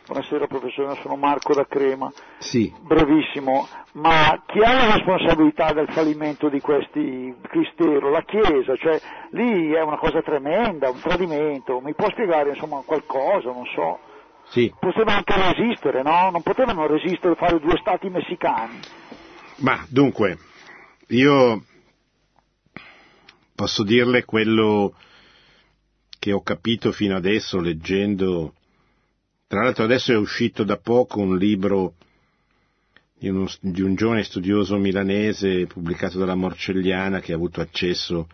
Buonasera 0.06 0.46
professore, 0.46 0.98
sono 1.02 1.16
Marco 1.16 1.52
da 1.54 1.66
Crema. 1.66 2.10
Sì. 2.38 2.72
Brevissimo, 2.80 3.68
ma 3.92 4.42
chi 4.46 4.60
ha 4.60 4.72
la 4.72 4.94
responsabilità 4.94 5.72
del 5.72 5.92
fallimento 5.92 6.48
di 6.48 6.58
questi 6.60 7.34
cristero? 7.42 8.10
La 8.10 8.22
Chiesa, 8.22 8.74
cioè 8.76 8.98
lì 9.32 9.72
è 9.72 9.82
una 9.82 9.98
cosa 9.98 10.22
tremenda, 10.22 10.88
un 10.90 11.00
tradimento. 11.00 11.80
Mi 11.80 11.94
può 11.94 12.08
spiegare 12.10 12.50
insomma 12.50 12.82
qualcosa, 12.84 13.52
non 13.52 13.66
so? 13.74 13.98
Sì. 14.48 14.72
Potevano 14.80 15.18
anche 15.18 15.54
resistere, 15.54 16.02
no? 16.02 16.30
Non 16.30 16.42
potevano 16.42 16.86
resistere 16.86 17.34
fare 17.34 17.60
due 17.60 17.76
stati 17.78 18.08
messicani. 18.08 18.80
Ma 19.56 19.84
dunque, 19.90 20.38
io 21.08 21.62
posso 23.54 23.84
dirle 23.84 24.24
quello 24.24 24.94
che 26.18 26.32
ho 26.32 26.42
capito 26.42 26.90
fino 26.90 27.16
adesso 27.16 27.60
leggendo. 27.60 28.54
Tra 29.50 29.64
l'altro 29.64 29.82
adesso 29.82 30.12
è 30.12 30.16
uscito 30.16 30.62
da 30.62 30.76
poco 30.76 31.18
un 31.18 31.36
libro 31.36 31.94
di, 33.18 33.28
uno, 33.28 33.48
di 33.60 33.82
un 33.82 33.96
giovane 33.96 34.22
studioso 34.22 34.76
milanese 34.76 35.66
pubblicato 35.66 36.18
dalla 36.20 36.36
Morcelliana 36.36 37.18
che 37.18 37.32
ha 37.32 37.34
avuto 37.34 37.60
accesso 37.60 38.28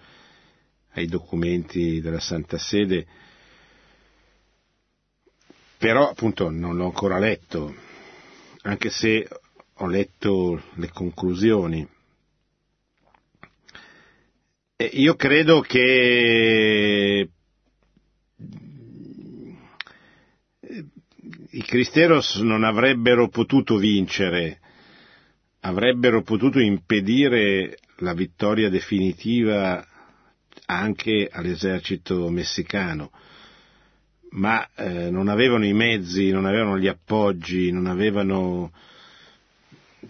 ai 0.90 1.06
documenti 1.06 2.02
della 2.02 2.20
Santa 2.20 2.58
Sede 2.58 3.06
però 5.78 6.10
appunto 6.10 6.50
non 6.50 6.76
l'ho 6.76 6.84
ancora 6.84 7.18
letto, 7.18 7.74
anche 8.64 8.90
se 8.90 9.26
ho 9.72 9.86
letto 9.86 10.62
le 10.74 10.90
conclusioni. 10.90 11.88
E 14.76 14.84
io 14.84 15.14
credo 15.16 15.62
che 15.62 17.30
i 21.56 21.62
Cristeros 21.76 22.36
non 22.36 22.64
avrebbero 22.64 23.28
potuto 23.28 23.76
vincere, 23.76 24.60
avrebbero 25.60 26.22
potuto 26.22 26.58
impedire 26.58 27.76
la 27.96 28.14
vittoria 28.14 28.70
definitiva 28.70 29.86
anche 30.64 31.28
all'esercito 31.30 32.30
messicano 32.30 33.10
ma 34.30 34.66
eh, 34.74 35.10
non 35.10 35.28
avevano 35.28 35.66
i 35.66 35.74
mezzi, 35.74 36.30
non 36.30 36.46
avevano 36.46 36.78
gli 36.78 36.88
appoggi, 36.88 37.70
non 37.70 37.84
avevano 37.86 38.72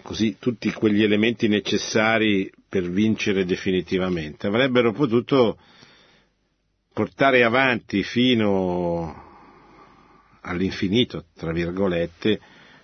così 0.03 0.37
tutti 0.39 0.71
quegli 0.73 1.03
elementi 1.03 1.49
necessari 1.49 2.49
per 2.69 2.89
vincere 2.89 3.45
definitivamente. 3.45 4.47
Avrebbero 4.47 4.93
potuto 4.93 5.59
portare 6.93 7.43
avanti 7.43 8.05
fino 8.05 9.26
all'infinito, 10.47 11.27
tra 11.35 11.53
virgolette, 11.53 12.41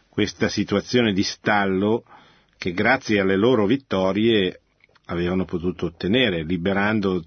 questa 0.08 0.48
situazione 0.48 1.12
di 1.12 1.22
stallo 1.22 2.04
che 2.58 2.72
grazie 2.72 3.20
alle 3.20 3.36
loro 3.36 3.66
vittorie 3.66 4.60
avevano 5.06 5.44
potuto 5.44 5.86
ottenere, 5.86 6.44
liberando 6.44 7.24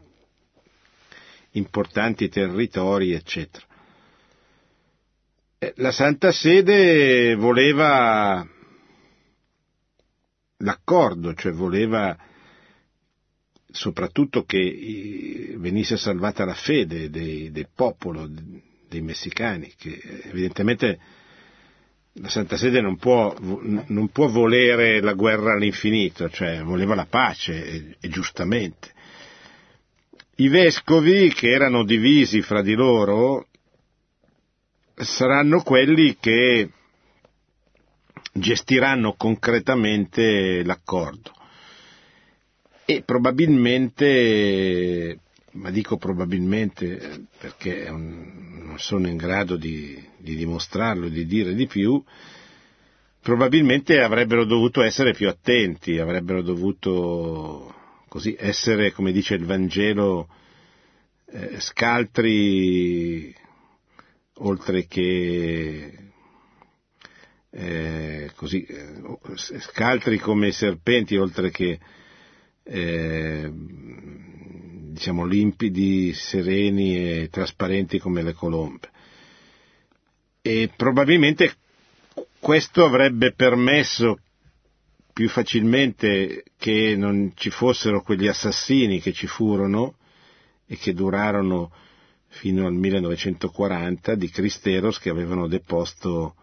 importanti 1.52 2.30
territori, 2.30 3.12
eccetera. 3.14 3.66
Eh, 5.58 5.74
la 5.78 5.92
Santa 5.92 6.32
Sede 6.32 7.36
voleva 7.36 8.48
l'accordo, 10.58 11.34
cioè 11.34 11.52
voleva 11.54 12.18
soprattutto 13.72 14.44
che 14.46 15.56
venisse 15.58 15.98
salvata 15.98 16.46
la 16.46 16.54
fede 16.54 17.10
del 17.10 17.68
popolo, 17.74 18.30
dei 18.88 19.02
messicani, 19.02 19.74
che 19.78 20.00
evidentemente 20.24 21.00
la 22.14 22.30
Santa 22.30 22.58
Sede 22.58 22.82
non 22.82 22.98
può, 22.98 23.36
non 23.40 24.10
può 24.12 24.28
volere 24.28 25.02
la 25.02 25.14
guerra 25.14 25.54
all'infinito, 25.54 26.30
cioè 26.30 26.62
voleva 26.62 26.96
la 26.96 27.06
pace, 27.06 27.66
e, 27.66 27.98
e 28.00 28.10
giustamente. 28.10 28.94
I 30.38 30.48
vescovi, 30.48 31.32
che 31.34 31.50
erano 31.50 31.84
divisi 31.84 32.42
fra 32.42 32.62
di 32.62 32.74
loro, 32.74 33.48
saranno 34.96 35.62
quelli 35.62 36.18
che 36.20 36.70
gestiranno 38.32 39.14
concretamente 39.14 40.64
l'accordo 40.64 41.32
e 42.86 43.02
probabilmente, 43.02 45.20
ma 45.56 45.72
dico 45.72 45.98
probabilmente 45.98 47.28
perché 47.40 47.86
non 47.90 48.76
sono 48.78 49.08
in 49.08 49.16
grado 49.16 49.56
di, 49.56 50.02
di 50.18 50.36
dimostrarlo, 50.36 51.08
di 51.08 51.26
dire 51.26 51.54
di 51.54 51.66
più, 51.66 52.02
probabilmente 53.22 54.00
avrebbero 54.02 54.46
dovuto 54.46 54.82
essere 54.82 55.14
più 55.14 55.28
attenti, 55.30 55.98
avrebbero 55.98 56.42
dovuto 56.42 57.74
così 58.08 58.36
essere, 58.38 58.92
come 58.92 59.12
dice 59.12 59.36
il 59.36 59.46
Vangelo, 59.46 60.28
eh, 61.28 61.60
scaltri 61.60 63.34
oltre 64.40 64.86
che 64.88 65.98
eh, 67.50 68.32
così, 68.36 68.64
eh, 68.66 69.02
scaltri 69.60 70.18
come 70.18 70.52
serpenti, 70.52 71.16
oltre 71.16 71.50
che 71.50 71.80
eh, 72.64 73.52
diciamo 74.96 75.26
limpidi, 75.26 76.14
sereni 76.14 76.96
e 76.96 77.28
trasparenti 77.30 78.00
come 78.00 78.24
le 78.24 78.32
colombe. 78.32 78.90
E 80.42 80.72
probabilmente 80.74 81.54
questo 82.40 82.86
avrebbe 82.86 83.34
permesso 83.34 84.20
più 85.12 85.28
facilmente 85.28 86.46
che 86.58 86.96
non 86.96 87.34
ci 87.36 87.50
fossero 87.50 88.02
quegli 88.04 88.28
assassini 88.28 89.02
che 89.02 89.12
ci 89.12 89.28
furono 89.28 89.98
e 90.66 90.78
che 90.78 90.94
durarono 90.94 91.72
fino 92.28 92.66
al 92.66 92.74
1940 92.74 94.16
di 94.16 94.30
Cristeros 94.30 95.00
che 95.00 95.10
avevano 95.10 95.48
deposto 95.48 96.36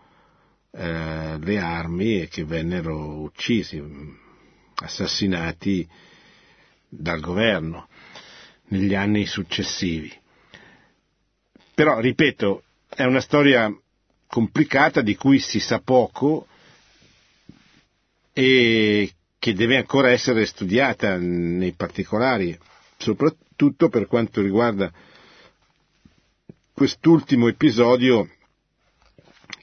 eh, 0.72 1.38
le 1.38 1.59
armi 1.59 2.20
e 2.20 2.28
che 2.28 2.44
vennero 2.44 3.20
uccisi, 3.22 3.82
assassinati 4.74 5.88
dal 6.86 7.20
governo 7.20 7.88
negli 8.68 8.94
anni 8.94 9.26
successivi. 9.26 10.12
Però, 11.74 12.00
ripeto, 12.00 12.62
è 12.88 13.04
una 13.04 13.20
storia 13.20 13.74
complicata 14.26 15.00
di 15.00 15.14
cui 15.14 15.38
si 15.38 15.60
sa 15.60 15.80
poco 15.80 16.46
e 18.32 19.12
che 19.38 19.54
deve 19.54 19.76
ancora 19.76 20.10
essere 20.10 20.46
studiata 20.46 21.16
nei 21.18 21.72
particolari, 21.72 22.56
soprattutto 22.96 23.88
per 23.88 24.06
quanto 24.06 24.40
riguarda 24.40 24.90
quest'ultimo 26.72 27.48
episodio 27.48 28.28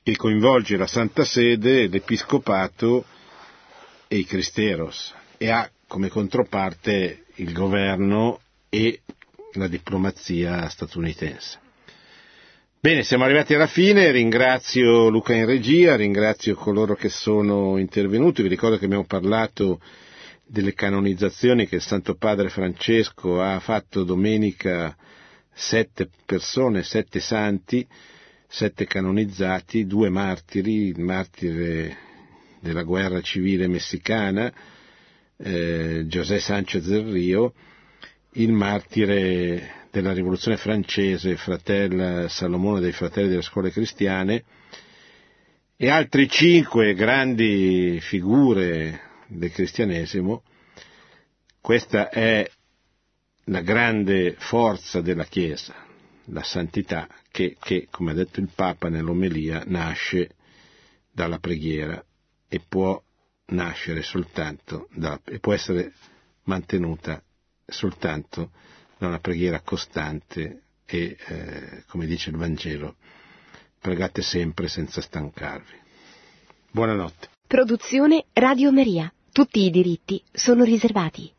che 0.03 0.15
coinvolge 0.15 0.77
la 0.77 0.87
Santa 0.87 1.23
Sede, 1.23 1.87
l'Episcopato 1.87 3.05
e 4.07 4.17
i 4.17 4.25
Cristeros 4.25 5.13
e 5.37 5.49
ha 5.49 5.69
come 5.87 6.09
controparte 6.09 7.25
il 7.35 7.53
governo 7.53 8.41
e 8.69 9.01
la 9.53 9.67
diplomazia 9.67 10.69
statunitense. 10.69 11.59
Bene, 12.81 13.03
siamo 13.03 13.25
arrivati 13.25 13.53
alla 13.53 13.67
fine, 13.67 14.09
ringrazio 14.11 15.09
Luca 15.09 15.33
in 15.33 15.45
regia, 15.45 15.97
ringrazio 15.97 16.55
coloro 16.55 16.95
che 16.95 17.09
sono 17.09 17.77
intervenuti, 17.77 18.41
vi 18.41 18.47
ricordo 18.47 18.77
che 18.77 18.85
abbiamo 18.85 19.05
parlato 19.05 19.81
delle 20.45 20.73
canonizzazioni 20.73 21.67
che 21.67 21.75
il 21.75 21.81
Santo 21.81 22.15
Padre 22.15 22.47
Francesco 22.49 23.41
ha 23.41 23.59
fatto 23.59 24.03
domenica 24.03 24.95
sette 25.53 26.09
persone, 26.25 26.83
sette 26.83 27.19
santi, 27.19 27.85
sette 28.47 28.85
canonizzati, 28.85 29.85
due 29.85 30.09
martiri, 30.09 30.87
il 30.87 31.01
martire 31.01 31.97
della 32.61 32.83
guerra 32.83 33.19
civile 33.21 33.67
messicana, 33.67 34.51
eh, 35.37 36.05
José 36.07 36.39
Sánchez 36.39 36.87
del 36.87 37.11
Rio, 37.11 37.53
il 38.33 38.51
martire 38.51 39.87
della 39.91 40.13
rivoluzione 40.13 40.57
francese, 40.57 41.35
fratel 41.37 42.29
Salomone 42.29 42.79
dei 42.79 42.91
fratelli 42.91 43.29
delle 43.29 43.41
scuole 43.41 43.71
cristiane, 43.71 44.43
e 45.75 45.89
altri 45.89 46.29
cinque 46.29 46.93
grandi 46.93 47.99
figure 48.01 49.01
del 49.27 49.51
cristianesimo. 49.51 50.43
Questa 51.61 52.09
è 52.09 52.49
la 53.45 53.61
grande 53.61 54.35
forza 54.37 55.01
della 55.01 55.25
Chiesa, 55.25 55.73
la 56.25 56.43
santità 56.43 57.07
che, 57.31 57.55
che, 57.59 57.87
come 57.89 58.11
ha 58.11 58.15
detto 58.15 58.39
il 58.39 58.49
Papa 58.53 58.89
nell'omelia, 58.89 59.63
nasce 59.65 60.35
dalla 61.11 61.39
preghiera 61.39 62.03
e 62.47 62.61
può 62.67 63.01
nascere 63.47 64.03
soltanto 64.03 64.87
da, 64.91 65.19
e 65.25 65.39
può 65.39 65.53
essere 65.53 65.93
mantenuta 66.43 67.21
soltanto 67.71 68.51
da 68.97 69.07
una 69.07 69.19
preghiera 69.19 69.61
costante 69.61 70.63
e, 70.85 71.17
eh, 71.27 71.83
come 71.87 72.05
dice 72.05 72.29
il 72.29 72.37
Vangelo, 72.37 72.95
pregate 73.79 74.21
sempre 74.21 74.67
senza 74.67 75.01
stancarvi. 75.01 75.77
Buonanotte. 76.71 77.29
Produzione 77.47 78.25
Radio 78.33 78.71
Maria. 78.71 79.11
Tutti 79.31 79.63
i 79.63 79.69
diritti 79.69 80.21
sono 80.31 80.63
riservati. 80.63 81.31